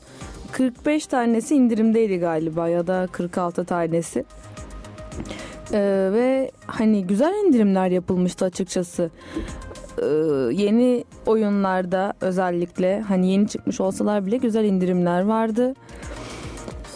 45 0.52 1.06
tanesi 1.06 1.54
indirimdeydi 1.54 2.18
galiba 2.18 2.68
ya 2.68 2.86
da 2.86 3.08
46 3.12 3.64
tanesi. 3.64 4.24
Ee, 5.72 6.10
ve 6.12 6.50
hani 6.66 7.06
güzel 7.06 7.34
indirimler 7.46 7.88
yapılmıştı 7.88 8.44
açıkçası. 8.44 9.10
Ee, 10.02 10.04
yeni 10.52 11.04
oyunlarda 11.26 12.12
özellikle 12.20 13.00
hani 13.00 13.30
yeni 13.30 13.48
çıkmış 13.48 13.80
olsalar 13.80 14.26
bile 14.26 14.36
güzel 14.36 14.64
indirimler 14.64 15.22
vardı. 15.22 15.74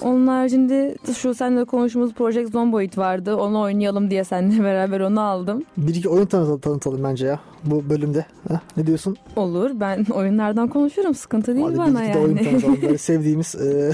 Onun 0.04 0.26
haricinde 0.26 0.96
şu 1.18 1.34
seninle 1.34 1.64
konuştuğumuz 1.64 2.14
Project 2.14 2.50
Zomboid 2.52 2.98
vardı. 2.98 3.36
Onu 3.36 3.60
oynayalım 3.60 4.10
diye 4.10 4.24
seninle 4.24 4.64
beraber 4.64 5.00
onu 5.00 5.20
aldım. 5.20 5.64
Bir 5.76 5.94
iki 5.94 6.08
oyun 6.08 6.26
tanıtalım, 6.26 6.60
tanıtalım 6.60 7.04
bence 7.04 7.26
ya 7.26 7.40
bu 7.64 7.90
bölümde. 7.90 8.26
Ha, 8.48 8.60
ne 8.76 8.86
diyorsun? 8.86 9.16
Olur. 9.36 9.70
Ben 9.74 10.04
oyunlardan 10.14 10.68
konuşurum. 10.68 11.14
Sıkıntı 11.14 11.54
değil 11.54 11.66
Hadi 11.66 11.78
bana 11.78 12.00
bir 12.00 12.04
iki 12.04 12.14
de 12.14 12.18
oyun 12.18 12.36
yani. 12.36 12.50
tanıtalım. 12.50 12.82
Böyle 12.82 12.98
sevdiğimiz, 12.98 13.54
e, 13.54 13.92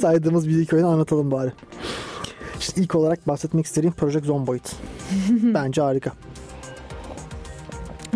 saydığımız 0.00 0.48
bir 0.48 0.58
iki 0.60 0.76
oyunu 0.76 0.88
anlatalım 0.88 1.30
bari. 1.30 1.52
İşte 2.60 2.80
ilk 2.82 2.94
olarak 2.94 3.28
bahsetmek 3.28 3.66
istediğim 3.66 3.92
Project 3.94 4.26
Zomboid. 4.26 4.64
bence 5.42 5.82
harika. 5.82 6.12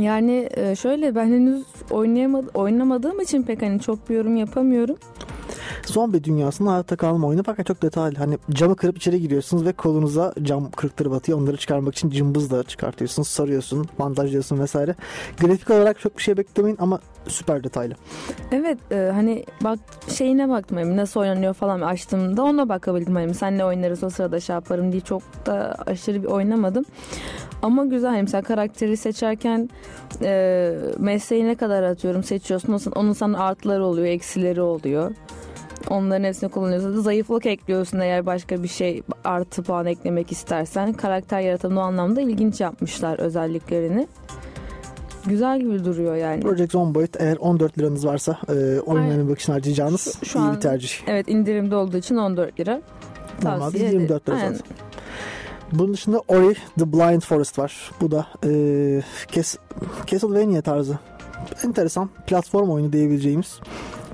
Yani 0.00 0.48
e, 0.57 0.76
şöyle 0.76 1.14
ben 1.14 1.26
henüz 1.26 1.64
oynayamadım, 1.90 2.50
oynamadığım 2.54 3.20
için 3.20 3.42
pek 3.42 3.62
hani 3.62 3.80
çok 3.80 4.11
bir 4.11 4.14
yorum 4.14 4.36
yapamıyorum. 4.36 4.96
Zombi 5.86 6.24
dünyasında 6.24 6.72
hayatta 6.72 6.96
kalma 6.96 7.26
oyunu 7.26 7.42
fakat 7.42 7.66
çok 7.66 7.82
detaylı. 7.82 8.18
Hani 8.18 8.38
camı 8.50 8.76
kırıp 8.76 8.96
içeri 8.96 9.20
giriyorsunuz 9.20 9.66
ve 9.66 9.72
kolunuza 9.72 10.34
cam 10.42 10.70
kırıkları 10.70 11.11
batıyor. 11.11 11.38
Onları 11.38 11.57
çıkarmak 11.57 11.94
için 11.94 12.11
cımbızla 12.11 12.62
çıkartıyorsun, 12.62 13.22
sarıyorsun, 13.22 13.86
bandajlıyorsun 13.98 14.59
vesaire. 14.59 14.94
Grafik 15.40 15.70
olarak 15.70 16.00
çok 16.00 16.16
bir 16.16 16.22
şey 16.22 16.36
beklemeyin 16.36 16.78
ama 16.80 17.00
süper 17.28 17.64
detaylı. 17.64 17.94
Evet 18.52 18.78
e, 18.90 19.11
hani 19.14 19.44
bak 19.64 19.78
şeyine 20.16 20.48
baktım 20.48 20.76
hani 20.76 20.96
nasıl 20.96 21.20
oynanıyor 21.20 21.54
falan 21.54 21.80
açtığımda 21.80 22.42
ona 22.42 22.68
bakabildim. 22.68 23.14
Hani 23.14 23.34
senle 23.34 23.64
oynarız 23.64 24.04
o 24.04 24.11
sırada 24.11 24.40
şey 24.40 24.54
yaparım 24.54 24.92
diye 24.92 25.00
çok 25.00 25.22
da 25.46 25.76
aşırı 25.86 26.22
bir 26.22 26.28
oynamadım. 26.28 26.84
Ama 27.62 27.84
güzel 27.84 28.11
hani 28.11 28.22
mesela 28.22 28.42
karakteri 28.42 28.96
seçerken 28.96 29.70
e, 30.22 30.72
mesleği 30.98 31.44
ne 31.44 31.54
kadar 31.54 31.82
atıyorum 31.82 32.22
seçiyorsun. 32.22 32.92
Onun 32.94 33.12
sana 33.12 33.38
artıları 33.44 33.84
oluyor, 33.84 34.07
eksileri 34.07 34.61
oluyor. 34.62 35.14
Onların 35.91 36.24
hepsini 36.24 36.51
kullanıyorsun. 36.51 37.01
Zayıflık 37.01 37.47
ekliyorsun 37.47 37.99
eğer 38.01 38.27
başka 38.27 38.62
bir 38.62 38.68
şey 38.68 39.03
artı 39.24 39.62
puan 39.62 39.87
eklemek 39.87 40.33
istersen. 40.33 40.93
Karakter 40.93 41.41
yaratımı 41.41 41.81
o 41.81 41.83
anlamda 41.83 42.20
ilginç 42.20 42.61
yapmışlar 42.61 43.18
özelliklerini. 43.18 44.09
Güzel 45.27 45.61
gibi 45.61 45.85
duruyor 45.85 46.16
yani. 46.16 46.41
Project 46.43 46.72
Zomboid 46.72 47.14
eğer 47.18 47.37
14 47.37 47.79
liranız 47.79 48.07
varsa 48.07 48.39
e, 48.49 48.53
oyun 48.81 49.03
Aynen. 49.03 49.11
oynamak 49.11 49.39
için 49.41 49.53
harcayacağınız 49.53 50.18
Şu- 50.20 50.27
şu 50.27 50.39
iyi 50.39 50.41
an- 50.43 50.57
bir 50.57 50.61
tercih. 50.61 50.91
Evet 51.07 51.29
indirimde 51.29 51.77
olduğu 51.77 51.97
için 51.97 52.16
14 52.16 52.61
lira. 52.61 52.83
Normalde 53.43 53.61
Tavsiye 53.61 53.91
24 53.93 54.29
lira 54.29 54.37
zaten. 54.39 54.57
Bunun 55.72 55.93
dışında 55.95 56.22
Ori 56.29 56.55
The 56.79 56.93
Blind 56.93 57.22
Forest 57.22 57.59
var. 57.59 57.91
Bu 58.01 58.11
da 58.11 58.27
e, 58.45 58.49
Cas- 59.33 59.59
Castlevania 60.07 60.62
tarzı. 60.62 60.99
Enteresan 61.64 62.11
platform 62.27 62.70
oyunu 62.70 62.93
diyebileceğimiz. 62.93 63.61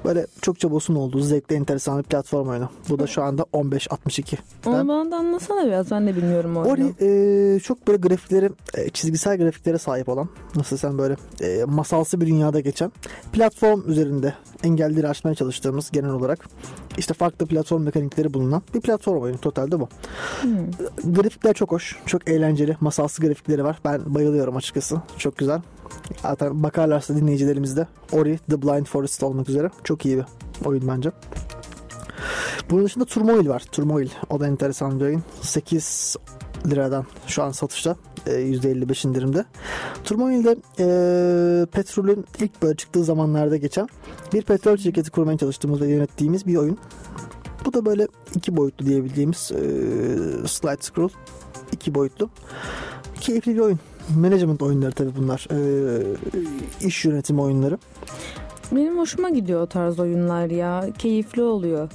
Böyle 0.04 0.26
çokça 0.42 0.70
boss'un 0.70 0.94
olduğu 0.94 1.20
zevkli 1.20 1.56
enteresan 1.56 1.98
bir 1.98 2.02
platform 2.02 2.48
oyunu. 2.48 2.68
Bu 2.88 2.98
da 2.98 3.06
şu 3.06 3.22
anda 3.22 3.42
15.62. 3.52 4.36
Onu 4.66 4.74
Ben- 4.78 4.88
bana 4.88 5.10
da 5.10 5.16
anlatsana 5.16 5.66
biraz. 5.66 5.90
Ben 5.90 6.06
de 6.06 6.16
bilmiyorum 6.16 6.56
oyunu. 6.56 6.72
Ori 6.72 6.94
e, 7.56 7.60
çok 7.60 7.88
böyle 7.88 7.98
grafikleri 7.98 8.50
e, 8.74 8.88
çizgisel 8.90 9.38
grafiklere 9.38 9.78
sahip 9.78 10.08
olan 10.08 10.28
nasıl 10.56 10.76
sen 10.76 10.98
böyle 10.98 11.16
e, 11.40 11.64
masalsı 11.64 12.20
bir 12.20 12.26
dünyada 12.26 12.60
geçen 12.60 12.92
platform 13.32 13.82
üzerinde 13.86 14.34
engelleri 14.64 15.08
aşmaya 15.08 15.34
çalıştığımız 15.34 15.90
genel 15.90 16.10
olarak 16.10 16.48
işte 16.98 17.14
farklı 17.14 17.46
platform 17.46 17.82
mekanikleri 17.82 18.34
bulunan 18.34 18.62
bir 18.74 18.80
platform 18.80 19.22
oyunu 19.22 19.38
totalde 19.38 19.80
bu. 19.80 19.88
Hmm. 20.40 21.12
Grafikler 21.14 21.54
çok 21.54 21.72
hoş. 21.72 21.96
Çok 22.06 22.28
eğlenceli. 22.28 22.76
Masalsı 22.80 23.22
grafikleri 23.22 23.64
var. 23.64 23.80
Ben 23.84 24.14
bayılıyorum 24.14 24.56
açıkçası. 24.56 25.02
Çok 25.18 25.38
güzel. 25.38 25.60
Zaten 26.22 26.62
bakarlarsa 26.62 27.16
dinleyicilerimiz 27.16 27.76
de 27.76 27.86
Ori 28.12 28.38
The 28.50 28.62
Blind 28.62 28.86
Forest 28.86 29.22
olmak 29.22 29.48
üzere. 29.48 29.70
Çok 29.84 30.06
iyi 30.06 30.16
bir 30.16 30.24
oyun 30.64 30.88
bence. 30.88 31.10
Bunun 32.70 32.84
dışında 32.84 33.04
Turmoil 33.04 33.48
var. 33.48 33.62
Turmoil. 33.72 34.08
O 34.30 34.40
da 34.40 34.46
enteresan 34.46 35.00
bir 35.00 35.04
oyun. 35.04 35.22
8 35.40 36.16
liradan 36.66 37.06
şu 37.26 37.42
an 37.42 37.50
satışta. 37.50 37.96
E, 38.26 38.30
%55 38.30 39.08
indirimde. 39.08 39.44
Turmoil'de 40.04 40.56
e, 40.78 40.86
petrolün 41.66 42.24
ilk 42.40 42.62
böyle 42.62 42.76
çıktığı 42.76 43.04
zamanlarda 43.04 43.56
geçen 43.56 43.88
bir 44.32 44.42
petrol 44.42 44.76
şirketi 44.76 45.10
kurmaya 45.10 45.38
çalıştığımız 45.38 45.80
ve 45.80 45.88
yönettiğimiz 45.88 46.46
bir 46.46 46.56
oyun. 46.56 46.78
Bu 47.64 47.72
da 47.72 47.84
böyle 47.84 48.08
iki 48.34 48.56
boyutlu 48.56 48.86
diyebileceğimiz 48.86 49.52
e, 49.52 49.58
slide 50.48 50.82
scroll. 50.82 51.10
iki 51.72 51.94
boyutlu. 51.94 52.30
Keyifli 53.20 53.54
bir 53.54 53.60
oyun. 53.60 53.78
Management 54.16 54.62
oyunları 54.62 54.92
tabii 54.92 55.16
bunlar. 55.16 55.46
E, 55.50 56.86
iş 56.86 57.04
yönetimi 57.04 57.40
oyunları. 57.40 57.78
Benim 58.72 58.98
hoşuma 58.98 59.30
gidiyor 59.30 59.62
o 59.62 59.66
tarz 59.66 60.00
oyunlar 60.00 60.46
ya. 60.46 60.86
Keyifli 60.98 61.42
oluyor. 61.42 61.88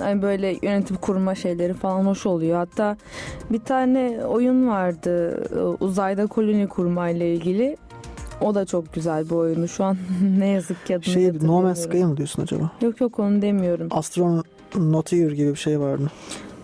Yani 0.00 0.22
böyle 0.22 0.56
yönetim 0.62 0.96
kurma 0.96 1.34
şeyleri 1.34 1.74
falan 1.74 2.04
hoş 2.04 2.26
oluyor. 2.26 2.56
Hatta 2.56 2.96
bir 3.50 3.60
tane 3.60 4.20
oyun 4.26 4.68
vardı 4.68 5.42
e, 5.56 5.84
uzayda 5.84 6.26
koloni 6.26 6.68
kurma 6.68 7.08
ile 7.08 7.34
ilgili. 7.34 7.76
O 8.40 8.54
da 8.54 8.64
çok 8.66 8.94
güzel 8.94 9.24
bir 9.24 9.34
oyunu. 9.34 9.68
Şu 9.68 9.84
an 9.84 9.96
ne 10.38 10.48
yazık 10.48 10.86
ki 10.86 10.96
adını 10.96 11.04
Şey, 11.04 11.32
No. 11.42 11.62
Man's 11.62 11.78
Sky 11.78 12.04
mı 12.04 12.16
diyorsun 12.16 12.42
acaba? 12.42 12.70
Yok 12.80 13.00
yok 13.00 13.18
onu 13.18 13.42
demiyorum. 13.42 13.88
Astronautier 13.90 15.30
gibi 15.30 15.50
bir 15.50 15.56
şey 15.56 15.80
vardı. 15.80 16.10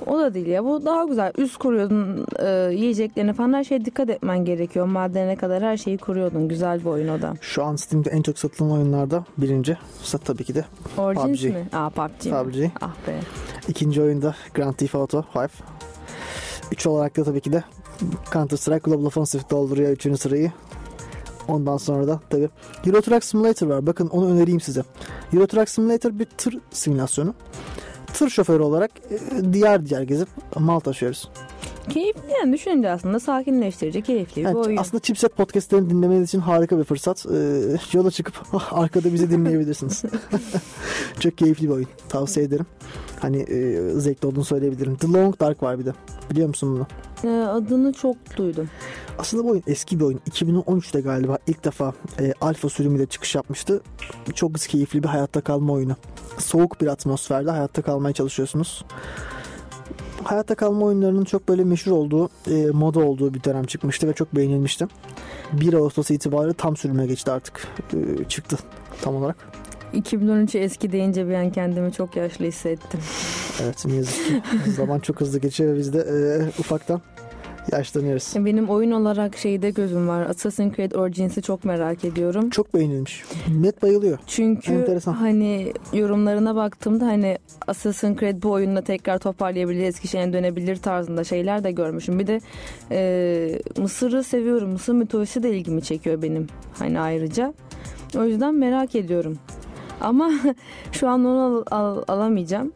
O 0.06 0.18
da 0.18 0.34
değil 0.34 0.46
ya. 0.46 0.64
Bu 0.64 0.84
daha 0.84 1.04
güzel. 1.04 1.32
Üst 1.38 1.56
kuruyordun 1.56 2.26
e, 2.38 2.48
yiyeceklerine 2.74 3.32
falan 3.32 3.52
her 3.52 3.64
şeye 3.64 3.84
dikkat 3.84 4.10
etmen 4.10 4.44
gerekiyor. 4.44 4.86
Madene 4.86 5.36
kadar 5.36 5.62
her 5.62 5.76
şeyi 5.76 5.98
kuruyordun. 5.98 6.48
Güzel 6.48 6.80
bir 6.80 6.84
oyun 6.84 7.08
o 7.08 7.22
da. 7.22 7.34
Şu 7.40 7.64
an 7.64 7.76
Steam'de 7.76 8.10
en 8.10 8.22
çok 8.22 8.38
satılan 8.38 8.70
oyunlarda 8.70 9.24
birinci. 9.38 9.78
Tabii 10.24 10.44
ki 10.44 10.54
de 10.54 10.64
Origins 10.98 11.40
PUBG. 11.42 11.54
mi? 11.54 11.66
Aa 11.72 11.90
PUBG. 11.90 12.26
mi? 12.26 12.32
PUBG. 12.32 12.70
Ah 12.80 12.94
be. 13.06 13.20
İkinci 13.68 14.02
oyunda 14.02 14.34
Grand 14.54 14.74
Theft 14.74 14.94
Auto 14.94 15.24
5. 15.36 15.50
Üç 16.72 16.86
olarak 16.86 17.16
da 17.16 17.24
tabii 17.24 17.40
ki 17.40 17.52
de 17.52 17.64
Counter 18.32 18.56
Strike 18.56 18.90
Global 18.90 19.04
Offensive 19.04 19.42
dolduruyor 19.50 19.90
üçüncü 19.90 20.18
sırayı. 20.18 20.52
Ondan 21.48 21.76
sonra 21.76 22.08
da 22.08 22.20
tabii 22.30 22.48
Euro 22.86 23.00
Truck 23.00 23.24
Simulator 23.24 23.66
var. 23.66 23.86
Bakın 23.86 24.08
onu 24.08 24.30
önereyim 24.30 24.60
size. 24.60 24.82
Euro 25.32 25.46
Truck 25.46 25.68
Simulator 25.68 26.18
bir 26.18 26.24
tır 26.24 26.58
simülasyonu. 26.70 27.34
Tır 28.14 28.30
şoförü 28.30 28.62
olarak 28.62 28.90
e, 29.10 29.52
diğer 29.52 29.86
diğer 29.86 30.02
gezip 30.02 30.28
mal 30.56 30.80
taşıyoruz. 30.80 31.28
Keyifli 31.88 32.32
yani 32.40 32.52
düşününce 32.52 32.90
aslında 32.90 33.20
sakinleştirici, 33.20 34.02
keyifli 34.02 34.40
bir 34.42 34.46
Evet, 34.46 34.56
oyun. 34.66 34.76
aslında 34.76 35.00
Chipset 35.02 35.36
podcastlerini 35.36 35.90
dinlemeniz 35.90 36.28
için 36.28 36.38
harika 36.38 36.78
bir 36.78 36.84
fırsat. 36.84 37.26
Ee, 37.26 37.76
yola 37.92 38.10
çıkıp 38.10 38.34
arkada 38.72 39.12
bizi 39.14 39.30
dinleyebilirsiniz. 39.30 40.02
Çok 41.20 41.38
keyifli 41.38 41.64
bir 41.68 41.72
oyun. 41.74 41.86
Tavsiye 42.08 42.46
ederim. 42.46 42.66
Hani 43.22 43.36
e, 43.36 43.90
zevkli 44.00 44.26
olduğunu 44.26 44.44
söyleyebilirim. 44.44 44.96
The 44.96 45.08
Long 45.08 45.40
Dark 45.40 45.62
var 45.62 45.78
bir 45.78 45.84
de. 45.84 45.92
Biliyor 46.30 46.48
musun 46.48 46.76
bunu? 46.76 46.86
Ee, 47.24 47.42
adını 47.42 47.92
çok 47.92 48.16
duydum. 48.36 48.68
Aslında 49.18 49.44
bu 49.44 49.48
oyun 49.48 49.62
eski 49.66 50.00
bir 50.00 50.04
oyun. 50.04 50.20
2013'te 50.30 51.00
galiba 51.00 51.38
ilk 51.46 51.64
defa 51.64 51.92
e, 52.20 52.32
alfa 52.40 52.68
sürümüyle 52.68 53.06
çıkış 53.06 53.34
yapmıştı. 53.34 53.80
Çok 54.34 54.54
keyifli 54.54 55.02
bir 55.02 55.08
hayatta 55.08 55.40
kalma 55.40 55.72
oyunu. 55.72 55.96
Soğuk 56.38 56.80
bir 56.80 56.86
atmosferde 56.86 57.50
hayatta 57.50 57.82
kalmaya 57.82 58.12
çalışıyorsunuz. 58.12 58.84
Hayatta 60.24 60.54
kalma 60.54 60.86
oyunlarının 60.86 61.24
çok 61.24 61.48
böyle 61.48 61.64
meşhur 61.64 61.92
olduğu, 61.92 62.28
e, 62.50 62.66
moda 62.72 63.00
olduğu 63.00 63.34
bir 63.34 63.44
dönem 63.44 63.64
çıkmıştı 63.64 64.08
ve 64.08 64.12
çok 64.12 64.36
beğenilmişti. 64.36 64.86
1 65.52 65.74
Ağustos 65.74 66.10
itibariyle 66.10 66.54
tam 66.54 66.76
sürüme 66.76 67.06
geçti 67.06 67.30
artık. 67.30 67.68
E, 67.94 68.24
çıktı 68.24 68.58
tam 69.02 69.16
olarak. 69.16 69.61
2013'ü 69.94 70.58
eski 70.58 70.92
deyince 70.92 71.28
bir 71.28 71.34
an 71.34 71.50
kendimi 71.50 71.92
çok 71.92 72.16
yaşlı 72.16 72.44
hissettim. 72.44 73.00
Evet 73.62 73.86
ne 73.86 73.94
yazık 73.94 74.14
ki. 74.26 74.42
Zaman 74.70 74.98
çok 74.98 75.20
hızlı 75.20 75.38
geçiyor 75.40 75.74
ve 75.74 75.78
biz 75.78 75.92
de 75.92 75.98
e, 75.98 76.48
ufaktan 76.60 77.00
yaşlanıyoruz. 77.72 78.32
Benim 78.36 78.68
oyun 78.68 78.90
olarak 78.90 79.36
şeyde 79.36 79.70
gözüm 79.70 80.08
var. 80.08 80.26
Assassin's 80.26 80.76
Creed 80.76 80.92
Origins'i 80.92 81.42
çok 81.42 81.64
merak 81.64 82.04
ediyorum. 82.04 82.50
Çok 82.50 82.74
beğenilmiş. 82.74 83.24
Millet 83.48 83.82
bayılıyor. 83.82 84.18
Çünkü 84.26 84.72
Enteresan. 84.72 85.12
hani 85.12 85.72
yorumlarına 85.92 86.56
baktığımda 86.56 87.06
hani 87.06 87.38
Assassin's 87.66 88.20
Creed 88.20 88.42
bu 88.42 88.50
oyunla 88.50 88.82
tekrar 88.82 89.18
toparlayabilir, 89.18 89.82
eski 89.82 90.08
şeyine 90.08 90.32
dönebilir 90.32 90.76
tarzında 90.76 91.24
şeyler 91.24 91.64
de 91.64 91.72
görmüşüm. 91.72 92.18
Bir 92.18 92.26
de 92.26 92.40
e, 92.90 93.58
Mısır'ı 93.78 94.24
seviyorum. 94.24 94.70
Mısır 94.70 94.92
mitolojisi 94.92 95.42
de 95.42 95.56
ilgimi 95.56 95.82
çekiyor 95.82 96.22
benim 96.22 96.46
hani 96.78 97.00
ayrıca. 97.00 97.54
O 98.18 98.24
yüzden 98.24 98.54
merak 98.54 98.94
ediyorum. 98.94 99.38
Ama 100.02 100.30
şu 100.92 101.08
an 101.08 101.24
onu 101.24 101.64
al- 101.70 101.78
al- 101.96 102.02
alamayacağım. 102.08 102.72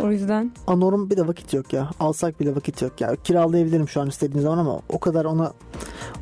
O 0.00 0.10
yüzden 0.10 0.52
Anorm 0.66 1.10
bir 1.10 1.16
de 1.16 1.26
vakit 1.26 1.54
yok 1.54 1.72
ya. 1.72 1.90
Alsak 2.00 2.40
bile 2.40 2.56
vakit 2.56 2.82
yok 2.82 3.00
ya. 3.00 3.16
Kiralayabilirim 3.24 3.88
şu 3.88 4.00
an 4.00 4.08
istediğim 4.08 4.42
zaman 4.42 4.58
ama 4.58 4.80
o 4.88 4.98
kadar 4.98 5.24
ona 5.24 5.52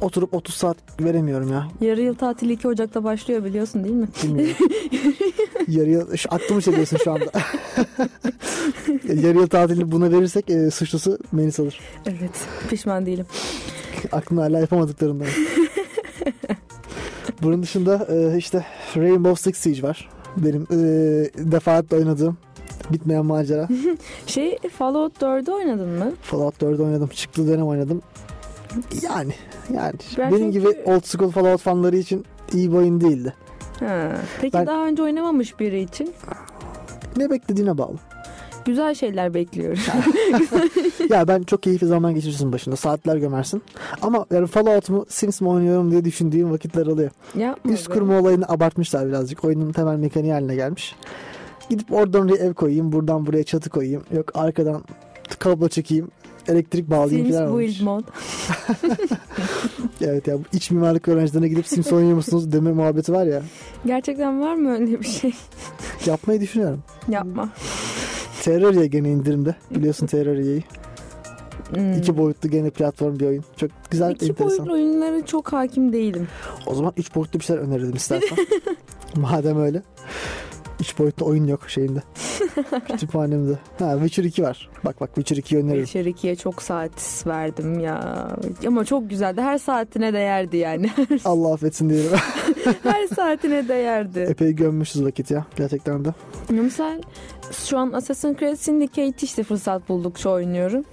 oturup 0.01 0.35
30 0.35 0.55
saat 0.55 0.77
veremiyorum 1.01 1.53
ya. 1.53 1.69
Yarı 1.81 2.01
yıl 2.01 2.15
tatili 2.15 2.53
2 2.53 2.69
Ocak'ta 2.69 3.05
başlıyor 3.05 3.45
biliyorsun 3.45 3.85
değil 3.85 3.95
mi? 3.95 4.09
Bilmiyorum. 4.23 4.55
Yarı 5.69 5.91
yıl, 5.91 6.17
şu, 6.17 6.29
aklımı 6.35 6.63
çeliyorsun 6.63 6.97
şu 7.05 7.13
anda. 7.13 7.25
Yarı 9.23 9.39
yıl 9.39 9.47
tatilini 9.47 9.93
buna 9.93 10.11
verirsek 10.13 10.51
e, 10.51 10.71
suçlusu 10.71 11.19
Melis 11.33 11.61
alır. 11.61 11.81
Evet. 12.07 12.31
Pişman 12.71 13.07
değilim. 13.07 13.27
Aklımda 14.13 14.43
hala 14.43 14.59
yapamadıklarından. 14.61 15.27
Bunun 17.43 17.63
dışında 17.63 18.07
e, 18.11 18.37
işte 18.39 18.65
Rainbow 18.97 19.43
Six 19.51 19.59
Siege 19.63 19.83
var. 19.83 20.09
Benim 20.37 20.63
e, 20.63 20.77
defaatle 21.53 21.97
oynadığım 21.97 22.37
bitmeyen 22.93 23.27
macera. 23.27 23.69
Şey 24.27 24.59
Fallout 24.79 25.23
4'ü 25.23 25.51
oynadın 25.53 25.89
mı? 25.89 26.13
Fallout 26.23 26.61
4 26.61 26.81
oynadım. 26.81 27.09
Çıktığı 27.09 27.49
dönem 27.49 27.67
oynadım. 27.67 28.03
Yani 29.03 29.33
yani 29.75 29.93
Ben 30.19 30.33
benim 30.33 30.53
çünkü- 30.53 30.59
gibi 30.73 30.83
old 30.91 31.05
school 31.05 31.31
Fallout 31.31 31.61
fanları 31.61 31.97
için 31.97 32.25
iyi 32.53 32.73
bir 32.73 32.77
oyun 32.77 33.01
değildi. 33.01 33.35
Ha. 33.81 34.13
Peki 34.41 34.53
Ben- 34.59 34.67
daha 34.67 34.87
önce 34.87 35.03
oynamamış 35.03 35.61
biri 35.61 35.81
için 35.81 36.15
Ne 37.17 37.31
beklediğine 37.31 37.79
bağlı. 37.79 37.97
Güzel 38.67 38.95
şeyler 38.95 39.35
bekliyorum. 39.35 39.79
ya 41.11 41.29
ben 41.29 41.43
çok 41.43 41.63
keyifli 41.63 41.87
zaman 41.87 42.15
geçirirsin 42.15 42.53
başında. 42.53 42.77
Saatler 42.77 43.17
gömersin. 43.17 43.63
Ama 44.03 44.27
yani 44.33 44.47
Fallout 44.47 44.89
mu 44.89 45.07
Sims 45.09 45.41
mi 45.41 45.49
oynuyorum 45.49 45.91
diye 45.91 46.05
düşündüğüm 46.05 46.51
vakitler 46.51 46.87
oluyor. 46.87 47.11
Yapma 47.37 47.73
Üst 47.73 47.91
be. 47.91 47.95
kurma 47.95 48.19
olayını 48.21 48.49
abartmışlar 48.49 49.09
birazcık. 49.09 49.45
Oyunun 49.45 49.73
temel 49.73 49.97
mekaniği 49.97 50.33
haline 50.33 50.55
gelmiş. 50.55 50.95
Gidip 51.71 51.93
oradan 51.93 52.29
oraya 52.29 52.37
ev 52.37 52.55
koyayım. 52.55 52.93
Buradan 52.93 53.27
buraya 53.27 53.45
çatı 53.45 53.71
koyayım. 53.71 54.03
Yok 54.13 54.31
arkadan 54.35 54.85
kablo 55.39 55.69
çekeyim. 55.69 56.11
Elektrik 56.49 56.91
bağlayayım 56.91 57.27
Sims 57.27 57.39
falan 57.39 57.51
olmuş. 57.53 57.81
Mod. 57.81 58.03
Evet 60.01 60.27
ya 60.27 60.39
bu 60.39 60.43
iç 60.53 60.71
mimarlık 60.71 61.09
öğrencilerine 61.09 61.49
gidip 61.49 61.67
Sims 61.67 61.93
oynuyor 61.93 62.17
musunuz 62.17 62.53
deme 62.53 62.73
muhabbeti 62.73 63.13
var 63.13 63.27
ya. 63.27 63.43
Gerçekten 63.87 64.41
var 64.41 64.55
mı 64.55 64.73
öyle 64.73 65.01
bir 65.01 65.07
şey? 65.07 65.33
Yapmayı 66.07 66.41
düşünüyorum. 66.41 66.83
Yapma. 67.09 67.49
Terraria 68.47 68.87
gene 68.87 69.11
indirimde. 69.11 69.55
Biliyorsun 69.71 70.07
Terraria'yı. 70.13 70.63
Hmm. 71.75 71.93
İki 71.93 72.19
boyutlu 72.19 72.51
gene 72.51 72.71
platform 72.71 73.19
bir 73.19 73.27
oyun. 73.27 73.45
Çok 73.57 73.71
güzel, 73.91 74.11
İki 74.11 74.25
enteresan. 74.27 74.49
boyutlu 74.49 74.73
oyunlara 74.73 75.27
çok 75.27 75.53
hakim 75.53 75.93
değilim. 75.93 76.29
O 76.67 76.75
zaman 76.75 76.93
üç 76.97 77.15
boyutlu 77.15 77.41
bir 77.41 77.45
şeyler 77.45 77.63
önerirdim 77.63 77.97
istersen. 77.97 78.39
Madem 79.17 79.61
öyle. 79.61 79.83
Üç 80.81 80.99
boyutlu 80.99 81.27
oyun 81.27 81.47
yok 81.47 81.71
şeyinde. 81.71 82.03
Kütüphanemde. 82.89 83.59
Ha 83.79 83.93
Witcher 83.93 84.25
2 84.25 84.43
var. 84.43 84.71
Bak 84.85 85.01
bak 85.01 85.11
Witcher 85.15 85.37
2'yi 85.37 85.63
öneririm. 85.65 85.85
Witcher 85.85 86.13
2'ye 86.13 86.37
çok 86.37 86.63
saat 86.63 87.27
verdim 87.27 87.81
ya. 87.81 88.29
Ama 88.67 88.85
çok 88.85 89.11
güzeldi. 89.11 89.41
Her 89.41 89.59
saatine 89.59 90.13
değerdi 90.13 90.57
yani. 90.57 90.91
Allah 91.25 91.55
affetsin 91.55 91.91
diyelim. 91.91 92.11
Her 92.83 93.07
saatine 93.07 93.69
değerdi. 93.69 94.19
Epey 94.19 94.53
gömmüşüz 94.53 95.05
vakit 95.05 95.31
ya. 95.31 95.47
Gerçekten 95.57 96.05
de. 96.05 96.09
Mesela 96.51 97.01
şu 97.53 97.79
an 97.79 97.93
Assassin's 97.93 98.39
Creed 98.39 98.57
Syndicate 98.57 99.27
işte 99.27 99.43
fırsat 99.43 99.89
buldukça 99.89 100.31
oynuyorum. 100.31 100.85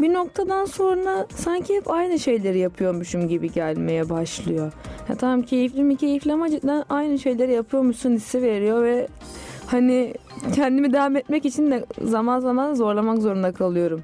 Bir 0.00 0.14
noktadan 0.14 0.64
sonra 0.64 1.26
sanki 1.36 1.76
hep 1.76 1.90
aynı 1.90 2.18
şeyleri 2.18 2.58
yapıyormuşum 2.58 3.28
gibi 3.28 3.52
gelmeye 3.52 4.10
başlıyor. 4.10 4.72
Ya 5.08 5.14
tamam 5.14 5.42
keyifli 5.42 5.82
mi 5.82 5.96
keyifli 5.96 6.32
ama 6.32 6.50
cidden 6.50 6.84
aynı 6.88 7.18
şeyleri 7.18 7.52
yapıyormuşsun 7.52 8.10
hissi 8.10 8.42
veriyor 8.42 8.82
ve 8.82 9.08
hani 9.66 10.14
kendimi 10.54 10.92
devam 10.92 11.16
etmek 11.16 11.44
için 11.44 11.70
de 11.70 11.86
zaman 12.02 12.40
zaman 12.40 12.74
zorlamak 12.74 13.22
zorunda 13.22 13.52
kalıyorum. 13.52 14.02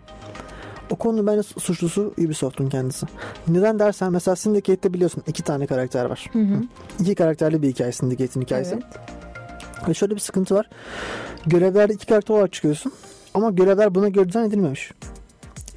O 0.90 0.96
konu 0.96 1.26
bence 1.26 1.42
suçlusu 1.42 2.14
Ubisoft'un 2.18 2.68
kendisi. 2.68 3.06
Neden 3.48 3.78
dersen 3.78 4.12
mesela 4.12 4.36
Syndicate'de 4.36 4.94
biliyorsun 4.94 5.22
iki 5.26 5.42
tane 5.42 5.66
karakter 5.66 6.04
var. 6.04 6.30
Hı 6.32 6.38
hı. 6.38 6.62
İki 7.00 7.14
karakterli 7.14 7.62
bir 7.62 7.68
hikaye 7.68 7.92
Syndicate'in 7.92 8.44
hikayesi. 8.44 8.74
Evet. 8.74 8.84
Ve 9.88 9.94
şöyle 9.94 10.14
bir 10.14 10.20
sıkıntı 10.20 10.54
var. 10.54 10.70
Görevlerde 11.46 11.92
iki 11.92 12.06
karakter 12.06 12.34
olarak 12.34 12.52
çıkıyorsun. 12.52 12.92
Ama 13.34 13.50
görevler 13.50 13.94
buna 13.94 14.08
göre 14.08 14.28
dizayn 14.28 14.48
edilmemiş. 14.48 14.92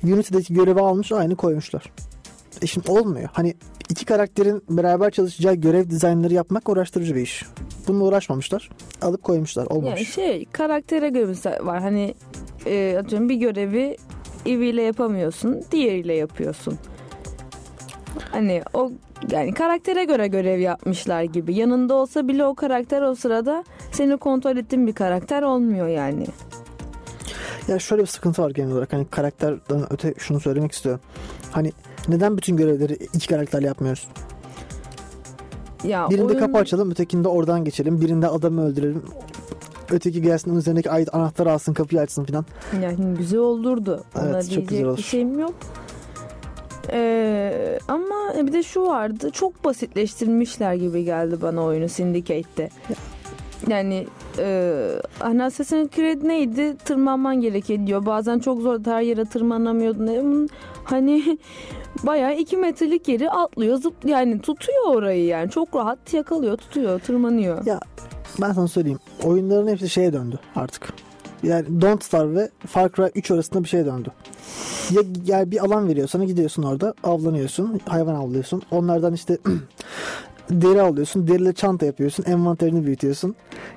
Unity'deki 0.03 0.53
görevi 0.53 0.79
almış 0.79 1.11
aynı 1.11 1.35
koymuşlar. 1.35 1.91
E 2.61 2.67
şimdi 2.67 2.91
olmuyor. 2.91 3.29
Hani 3.33 3.55
iki 3.89 4.05
karakterin 4.05 4.63
beraber 4.69 5.11
çalışacağı 5.11 5.53
görev 5.53 5.89
dizaynları 5.89 6.33
yapmak 6.33 6.69
uğraştırıcı 6.69 7.15
bir 7.15 7.21
iş. 7.21 7.45
Bununla 7.87 8.03
uğraşmamışlar. 8.03 8.69
Alıp 9.01 9.23
koymuşlar. 9.23 9.65
Olmamış. 9.65 9.99
Yani 9.99 10.05
şey 10.05 10.45
karaktere 10.45 11.09
göre 11.09 11.25
mesela 11.25 11.65
var 11.65 11.81
hani 11.81 12.13
e, 12.65 12.97
atıyorum 12.99 13.29
bir 13.29 13.35
görevi 13.35 13.97
Eevee 14.45 14.69
ile 14.69 14.81
yapamıyorsun 14.81 15.63
diğeriyle 15.71 16.13
yapıyorsun. 16.13 16.77
Hani 18.31 18.61
o 18.73 18.91
yani 19.31 19.53
karaktere 19.53 20.03
göre 20.05 20.27
görev 20.27 20.59
yapmışlar 20.59 21.23
gibi. 21.23 21.55
Yanında 21.55 21.93
olsa 21.93 22.27
bile 22.27 22.45
o 22.45 22.55
karakter 22.55 23.01
o 23.01 23.15
sırada 23.15 23.63
seni 23.91 24.17
kontrol 24.17 24.57
ettiğin 24.57 24.87
bir 24.87 24.93
karakter 24.93 25.41
olmuyor 25.43 25.87
yani. 25.87 26.25
Ya 27.67 27.79
şöyle 27.79 28.01
bir 28.01 28.07
sıkıntı 28.07 28.41
var 28.41 28.51
genel 28.51 28.71
olarak. 28.71 28.93
Hani 28.93 29.05
karakterden 29.05 29.93
öte 29.93 30.13
şunu 30.17 30.39
söylemek 30.39 30.71
istiyorum. 30.71 31.01
Hani 31.51 31.71
neden 32.07 32.37
bütün 32.37 32.57
görevleri 32.57 32.93
iki 32.93 33.27
karakterle 33.27 33.67
yapmıyoruz? 33.67 34.07
Ya 35.83 36.09
Birinde 36.09 36.25
oyun- 36.25 36.39
kapı 36.39 36.57
açalım, 36.57 36.91
ötekinde 36.91 37.27
oradan 37.27 37.63
geçelim. 37.63 38.01
Birinde 38.01 38.27
adamı 38.27 38.65
öldürelim. 38.67 39.03
Öteki 39.91 40.21
gelsin 40.21 40.51
onun 40.51 40.59
üzerindeki 40.59 40.91
ait 40.91 41.15
anahtarı 41.15 41.51
alsın, 41.51 41.73
kapıyı 41.73 42.01
açsın 42.01 42.23
filan. 42.23 42.45
Yani 42.83 43.17
güzel 43.17 43.39
olurdu. 43.39 44.03
Ona 44.15 44.25
Evet, 44.29 44.51
çok 44.51 44.67
güzel 44.67 44.85
olur. 44.85 44.97
bir 44.97 45.03
şeyim 45.03 45.39
yok. 45.39 45.53
Ee, 46.91 47.79
ama 47.87 48.47
bir 48.47 48.53
de 48.53 48.63
şu 48.63 48.81
vardı. 48.85 49.29
Çok 49.31 49.63
basitleştirmişler 49.65 50.73
gibi 50.73 51.03
geldi 51.03 51.41
bana 51.41 51.63
oyunu 51.63 51.89
Syndicate'de. 51.89 52.69
Yani 53.67 54.07
e, 54.39 54.73
hani 55.19 55.43
Assassin's 55.43 55.89
Creed 55.89 56.23
neydi? 56.23 56.77
Tırmanman 56.77 57.41
gerekiyor. 57.41 58.05
Bazen 58.05 58.39
çok 58.39 58.61
zor 58.61 58.79
her 58.85 59.01
yere 59.01 59.25
tırmanamıyordun. 59.25 60.07
E, 60.07 60.47
Hani 60.83 61.37
bayağı 62.03 62.35
iki 62.35 62.57
metrelik 62.57 63.07
yeri 63.07 63.29
atlıyor 63.29 63.77
zıp 63.77 63.93
yani 64.05 64.41
tutuyor 64.41 64.85
orayı 64.87 65.25
yani 65.25 65.51
çok 65.51 65.75
rahat 65.75 66.13
yakalıyor 66.13 66.57
tutuyor 66.57 66.99
tırmanıyor. 66.99 67.65
Ya 67.65 67.79
ben 68.41 68.51
sana 68.53 68.67
söyleyeyim. 68.67 68.99
Oyunların 69.23 69.67
hepsi 69.67 69.89
şeye 69.89 70.13
döndü 70.13 70.39
artık. 70.55 70.93
Yani 71.43 71.81
Don't 71.81 72.03
Starve 72.03 72.35
ve 72.35 72.49
Far 72.67 72.91
Cry 72.91 73.09
3 73.15 73.31
arasında 73.31 73.63
bir 73.63 73.69
şeye 73.69 73.85
döndü. 73.85 74.09
Ya, 74.91 75.01
ya 75.25 75.51
bir 75.51 75.65
alan 75.65 75.87
veriyor 75.87 76.07
sana 76.07 76.23
gidiyorsun 76.23 76.63
orada 76.63 76.93
avlanıyorsun 77.03 77.79
hayvan 77.85 78.15
avlıyorsun 78.15 78.61
onlardan 78.71 79.13
işte 79.13 79.37
deri 80.49 80.81
alıyorsun 80.81 81.27
deriyle 81.27 81.53
çanta 81.53 81.85
yapıyorsun 81.85 82.23
envanterini 82.23 82.85
büyütüyorsun 82.85 83.35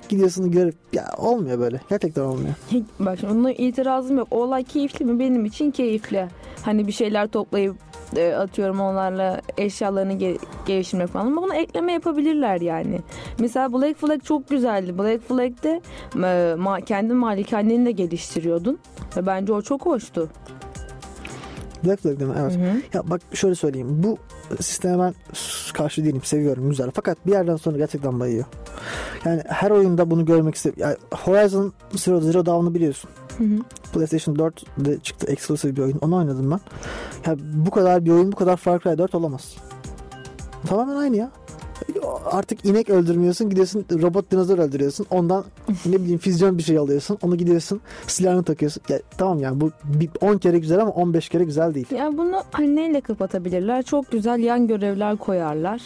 gidiyorsun 0.08 0.50
görüp 0.50 0.74
ya 0.92 1.10
olmuyor 1.18 1.58
böyle 1.58 1.80
gerçekten 1.88 2.22
olmuyor. 2.22 2.54
Bak 2.98 3.18
onunla 3.24 3.52
itirazım 3.52 4.18
yok. 4.18 4.28
O 4.30 4.42
olay 4.42 4.64
keyifli 4.64 5.04
mi? 5.04 5.18
Benim 5.18 5.44
için 5.44 5.70
keyifli. 5.70 6.28
Hani 6.62 6.86
bir 6.86 6.92
şeyler 6.92 7.28
toplayıp 7.28 7.76
e, 8.16 8.32
atıyorum 8.32 8.80
onlarla 8.80 9.40
eşyalarını 9.58 10.12
ge- 10.12 10.38
geliştirmek 10.66 11.08
falan 11.08 11.26
ama 11.26 11.42
buna 11.42 11.56
ekleme 11.56 11.92
yapabilirler 11.92 12.60
yani. 12.60 13.00
Mesela 13.38 13.72
Black 13.72 13.98
Flag 13.98 14.22
çok 14.24 14.48
güzeldi. 14.48 14.98
Black 14.98 15.28
Flag'de 15.28 15.80
e, 16.14 16.18
ma- 16.58 16.84
kendi 16.84 17.14
malikaneni 17.14 17.86
de 17.86 17.90
geliştiriyordun 17.90 18.78
ve 19.16 19.26
bence 19.26 19.52
o 19.52 19.62
çok 19.62 19.86
hoştu. 19.86 20.28
Black 21.84 22.02
Flag 22.02 22.20
değil 22.20 22.30
mi? 22.30 22.36
Evet. 22.40 22.52
Hı 22.52 22.58
hı. 22.58 22.82
Ya 22.94 23.10
bak 23.10 23.20
şöyle 23.32 23.54
söyleyeyim. 23.54 23.88
Bu 24.02 24.18
sisteme 24.60 24.98
ben 24.98 25.14
karşı 25.74 26.04
değilim. 26.04 26.20
Seviyorum. 26.24 26.70
Güzel. 26.70 26.90
Fakat 26.94 27.26
bir 27.26 27.32
yerden 27.32 27.56
sonra 27.56 27.76
gerçekten 27.78 28.20
bayıyor. 28.20 28.44
Yani 29.24 29.42
her 29.46 29.70
oyunda 29.70 30.10
bunu 30.10 30.24
görmek 30.24 30.54
istiyorum. 30.54 30.82
Yani 30.82 30.96
Horizon 31.14 31.72
Zero, 31.94 32.20
Zero 32.20 32.46
Dawn'u 32.46 32.74
biliyorsun. 32.74 33.10
Hı 33.40 33.44
hı. 33.44 33.58
PlayStation 33.92 34.34
4'de 34.34 34.98
çıktı. 34.98 35.26
Exclusive 35.26 35.76
bir 35.76 35.82
oyun. 35.82 35.98
Onu 36.00 36.16
oynadım 36.16 36.50
ben. 36.50 36.60
Ya 37.30 37.36
bu 37.66 37.70
kadar 37.70 38.04
bir 38.04 38.10
oyun 38.10 38.32
bu 38.32 38.36
kadar 38.36 38.56
Far 38.56 38.80
Cry 38.80 38.98
4 38.98 39.14
olamaz. 39.14 39.56
Tamamen 40.66 40.96
aynı 40.96 41.16
ya. 41.16 41.30
Artık 42.24 42.64
inek 42.64 42.90
öldürmüyorsun 42.90 43.50
gidiyorsun 43.50 43.84
robot 44.02 44.30
dinozor 44.30 44.58
öldürüyorsun 44.58 45.06
ondan 45.10 45.44
ne 45.86 45.96
bileyim 45.96 46.18
füzyon 46.18 46.58
bir 46.58 46.62
şey 46.62 46.78
alıyorsun 46.78 47.18
onu 47.22 47.36
gidiyorsun 47.36 47.80
silahını 48.06 48.44
takıyorsun 48.44 48.82
ya, 48.88 49.00
tamam 49.18 49.40
yani 49.40 49.60
bu 49.60 49.70
bir 49.84 50.10
10 50.20 50.38
kere 50.38 50.58
güzel 50.58 50.80
ama 50.80 50.90
15 50.90 51.28
kere 51.28 51.44
güzel 51.44 51.74
değil 51.74 51.90
Ya 51.90 52.18
bunu 52.18 52.42
hani 52.50 52.76
neyle 52.76 53.00
kapatabilirler? 53.00 53.82
Çok 53.82 54.10
güzel 54.10 54.38
yan 54.38 54.66
görevler 54.66 55.16
koyarlar. 55.16 55.82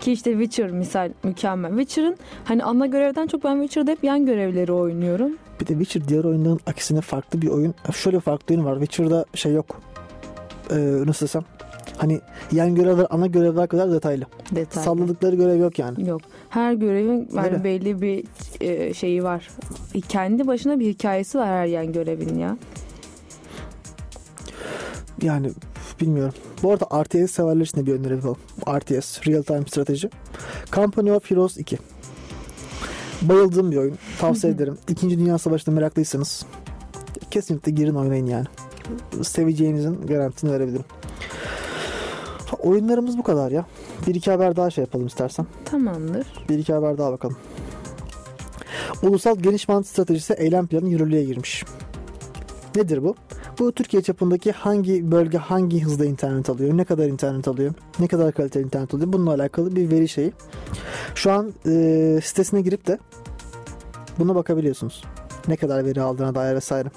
Ki 0.00 0.12
işte 0.12 0.30
Witcher 0.32 0.70
misal 0.70 1.10
mükemmel. 1.22 1.70
Witcher'ın 1.70 2.16
hani 2.44 2.64
ana 2.64 2.86
görevden 2.86 3.26
çok 3.26 3.44
ben 3.44 3.60
Witcher'da 3.60 3.90
hep 3.90 4.04
yan 4.04 4.26
görevleri 4.26 4.72
oynuyorum. 4.72 5.32
Bir 5.60 5.66
de 5.66 5.72
Witcher 5.72 6.08
diğer 6.08 6.24
oyunların 6.24 6.60
aksine 6.66 7.00
farklı 7.00 7.42
bir 7.42 7.48
oyun. 7.48 7.74
Şöyle 7.92 8.20
farklı 8.20 8.54
oyun 8.54 8.64
var. 8.64 8.78
Witcher'da 8.80 9.24
şey 9.34 9.52
yok. 9.52 9.80
Ee, 10.70 10.76
nasıl 11.06 11.26
desem? 11.26 11.42
Hani 11.96 12.20
yan 12.52 12.74
görevler 12.74 13.06
ana 13.10 13.26
görevler 13.26 13.68
kadar 13.68 13.92
detaylı. 13.92 14.24
Detaylı. 14.50 14.84
Salladıkları 14.84 15.36
görev 15.36 15.56
yok 15.56 15.78
yani. 15.78 16.08
Yok. 16.08 16.20
Her 16.50 16.72
görevin 16.72 17.28
yani 17.34 17.64
belli 17.64 18.02
bir 18.02 18.24
e, 18.60 18.94
şeyi 18.94 19.24
var. 19.24 19.48
Kendi 20.08 20.46
başına 20.46 20.80
bir 20.80 20.86
hikayesi 20.86 21.38
var 21.38 21.48
her 21.48 21.66
yan 21.66 21.92
görevin 21.92 22.38
ya. 22.38 22.56
Yani 25.22 25.50
bilmiyorum. 26.00 26.34
Bu 26.62 26.72
arada 26.72 27.02
RTS 27.02 27.30
severler 27.30 27.64
için 27.64 27.76
de 27.76 27.86
bir 27.86 27.92
öneri 27.92 28.14
yapalım. 28.14 28.36
RTS, 28.68 29.26
Real 29.26 29.42
Time 29.42 29.64
Strateji. 29.66 30.10
Company 30.72 31.12
of 31.12 31.30
Heroes 31.30 31.56
2. 31.56 31.78
Bayıldığım 33.22 33.72
bir 33.72 33.76
oyun. 33.76 33.98
Tavsiye 34.18 34.52
ederim. 34.52 34.78
İkinci 34.88 35.18
Dünya 35.18 35.38
Savaşı'na 35.38 35.74
meraklıysanız 35.74 36.46
kesinlikle 37.30 37.72
girin 37.72 37.94
oynayın 37.94 38.26
yani. 38.26 38.46
Seveceğinizin 39.22 40.06
garantisini 40.06 40.52
verebilirim. 40.52 40.84
Oyunlarımız 42.62 43.18
bu 43.18 43.22
kadar 43.22 43.50
ya. 43.50 43.66
Bir 44.06 44.14
iki 44.14 44.30
haber 44.30 44.56
daha 44.56 44.70
şey 44.70 44.82
yapalım 44.82 45.06
istersen. 45.06 45.46
Tamamdır. 45.64 46.26
Bir 46.48 46.58
iki 46.58 46.72
haber 46.72 46.98
daha 46.98 47.12
bakalım. 47.12 47.36
Ulusal 49.02 49.36
Geniş 49.36 49.68
Bant 49.68 49.86
Stratejisi 49.86 50.34
eylem 50.34 50.66
planı 50.66 50.88
yürürlüğe 50.88 51.24
girmiş. 51.24 51.64
Nedir 52.76 53.02
bu? 53.02 53.14
Bu 53.58 53.72
Türkiye 53.72 54.02
çapındaki 54.02 54.52
hangi 54.52 55.10
bölge 55.10 55.38
hangi 55.38 55.82
hızda 55.84 56.04
internet 56.04 56.50
alıyor, 56.50 56.76
ne 56.76 56.84
kadar 56.84 57.06
internet 57.06 57.48
alıyor, 57.48 57.74
ne 57.98 58.06
kadar 58.08 58.32
kaliteli 58.32 58.64
internet 58.64 58.94
alıyor 58.94 59.12
bununla 59.12 59.34
alakalı 59.34 59.76
bir 59.76 59.90
veri 59.90 60.08
şeyi. 60.08 60.32
Şu 61.14 61.32
an 61.32 61.52
e, 61.66 62.20
sitesine 62.24 62.60
girip 62.60 62.86
de 62.86 62.98
buna 64.18 64.34
bakabiliyorsunuz. 64.34 65.04
Ne 65.48 65.56
kadar 65.56 65.84
veri 65.84 66.00
aldığına 66.00 66.34
dair 66.34 66.54
vesaire. 66.54 66.88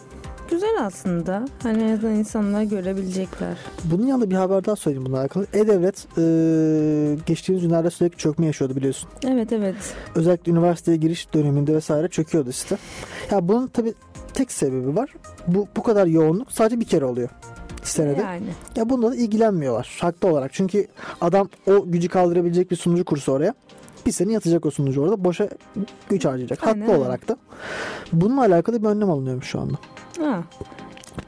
Güzel 0.49 0.85
aslında. 0.85 1.45
Hani 1.63 1.83
en 1.83 1.93
azından 1.93 2.15
insanlar 2.15 2.63
görebilecekler. 2.63 3.57
Bunun 3.83 4.07
yanında 4.07 4.29
bir 4.29 4.35
haber 4.35 4.65
daha 4.65 4.75
söyleyeyim 4.75 5.05
bununla 5.05 5.19
alakalı. 5.19 5.45
E-Devlet 5.53 6.07
e, 6.17 7.17
geçtiğimiz 7.25 7.63
günlerde 7.63 7.89
sürekli 7.89 8.17
çökme 8.17 8.45
yaşıyordu 8.45 8.75
biliyorsun. 8.75 9.09
Evet 9.27 9.53
evet. 9.53 9.75
özellikle 10.15 10.51
üniversiteye 10.51 10.97
giriş 10.97 11.33
döneminde 11.33 11.75
vesaire 11.75 12.07
çöküyordu 12.07 12.51
site. 12.51 12.77
Ya 13.31 13.47
bunun 13.47 13.67
tabi 13.67 13.93
tek 14.39 14.51
sebebi 14.51 14.95
var. 14.95 15.13
Bu 15.47 15.67
bu 15.75 15.83
kadar 15.83 16.07
yoğunluk 16.07 16.51
sadece 16.51 16.79
bir 16.79 16.85
kere 16.85 17.05
oluyor 17.05 17.29
senede. 17.83 18.21
Yani. 18.21 18.43
Ya 18.75 18.89
bunda 18.89 19.11
da 19.11 19.15
ilgilenmiyorlar 19.15 19.97
haklı 20.01 20.27
olarak. 20.29 20.53
Çünkü 20.53 20.87
adam 21.21 21.49
o 21.67 21.85
gücü 21.91 22.09
kaldırabilecek 22.09 22.71
bir 22.71 22.75
sunucu 22.75 23.05
kursu 23.05 23.31
oraya. 23.31 23.53
Bir 24.05 24.11
sene 24.11 24.31
yatacak 24.33 24.65
o 24.65 24.71
sunucu 24.71 25.01
orada. 25.01 25.23
Boşa 25.23 25.49
güç 26.09 26.25
harcayacak. 26.25 26.67
Aynen 26.67 26.81
haklı 26.81 26.97
olarak 26.97 27.27
da. 27.27 27.37
Bununla 28.13 28.41
alakalı 28.41 28.81
bir 28.83 28.87
önlem 28.87 29.09
alınıyormuş 29.09 29.45
şu 29.47 29.59
anda. 29.59 29.75
Ha. 30.19 30.43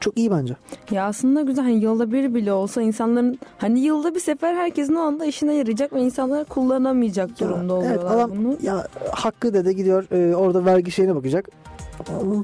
Çok 0.00 0.18
iyi 0.18 0.30
bence. 0.30 0.56
Ya 0.90 1.04
aslında 1.06 1.40
güzel 1.42 1.64
hani 1.64 1.82
yılda 1.82 2.12
bir 2.12 2.34
bile 2.34 2.52
olsa 2.52 2.82
insanların 2.82 3.38
hani 3.58 3.80
yılda 3.80 4.14
bir 4.14 4.20
sefer 4.20 4.54
herkesin 4.54 4.94
o 4.94 5.00
anda 5.00 5.24
işine 5.26 5.54
yarayacak 5.54 5.92
ve 5.92 6.00
insanlar 6.00 6.44
kullanamayacak 6.44 7.40
Ya, 7.40 7.48
durumda 7.48 7.74
evet 7.86 7.98
oluyorlar 7.98 8.14
adam 8.16 8.30
bunu. 8.36 8.56
ya 8.62 8.86
hakkı 9.12 9.54
dede 9.54 9.72
gidiyor 9.72 10.04
e, 10.12 10.36
orada 10.36 10.64
vergi 10.64 10.90
şeyine 10.90 11.14
bakacak. 11.14 11.48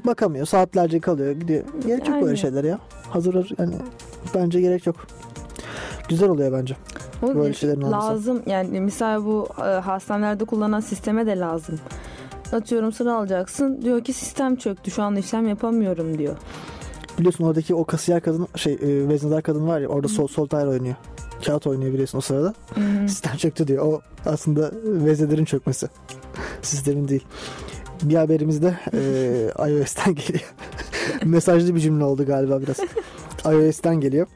Bakamıyor. 0.05 0.45
Saatlerce 0.45 0.99
kalıyor. 0.99 1.31
Gidiyor. 1.31 1.63
Gerek 1.87 1.99
yok 1.99 2.15
Aynen. 2.15 2.21
böyle 2.21 2.37
şeyler 2.37 2.63
ya. 2.63 2.79
Hazır 3.09 3.49
yani 3.59 3.75
bence 4.35 4.61
gerek 4.61 4.85
yok. 4.85 4.95
Güzel 6.09 6.29
oluyor 6.29 6.51
bence. 6.51 6.75
O 7.23 7.35
böyle 7.35 7.53
şeylerin 7.53 7.81
olması. 7.81 8.07
lazım 8.07 8.41
yani 8.45 8.81
misal 8.81 9.25
bu 9.25 9.47
e, 9.57 9.61
hastanelerde 9.63 10.45
kullanılan 10.45 10.79
sisteme 10.79 11.25
de 11.25 11.39
lazım. 11.39 11.79
Atıyorum 12.53 12.91
sıra 12.91 13.15
alacaksın 13.15 13.81
diyor 13.81 14.03
ki 14.03 14.13
sistem 14.13 14.55
çöktü 14.55 14.91
şu 14.91 15.03
an 15.03 15.15
işlem 15.15 15.47
yapamıyorum 15.47 16.17
diyor. 16.17 16.35
Biliyorsun 17.19 17.43
oradaki 17.43 17.75
o 17.75 17.85
kasiyer 17.85 18.21
kadın 18.21 18.47
şey 18.55 18.73
e, 18.73 19.07
veznedar 19.07 19.41
kadın 19.41 19.67
var 19.67 19.79
ya 19.79 19.87
orada 19.87 20.07
sol 20.07 20.27
solitaire 20.27 20.67
oynuyor. 20.67 20.95
Kağıt 21.45 21.67
oynuyor 21.67 21.93
biliyorsun 21.93 22.17
o 22.17 22.21
sırada. 22.21 22.53
Hı. 22.75 22.81
Sistem 23.07 23.37
çöktü 23.37 23.67
diyor. 23.67 23.85
O 23.85 24.01
aslında 24.25 24.71
veznelerin 24.83 25.45
çökmesi. 25.45 25.87
Sistemin 26.61 27.07
değil. 27.07 27.25
Bir 28.03 28.15
haberimiz 28.15 28.61
de 28.63 28.79
e, 28.93 29.71
iOS'ten 29.71 30.15
geliyor. 30.15 30.53
Mesajlı 31.25 31.75
bir 31.75 31.79
cümle 31.79 32.03
oldu 32.03 32.25
galiba 32.25 32.61
biraz. 32.61 32.77
iOS'ten 33.53 33.95
geliyor. 34.01 34.27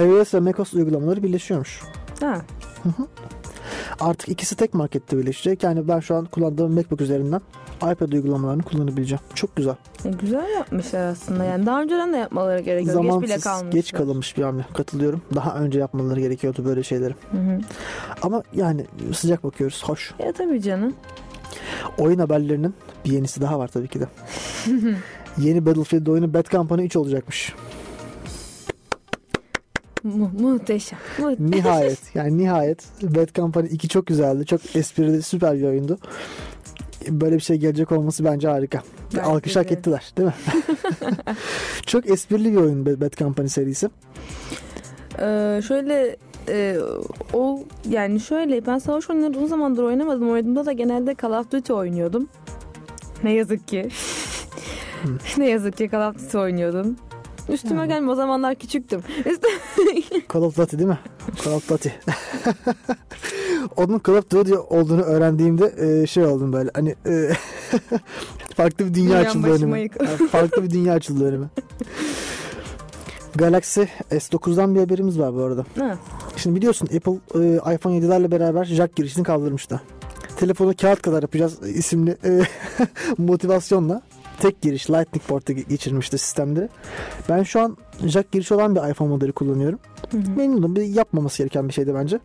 iOS 0.00 0.34
ve 0.34 0.40
macOS 0.40 0.74
uygulamaları 0.74 1.22
birleşiyormuş. 1.22 1.80
Ha. 2.20 2.42
Artık 4.00 4.28
ikisi 4.28 4.56
tek 4.56 4.74
markette 4.74 5.18
birleşecek. 5.18 5.62
Yani 5.62 5.88
ben 5.88 6.00
şu 6.00 6.14
an 6.16 6.24
kullandığım 6.24 6.74
MacBook 6.74 7.00
üzerinden 7.00 7.40
iPad 7.76 8.12
uygulamalarını 8.12 8.62
kullanabileceğim. 8.62 9.20
Çok 9.34 9.56
güzel. 9.56 9.74
E, 10.04 10.08
güzel 10.10 10.48
yapmışlar 10.56 11.06
aslında 11.06 11.44
yani 11.44 11.66
daha 11.66 11.82
önceden 11.82 12.12
de 12.12 12.16
yapmaları 12.16 12.60
gerekiyor. 12.60 13.02
Geç 13.02 13.04
bile 13.04 13.10
Zamansız, 13.12 13.44
kalmış. 13.44 13.74
geç 13.74 13.92
kalınmış 13.92 14.36
bir 14.36 14.42
hamle. 14.42 14.64
Katılıyorum. 14.74 15.22
Daha 15.34 15.54
önce 15.54 15.78
yapmaları 15.78 16.20
gerekiyordu 16.20 16.64
böyle 16.64 16.82
şeyleri. 16.82 17.14
Hı 17.30 17.36
hı. 17.38 17.60
Ama 18.22 18.42
yani 18.54 18.86
sıcak 19.14 19.44
bakıyoruz. 19.44 19.82
Hoş. 19.86 20.14
Ya 20.18 20.32
tabii 20.32 20.62
canım. 20.62 20.94
Oyun 21.98 22.18
haberlerinin 22.18 22.74
bir 23.04 23.10
yenisi 23.12 23.40
daha 23.40 23.58
var 23.58 23.68
tabii 23.68 23.88
ki 23.88 24.00
de. 24.00 24.06
Yeni 25.38 25.66
Battlefield 25.66 26.06
oyunu 26.06 26.34
Bad 26.34 26.50
Company 26.50 26.84
3 26.86 26.96
olacakmış. 26.96 27.54
Mu- 30.02 30.30
muhteşem. 30.40 30.98
Mu- 31.18 31.36
Nihayet. 31.38 31.98
yani 32.14 32.38
nihayet. 32.38 32.84
Bad 33.02 33.34
Company 33.34 33.66
2 33.70 33.88
çok 33.88 34.06
güzeldi. 34.06 34.46
Çok 34.46 34.76
esprili, 34.76 35.22
süper 35.22 35.58
bir 35.58 35.62
oyundu. 35.64 35.98
Böyle 37.08 37.34
bir 37.36 37.40
şey 37.40 37.56
gelecek 37.56 37.92
olması 37.92 38.24
bence 38.24 38.48
harika. 38.48 38.82
Bence 39.12 39.22
Alkış 39.22 39.56
hak 39.56 39.72
ettiler 39.72 40.12
değil 40.16 40.28
mi? 40.28 40.34
çok 41.86 42.10
esprili 42.10 42.52
bir 42.52 42.56
oyun 42.56 42.86
Bad 42.86 43.12
Company 43.16 43.48
serisi. 43.48 43.90
Ee, 45.18 45.60
şöyle 45.68 46.16
e, 46.50 46.76
o 47.32 47.60
yani 47.88 48.20
şöyle 48.20 48.66
ben 48.66 48.78
savaş 48.78 49.10
oyunları 49.10 49.32
uzun 49.32 49.46
zamandır 49.46 49.82
oynamadım. 49.82 50.30
Oynadığımda 50.30 50.66
da 50.66 50.72
genelde 50.72 51.16
Call 51.22 51.40
of 51.40 51.50
Duty 51.52 51.72
oynuyordum. 51.72 52.28
Ne 53.24 53.32
yazık 53.32 53.68
ki. 53.68 53.88
ne 55.36 55.48
yazık 55.48 55.76
ki 55.76 55.88
Call 55.92 56.10
of 56.10 56.16
Duty 56.16 56.38
oynuyordum. 56.38 56.96
Üstüme 57.48 57.80
Yani. 57.80 57.88
gelme 57.88 58.10
o 58.10 58.14
zamanlar 58.14 58.54
küçüktüm. 58.54 59.00
Üstüme... 59.18 59.52
Call 60.32 60.42
of 60.42 60.56
Duty 60.56 60.78
değil 60.78 60.88
mi? 60.88 60.98
Call 61.44 61.52
of 61.52 61.68
Duty. 61.68 61.88
Onun 63.76 64.00
Call 64.06 64.14
of 64.14 64.30
Duty 64.30 64.54
olduğunu 64.54 65.02
öğrendiğimde 65.02 65.74
e, 65.78 66.06
şey 66.06 66.24
oldum 66.24 66.52
böyle 66.52 66.70
hani 66.74 66.94
e, 67.06 67.30
farklı 68.56 68.86
bir 68.86 68.94
dünya 68.94 69.18
açıldı 69.18 69.46
önüme. 69.46 69.80
Yani 69.80 70.28
farklı 70.28 70.62
bir 70.62 70.70
dünya 70.70 70.94
açıldı 70.94 71.28
önüme. 71.28 71.46
Galaxy 73.34 73.80
S9'dan 74.10 74.74
bir 74.74 74.80
haberimiz 74.80 75.18
var 75.18 75.34
bu 75.34 75.42
arada. 75.42 75.64
ha, 75.78 75.96
Şimdi 76.36 76.56
biliyorsun 76.56 76.86
Apple 76.96 77.12
e, 77.44 77.74
iPhone 77.74 77.96
7'lerle 77.98 78.30
beraber 78.30 78.64
jack 78.64 78.96
girişini 78.96 79.24
kaldırmıştı. 79.24 79.80
Telefonu 80.36 80.74
kağıt 80.76 81.02
kadar 81.02 81.22
yapacağız 81.22 81.58
isimli 81.68 82.16
e, 82.24 82.40
motivasyonla 83.18 84.02
tek 84.40 84.62
giriş 84.62 84.90
Lightning 84.90 85.24
port'a 85.26 85.52
ge- 85.52 85.68
geçirmişti 85.68 86.18
sistemleri. 86.18 86.68
Ben 87.28 87.42
şu 87.42 87.60
an 87.60 87.76
jack 88.06 88.32
girişi 88.32 88.54
olan 88.54 88.74
bir 88.74 88.90
iPhone 88.90 89.08
modeli 89.08 89.32
kullanıyorum. 89.32 89.78
hı 90.10 90.16
hı. 90.16 90.30
Memnunum. 90.36 90.76
Bir 90.76 90.82
yapmaması 90.82 91.38
gereken 91.38 91.68
bir 91.68 91.72
şeydi 91.72 91.94
bence. 91.94 92.18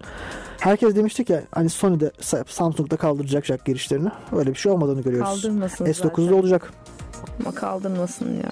Herkes 0.59 0.95
demişti 0.95 1.25
ki 1.25 1.39
hani 1.51 1.69
Sony'de 1.69 2.11
Samsung'da 2.47 2.97
kaldıracak 2.97 3.45
jack 3.45 3.65
girişlerini. 3.65 4.09
Öyle 4.37 4.49
bir 4.49 4.55
şey 4.55 4.71
olmadığını 4.71 5.01
görüyoruz. 5.01 5.41
Kaldırmasın 5.43 5.85
S9'da 5.85 6.09
zaten. 6.21 6.33
olacak. 6.33 6.73
Ama 7.39 7.51
kaldırmasın 7.55 8.33
ya. 8.35 8.51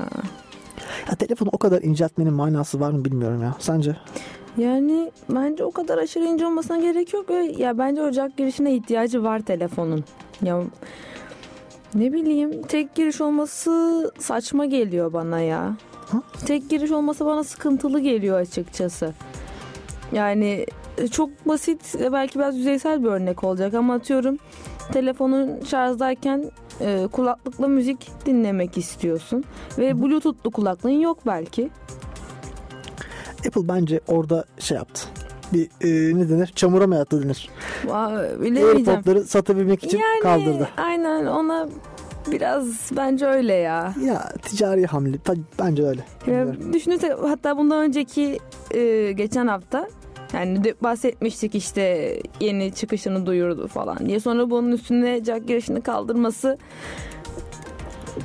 Ya 1.09 1.15
telefonu 1.15 1.49
o 1.51 1.57
kadar 1.57 1.81
inceltmenin 1.81 2.33
manası 2.33 2.79
var 2.79 2.91
mı 2.91 3.05
bilmiyorum 3.05 3.41
ya. 3.41 3.55
Sence? 3.59 3.97
Yani 4.57 5.11
bence 5.29 5.63
o 5.63 5.71
kadar 5.71 5.97
aşırı 5.97 6.23
ince 6.23 6.45
olmasına 6.45 6.77
gerek 6.77 7.13
yok. 7.13 7.25
Ya 7.57 7.77
bence 7.77 8.01
ocak 8.01 8.37
girişine 8.37 8.75
ihtiyacı 8.75 9.23
var 9.23 9.39
telefonun. 9.39 10.03
Ya 10.41 10.61
ne 11.95 12.13
bileyim 12.13 12.61
tek 12.61 12.95
giriş 12.95 13.21
olması 13.21 14.11
saçma 14.19 14.65
geliyor 14.65 15.13
bana 15.13 15.39
ya. 15.39 15.77
Hı? 16.11 16.21
Tek 16.45 16.69
giriş 16.69 16.91
olması 16.91 17.25
bana 17.25 17.43
sıkıntılı 17.43 17.99
geliyor 17.99 18.39
açıkçası. 18.39 19.13
Yani 20.11 20.65
e, 20.97 21.07
çok 21.07 21.47
basit 21.47 21.95
belki 22.11 22.39
biraz 22.39 22.57
yüzeysel 22.57 23.03
bir 23.03 23.07
örnek 23.07 23.43
olacak 23.43 23.73
ama 23.73 23.93
atıyorum 23.93 24.37
telefonun 24.91 25.63
şarjdayken 25.63 26.51
e, 26.81 27.07
kulaklıkla 27.11 27.67
müzik 27.67 28.25
dinlemek 28.25 28.77
istiyorsun 28.77 29.43
ve 29.77 30.01
bluetoothlu 30.01 30.51
kulaklığın 30.51 30.99
yok 30.99 31.17
belki. 31.25 31.69
Apple 33.47 33.67
bence 33.67 33.99
orada 34.07 34.45
şey 34.59 34.77
yaptı. 34.77 35.07
Bir 35.53 35.65
e, 35.65 36.17
ne 36.19 36.29
denir? 36.29 36.51
Çamura 36.55 36.87
mı 36.87 36.95
yattı 36.95 37.23
denir? 37.23 37.49
AirPod'ları 37.91 39.23
satabilmek 39.23 39.83
için 39.83 39.97
yani, 39.97 40.19
kaldırdı. 40.21 40.69
Aynen 40.77 41.25
ona 41.25 41.67
biraz 42.31 42.91
bence 42.97 43.25
öyle 43.25 43.53
ya. 43.53 43.93
Ya 44.05 44.31
ticari 44.41 44.85
hamle. 44.85 45.17
Bence 45.59 45.83
öyle. 45.83 46.05
ya 46.27 46.47
düşünürse 46.73 47.17
hatta 47.21 47.57
bundan 47.57 47.83
önceki 47.83 48.39
e, 48.71 49.11
geçen 49.11 49.47
hafta 49.47 49.87
yani 50.33 50.63
de 50.63 50.75
bahsetmiştik 50.81 51.55
işte 51.55 52.13
yeni 52.39 52.73
çıkışını 52.73 53.25
duyurdu 53.25 53.67
falan 53.67 53.97
diye. 54.05 54.19
Sonra 54.19 54.49
bunun 54.49 54.71
üstüne 54.71 55.23
jack 55.23 55.47
girişini 55.47 55.81
kaldırması 55.81 56.57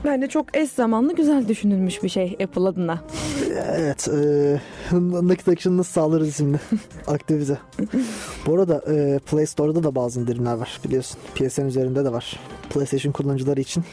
bence 0.05 0.27
çok 0.27 0.57
eş 0.57 0.71
zamanlı 0.71 1.15
güzel 1.15 1.49
düşünülmüş 1.49 2.03
bir 2.03 2.09
şey 2.09 2.37
Apple 2.43 2.63
adına. 2.63 3.01
Evet. 3.77 4.09
E, 4.09 4.61
nakit 4.93 5.49
akışını 5.49 5.77
nasıl 5.77 5.93
sağlarız 5.93 6.29
isimli 6.29 6.59
aktivite. 7.07 7.59
Bu 8.47 8.55
arada 8.55 8.83
e, 8.93 9.19
Play 9.19 9.47
Store'da 9.47 9.83
da 9.83 9.95
bazı 9.95 10.21
indirimler 10.21 10.55
var 10.55 10.81
biliyorsun. 10.85 11.21
PSN 11.35 11.67
üzerinde 11.67 12.05
de 12.05 12.13
var. 12.13 12.41
PlayStation 12.71 13.13
kullanıcıları 13.13 13.61
için 13.61 13.85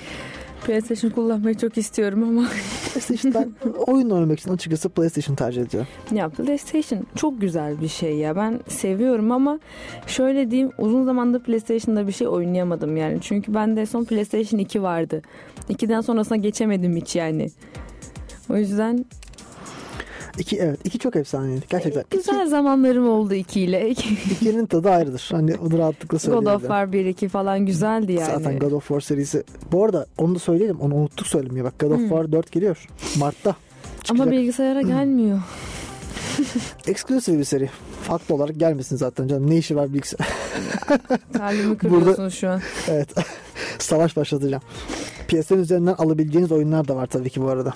PlayStation 0.65 1.11
kullanmayı 1.11 1.55
çok 1.55 1.77
istiyorum 1.77 2.23
ama 2.23 2.47
PlayStation 2.93 3.33
ben 3.33 3.71
oyun 3.87 4.09
oynamak 4.09 4.39
için 4.39 4.53
açıkçası 4.53 4.89
PlayStation 4.89 5.35
tercih 5.35 5.61
ediyorum. 5.61 5.87
ya 6.11 6.29
PlayStation 6.29 7.07
çok 7.15 7.41
güzel 7.41 7.81
bir 7.81 7.87
şey 7.87 8.15
ya. 8.15 8.35
Ben 8.35 8.59
seviyorum 8.67 9.31
ama 9.31 9.59
şöyle 10.07 10.51
diyeyim 10.51 10.71
uzun 10.77 11.03
zamandır 11.03 11.43
PlayStation'da 11.43 12.07
bir 12.07 12.11
şey 12.11 12.27
oynayamadım 12.27 12.97
yani. 12.97 13.17
Çünkü 13.21 13.53
bende 13.53 13.85
son 13.85 14.03
PlayStation 14.03 14.59
2 14.59 14.81
vardı. 14.81 15.21
2'den 15.69 16.01
sonrasına 16.01 16.37
geçemedim 16.37 16.95
hiç 16.95 17.15
yani. 17.15 17.49
O 18.49 18.57
yüzden 18.57 19.05
İki 20.39 20.57
evet 20.57 20.79
iki 20.83 20.99
çok 20.99 21.15
efsaneydi 21.15 21.61
gerçekten. 21.69 22.03
güzel 22.11 22.47
zamanlarım 22.49 23.09
oldu 23.09 23.33
2 23.33 23.61
ile. 23.61 23.89
İki, 23.89 24.09
ikinin 24.31 24.65
tadı 24.65 24.89
ayrıdır. 24.89 25.29
Hani 25.31 25.55
bunu 25.61 25.77
rahatlıkla 25.77 26.15
God 26.17 26.21
söyleyebilirim. 26.21 26.55
of 26.55 26.61
War 26.61 26.91
1 26.93 27.05
2 27.05 27.29
falan 27.29 27.65
güzeldi 27.65 28.13
yani. 28.13 28.25
Zaten 28.25 28.59
God 28.59 28.71
of 28.71 28.87
War 28.87 28.99
serisi. 29.01 29.43
Bu 29.71 29.83
arada 29.85 30.05
onu 30.17 30.35
da 30.35 30.39
söyleyelim. 30.39 30.79
Onu 30.79 30.95
unuttuk 30.95 31.27
söylemeye. 31.27 31.63
Bak 31.63 31.79
God 31.79 31.91
of 31.91 31.97
Hmm. 31.99 32.09
War 32.09 32.31
4 32.31 32.51
geliyor. 32.51 32.87
Mart'ta. 33.19 33.49
ama 33.49 34.03
çıkacak. 34.03 34.31
bilgisayara 34.31 34.81
gelmiyor. 34.81 35.39
Exclusive 36.87 37.39
bir 37.39 37.43
seri. 37.43 37.69
Farklı 38.07 38.35
olarak 38.35 38.59
gelmesin 38.59 38.95
zaten 38.95 39.27
canım. 39.27 39.49
Ne 39.49 39.57
işi 39.57 39.75
var 39.75 39.93
bilgisayar? 39.93 40.27
Kalbimi 41.37 41.77
kırıyorsun 41.77 42.29
şu 42.29 42.49
an. 42.49 42.61
evet. 42.87 43.09
Savaş 43.79 44.17
başlatacağım. 44.17 44.63
PSN 45.27 45.53
üzerinden 45.53 45.93
alabileceğiniz 45.93 46.51
oyunlar 46.51 46.87
da 46.87 46.95
var 46.95 47.05
tabii 47.07 47.29
ki 47.29 47.41
bu 47.41 47.47
arada. 47.47 47.73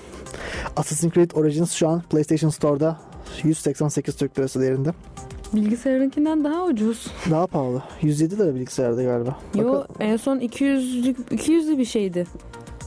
Assassin's 0.75 1.13
Creed 1.13 1.31
Origins 1.31 1.71
şu 1.73 1.87
an 1.87 2.01
PlayStation 2.01 2.49
Store'da 2.49 2.97
188 3.43 4.15
Türk 4.15 4.39
Lirası 4.39 4.61
değerinde. 4.61 4.89
Bilgisayarınkinden 5.53 6.43
daha 6.43 6.65
ucuz. 6.65 7.07
Daha 7.31 7.47
pahalı. 7.47 7.83
107 8.01 8.37
lira 8.37 8.55
bilgisayarda 8.55 9.03
galiba. 9.03 9.37
Yo 9.55 9.67
Bakalım. 9.67 9.87
en 9.99 10.17
son 10.17 10.39
200'lük 10.39 11.15
200'lü 11.31 11.77
bir 11.77 11.85
şeydi. 11.85 12.27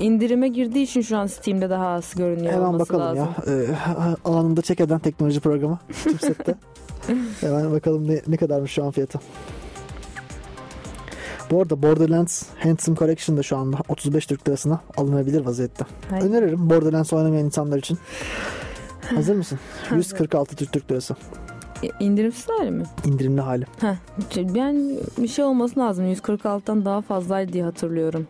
İndirime 0.01 0.49
girdiği 0.49 0.83
için 0.83 1.01
şu 1.01 1.19
an 1.19 1.27
Steam'de 1.27 1.71
daha 1.71 1.87
az 1.87 2.15
görünüyor 2.15 2.53
Hemen 2.53 2.65
olması 2.67 2.81
bakalım 2.93 3.19
lazım. 3.19 3.35
ya. 3.47 3.55
Ee, 3.55 4.29
anında 4.29 4.63
çek 4.63 4.81
eden 4.81 4.99
teknoloji 4.99 5.41
programı. 5.41 5.79
Chipset'te. 6.03 6.55
Hemen 7.41 7.73
bakalım 7.73 8.09
ne, 8.09 8.23
ne 8.27 8.37
kadarmış 8.37 8.73
şu 8.73 8.85
an 8.85 8.91
fiyatı. 8.91 9.21
Bu 11.51 11.61
arada 11.63 11.83
Borderlands 11.83 12.43
Handsome 12.59 12.97
Collection 12.97 13.37
da 13.37 13.43
şu 13.43 13.57
anda 13.57 13.77
35 13.89 14.27
Türk 14.27 14.49
lirasına 14.49 14.81
alınabilir 14.97 15.47
vaziyette. 15.47 15.85
Hay. 16.11 16.21
Öneririm 16.21 16.71
Borderlands 16.71 17.13
oynamayan 17.13 17.45
insanlar 17.45 17.79
için. 17.79 17.99
Hazır 19.15 19.35
mısın? 19.37 19.59
Hazır. 19.83 19.97
146 19.97 20.57
Türk 20.57 20.73
Türk 20.73 20.91
lirası. 20.91 21.17
İndirimsiz 22.01 22.47
hali 22.49 22.71
mi? 22.71 22.85
İndirimli 23.05 23.41
hali. 23.41 23.65
Heh. 23.81 23.95
Yani 24.55 24.99
bir 25.19 25.29
şey 25.29 25.45
olması 25.45 25.81
lazım. 25.81 26.13
146'dan 26.13 26.85
daha 26.85 27.01
fazlaydı 27.01 27.53
diye 27.53 27.65
hatırlıyorum. 27.65 28.27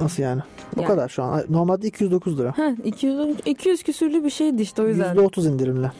Nasıl 0.00 0.22
yani? 0.22 0.42
O 0.76 0.80
Yani- 0.80 0.88
kadar 0.88 1.08
şu 1.08 1.22
an. 1.22 1.44
Normalde 1.48 1.86
209 1.86 2.38
lira. 2.38 2.58
Heh, 2.58 2.84
200, 2.84 3.36
200 3.46 3.82
küsürlü 3.82 4.24
bir 4.24 4.30
şeydi 4.30 4.62
işte 4.62 4.82
o 4.82 4.88
yüzden. 4.88 5.14
%30 5.14 5.46
indirimli. 5.48 5.90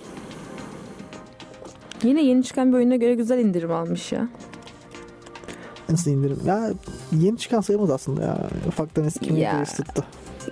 Yine 2.02 2.22
yeni 2.22 2.44
çıkan 2.44 2.72
bir 2.72 2.76
oyuna 2.76 2.96
göre 2.96 3.14
güzel 3.14 3.38
indirim 3.38 3.72
almış 3.72 4.12
ya. 4.12 4.28
Nasıl 5.88 6.10
indirim? 6.10 6.38
Ya 6.46 6.70
yeni 7.12 7.38
çıkan 7.38 7.60
sayımız 7.60 7.90
aslında 7.90 8.22
ya. 8.22 8.38
Ufaktan 8.68 9.04
eski 9.04 9.36
bir 9.36 9.64
tuttu. 9.64 10.04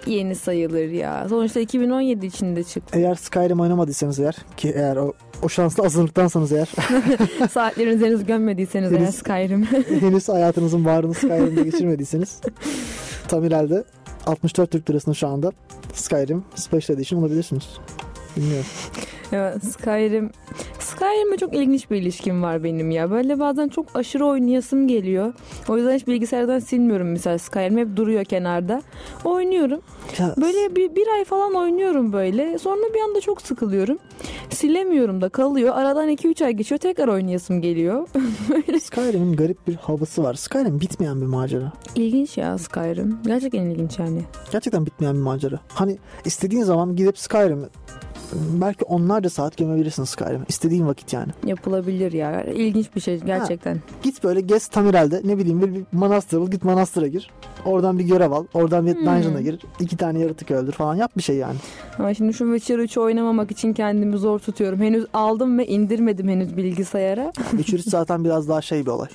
Yeni 0.07 0.35
sayılır 0.35 0.89
ya. 0.89 1.27
Sonuçta 1.29 1.61
2017 1.61 2.27
içinde 2.27 2.65
çıktı. 2.65 2.99
Eğer 2.99 3.15
Skyrim 3.15 3.61
oynamadıysanız 3.61 4.21
eğer 4.21 4.37
ki 4.57 4.73
eğer 4.77 4.97
o, 4.97 5.13
o 5.43 5.49
şanslı 5.49 5.85
azınlıktansanız 5.85 6.53
eğer 6.53 6.69
Saatlerinizi 7.51 8.07
henüz 8.07 8.27
gömmediyseniz 8.27 8.93
eğer 8.93 9.01
Henüz- 9.01 9.15
Skyrim. 9.15 9.65
henüz 10.01 10.29
hayatınızın 10.29 10.85
varını 10.85 11.15
Skyrim'de 11.15 11.63
geçirmediyseniz 11.63 12.41
tam 13.29 13.45
ileride 13.45 13.85
64 14.27 14.71
Türk 14.71 14.91
lirasını 14.91 15.15
şu 15.15 15.29
anda 15.29 15.53
Skyrim 15.95 16.45
Special 16.55 16.97
Edition 16.99 17.21
olabilirsiniz. 17.23 17.69
Bilmiyorum. 18.37 18.67
Evet, 19.33 19.65
Skyrim. 19.65 20.31
Skyrim'e 20.79 21.37
çok 21.37 21.55
ilginç 21.55 21.91
bir 21.91 21.97
ilişkim 21.97 22.43
var 22.43 22.65
benim 22.65 22.91
ya. 22.91 23.11
Böyle 23.11 23.39
bazen 23.39 23.69
çok 23.69 23.87
aşırı 23.97 24.27
oynayasım 24.27 24.89
geliyor. 24.89 25.33
O 25.69 25.77
yüzden 25.77 25.95
hiç 25.95 26.07
bilgisayardan 26.07 26.59
silmiyorum 26.59 27.11
mesela 27.11 27.39
Skyrim. 27.39 27.79
Hep 27.79 27.97
duruyor 27.97 28.25
kenarda. 28.25 28.83
Oynuyorum. 29.25 29.81
Ya, 30.19 30.35
Böyle 30.41 30.77
bir, 30.77 30.97
bir 30.97 31.07
ay 31.17 31.25
falan 31.25 31.55
oynuyorum 31.55 32.13
böyle. 32.13 32.59
Sonra 32.59 32.95
bir 32.95 33.01
anda 33.01 33.21
çok 33.21 33.43
sıkılıyorum. 33.43 33.99
Silemiyorum 34.51 35.21
da 35.21 35.29
kalıyor. 35.29 35.75
Aradan 35.77 36.09
2-3 36.09 36.45
ay 36.45 36.53
geçiyor. 36.53 36.79
Tekrar 36.79 37.09
oynayasım 37.09 37.61
geliyor. 37.61 38.09
Skyrim'in 38.81 39.37
garip 39.37 39.69
bir 39.69 39.75
havası 39.75 40.23
var. 40.23 40.35
Skyrim 40.35 40.81
bitmeyen 40.81 41.21
bir 41.21 41.27
macera. 41.27 41.73
İlginç 41.95 42.39
ya 42.39 42.59
Skyrim. 42.59 43.19
Gerçekten 43.27 43.63
ilginç 43.63 43.99
yani. 43.99 44.23
Gerçekten 44.53 44.87
bitmeyen 44.87 45.15
bir 45.15 45.21
macera. 45.23 45.61
Hani 45.69 45.99
istediğin 46.25 46.63
zaman 46.63 46.97
gidip 46.97 47.19
Skyrim'i 47.19 47.67
belki 48.35 48.85
onlarca 48.85 49.31
saat 49.31 49.57
gömebilirsin 49.57 50.05
Skyrim'i. 50.05 50.45
İstediğin 50.49 50.87
vakit 50.87 51.13
yani. 51.13 51.33
Yapılabilir 51.47 52.13
ya. 52.13 52.43
İlginç 52.45 52.87
bir 52.97 53.01
şey 53.01 53.21
gerçekten. 53.21 53.81
Git 54.03 54.25
böyle 54.25 54.41
gez 54.41 54.67
Tamirel'de 54.69 55.21
ne 55.25 55.39
bileyim 55.39 55.63
bir, 55.63 55.75
bir 55.75 55.85
manastır 55.93 56.41
bul 56.41 56.51
git 56.51 56.65
manastıra 56.65 57.07
gir. 57.07 57.31
Oradan 57.65 57.99
bir 57.99 58.05
görev 58.05 58.31
al. 58.33 58.45
Oradan 58.55 58.87
bir 58.87 58.95
Hmm. 58.95 59.07
dungeon'a 59.07 59.41
gir. 59.41 59.59
iki 59.81 59.97
tane 59.97 60.19
yaratık 60.19 60.51
öldür 60.51 60.73
falan 60.73 60.95
yap 60.95 61.13
bir 61.17 61.23
şey 61.23 61.37
yani. 61.37 61.57
Ama 61.99 62.15
şimdi 62.15 62.35
şu 62.35 62.45
Witcher 62.59 62.79
3'ü 62.79 63.01
oynamamak 63.01 63.51
için 63.51 63.73
kendimi 63.73 64.19
zor 64.19 64.39
tutuyorum. 64.39 64.81
Henüz 64.81 65.07
aldım 65.15 65.59
ve 65.59 65.67
indirmedim 65.67 66.29
henüz 66.29 66.57
bilgisayara. 66.57 67.33
Witcher 67.51 67.79
3 67.79 67.85
zaten 67.85 68.25
biraz 68.25 68.49
daha 68.49 68.63
şey 68.63 68.87
bir 68.87 68.91
olay. 68.91 69.09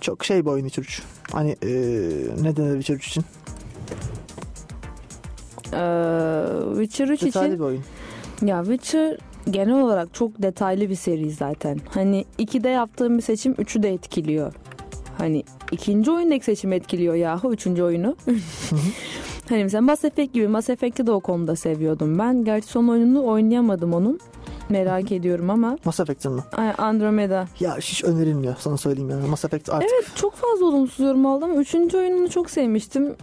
Çok 0.00 0.24
şey 0.24 0.44
bir 0.44 0.50
oyun 0.50 0.68
Witcher 0.68 0.82
3. 0.82 1.02
Hani 1.32 1.56
eee 1.62 2.10
ne 2.42 2.56
denir 2.56 2.72
Witcher 2.82 2.94
3 2.94 3.06
için? 3.08 3.24
Ee, 5.72 6.44
Witcher 6.76 7.08
3 7.08 7.22
Detaylı 7.22 7.46
için 7.48 7.58
bir 7.58 7.64
oyun. 7.64 7.82
ya 8.42 8.64
Witcher 8.64 9.18
genel 9.50 9.80
olarak 9.82 10.14
çok 10.14 10.42
detaylı 10.42 10.90
bir 10.90 10.94
seri 10.94 11.30
zaten. 11.30 11.80
Hani 11.94 12.24
2'de 12.38 12.68
yaptığım 12.68 13.18
bir 13.18 13.22
seçim 13.22 13.52
3'ü 13.52 13.82
de 13.82 13.92
etkiliyor. 13.92 14.52
Hani 15.18 15.44
ikinci 15.72 16.10
oyundaki 16.10 16.44
seçim 16.44 16.72
etkiliyor 16.72 17.14
yahu 17.14 17.52
üçüncü 17.52 17.82
oyunu. 17.82 18.16
hani 19.48 19.62
mesela 19.64 19.80
Mass 19.80 20.04
Effect 20.04 20.32
gibi 20.34 20.48
Mass 20.48 20.70
Effect'i 20.70 21.06
de 21.06 21.12
o 21.12 21.20
konuda 21.20 21.56
seviyordum 21.56 22.18
ben. 22.18 22.44
Gerçi 22.44 22.68
son 22.68 22.88
oyununu 22.88 23.26
oynayamadım 23.26 23.94
onun. 23.94 24.20
Merak 24.68 25.12
ediyorum 25.12 25.50
ama 25.50 25.78
Mass 25.84 26.00
Effect'in 26.00 26.32
mi? 26.32 26.40
Ay, 26.52 26.72
Andromeda. 26.78 27.48
Ya 27.60 27.76
hiç 27.76 28.04
önerilmiyor 28.04 28.54
sana 28.58 28.76
söyleyeyim 28.76 29.10
yani. 29.10 29.28
Mass 29.28 29.44
Effect 29.44 29.70
artık 29.70 29.90
Evet 29.92 30.06
çok 30.14 30.34
fazla 30.34 30.64
olumsuz 30.66 31.00
yorum 31.06 31.26
aldım 31.26 31.60
üçüncü 31.60 31.98
oyununu 31.98 32.30
çok 32.30 32.50
sevmiştim. 32.50 33.14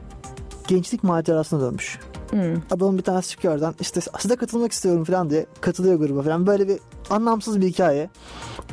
gençlik 0.67 1.03
macerasına 1.03 1.61
dönmüş. 1.61 1.99
Hmm. 2.29 2.55
Adamın 2.71 2.97
bir 2.97 3.03
tanesi 3.03 3.29
çıkıyor 3.29 3.53
oradan 3.53 3.75
işte 3.79 4.01
size 4.19 4.35
katılmak 4.35 4.71
istiyorum 4.71 5.03
falan 5.03 5.29
diye 5.29 5.45
katılıyor 5.61 5.95
gruba 5.95 6.21
falan. 6.21 6.47
Böyle 6.47 6.67
bir 6.67 6.79
anlamsız 7.09 7.61
bir 7.61 7.67
hikaye. 7.67 8.09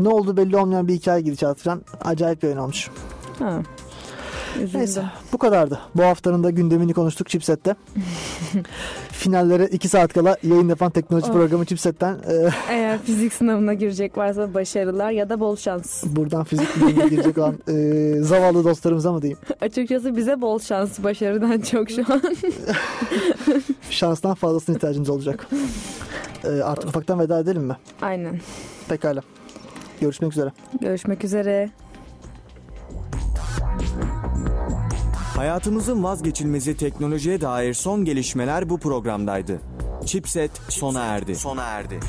Ne 0.01 0.09
oldu 0.09 0.37
belli 0.37 0.57
olmayan 0.57 0.89
bir 0.89 0.95
hikaye 0.95 1.21
gidişatı 1.21 1.65
falan. 1.65 1.83
Acayip 2.05 2.43
bir 2.43 2.49
oyun 2.49 2.59
olmuş. 2.59 2.91
Ha. 3.39 3.63
Üzüldüm. 4.63 4.81
Neyse 4.81 5.05
bu 5.33 5.39
kadardı. 5.39 5.81
Bu 5.95 6.03
haftanın 6.03 6.45
da 6.45 6.51
gündemini 6.51 6.93
konuştuk 6.95 7.29
Chipset'te. 7.29 7.77
Finallere 9.13 9.67
2 9.67 9.89
saat 9.89 10.13
kala 10.13 10.37
yayın 10.43 10.69
yapan 10.69 10.91
teknoloji 10.91 11.27
Oh. 11.31 11.33
programı 11.33 11.65
Chipset'ten 11.65 12.15
e, 12.15 12.49
Eğer 12.71 12.99
fizik 13.03 13.33
sınavına 13.33 13.75
girecek 13.75 14.19
varsa 14.19 14.55
başarılar 14.55 15.11
ya 15.11 15.29
da 15.29 15.41
bol 15.41 15.57
şans. 15.57 16.05
buradan 16.07 16.45
fizik 16.45 16.77
bilimine 16.77 17.09
girecek 17.09 17.39
olan 17.39 17.55
e, 17.69 18.23
zavallı 18.23 18.65
dostlarımıza 18.65 19.13
mı 19.13 19.23
diyeyim? 19.23 19.39
Açıkçası 19.61 20.17
bize 20.17 20.41
bol 20.41 20.59
şans 20.59 20.99
başarıdan 21.03 21.61
çok 21.61 21.91
şu 21.91 22.05
an. 22.13 22.23
Şanstan 23.91 24.35
fazlasına 24.35 24.77
ihtiyacımız 24.77 25.11
olacak. 25.11 25.47
E, 26.45 26.49
artık 26.49 26.89
ufaktan 26.89 27.19
veda 27.21 27.39
edelim 27.39 27.63
mi? 27.63 27.77
Aynen. 28.03 28.41
Pekala. 28.89 29.21
Görüşmek 30.01 30.33
üzere. 30.33 30.53
Görüşmek 30.81 31.25
üzere. 31.25 31.71
Hayatımızın 35.37 36.05
vazgeçilmezi 36.05 36.77
teknolojiye 36.77 37.41
dair 37.41 37.75
son 37.75 38.05
gelişmeler 38.05 38.69
bu 38.69 38.79
programdaydı. 38.79 39.61
Chipset, 40.05 40.51
Chipset 40.55 40.73
sona 40.73 41.05
erdi. 41.05 41.37
Sona 41.37 41.63
erdi. 41.63 42.01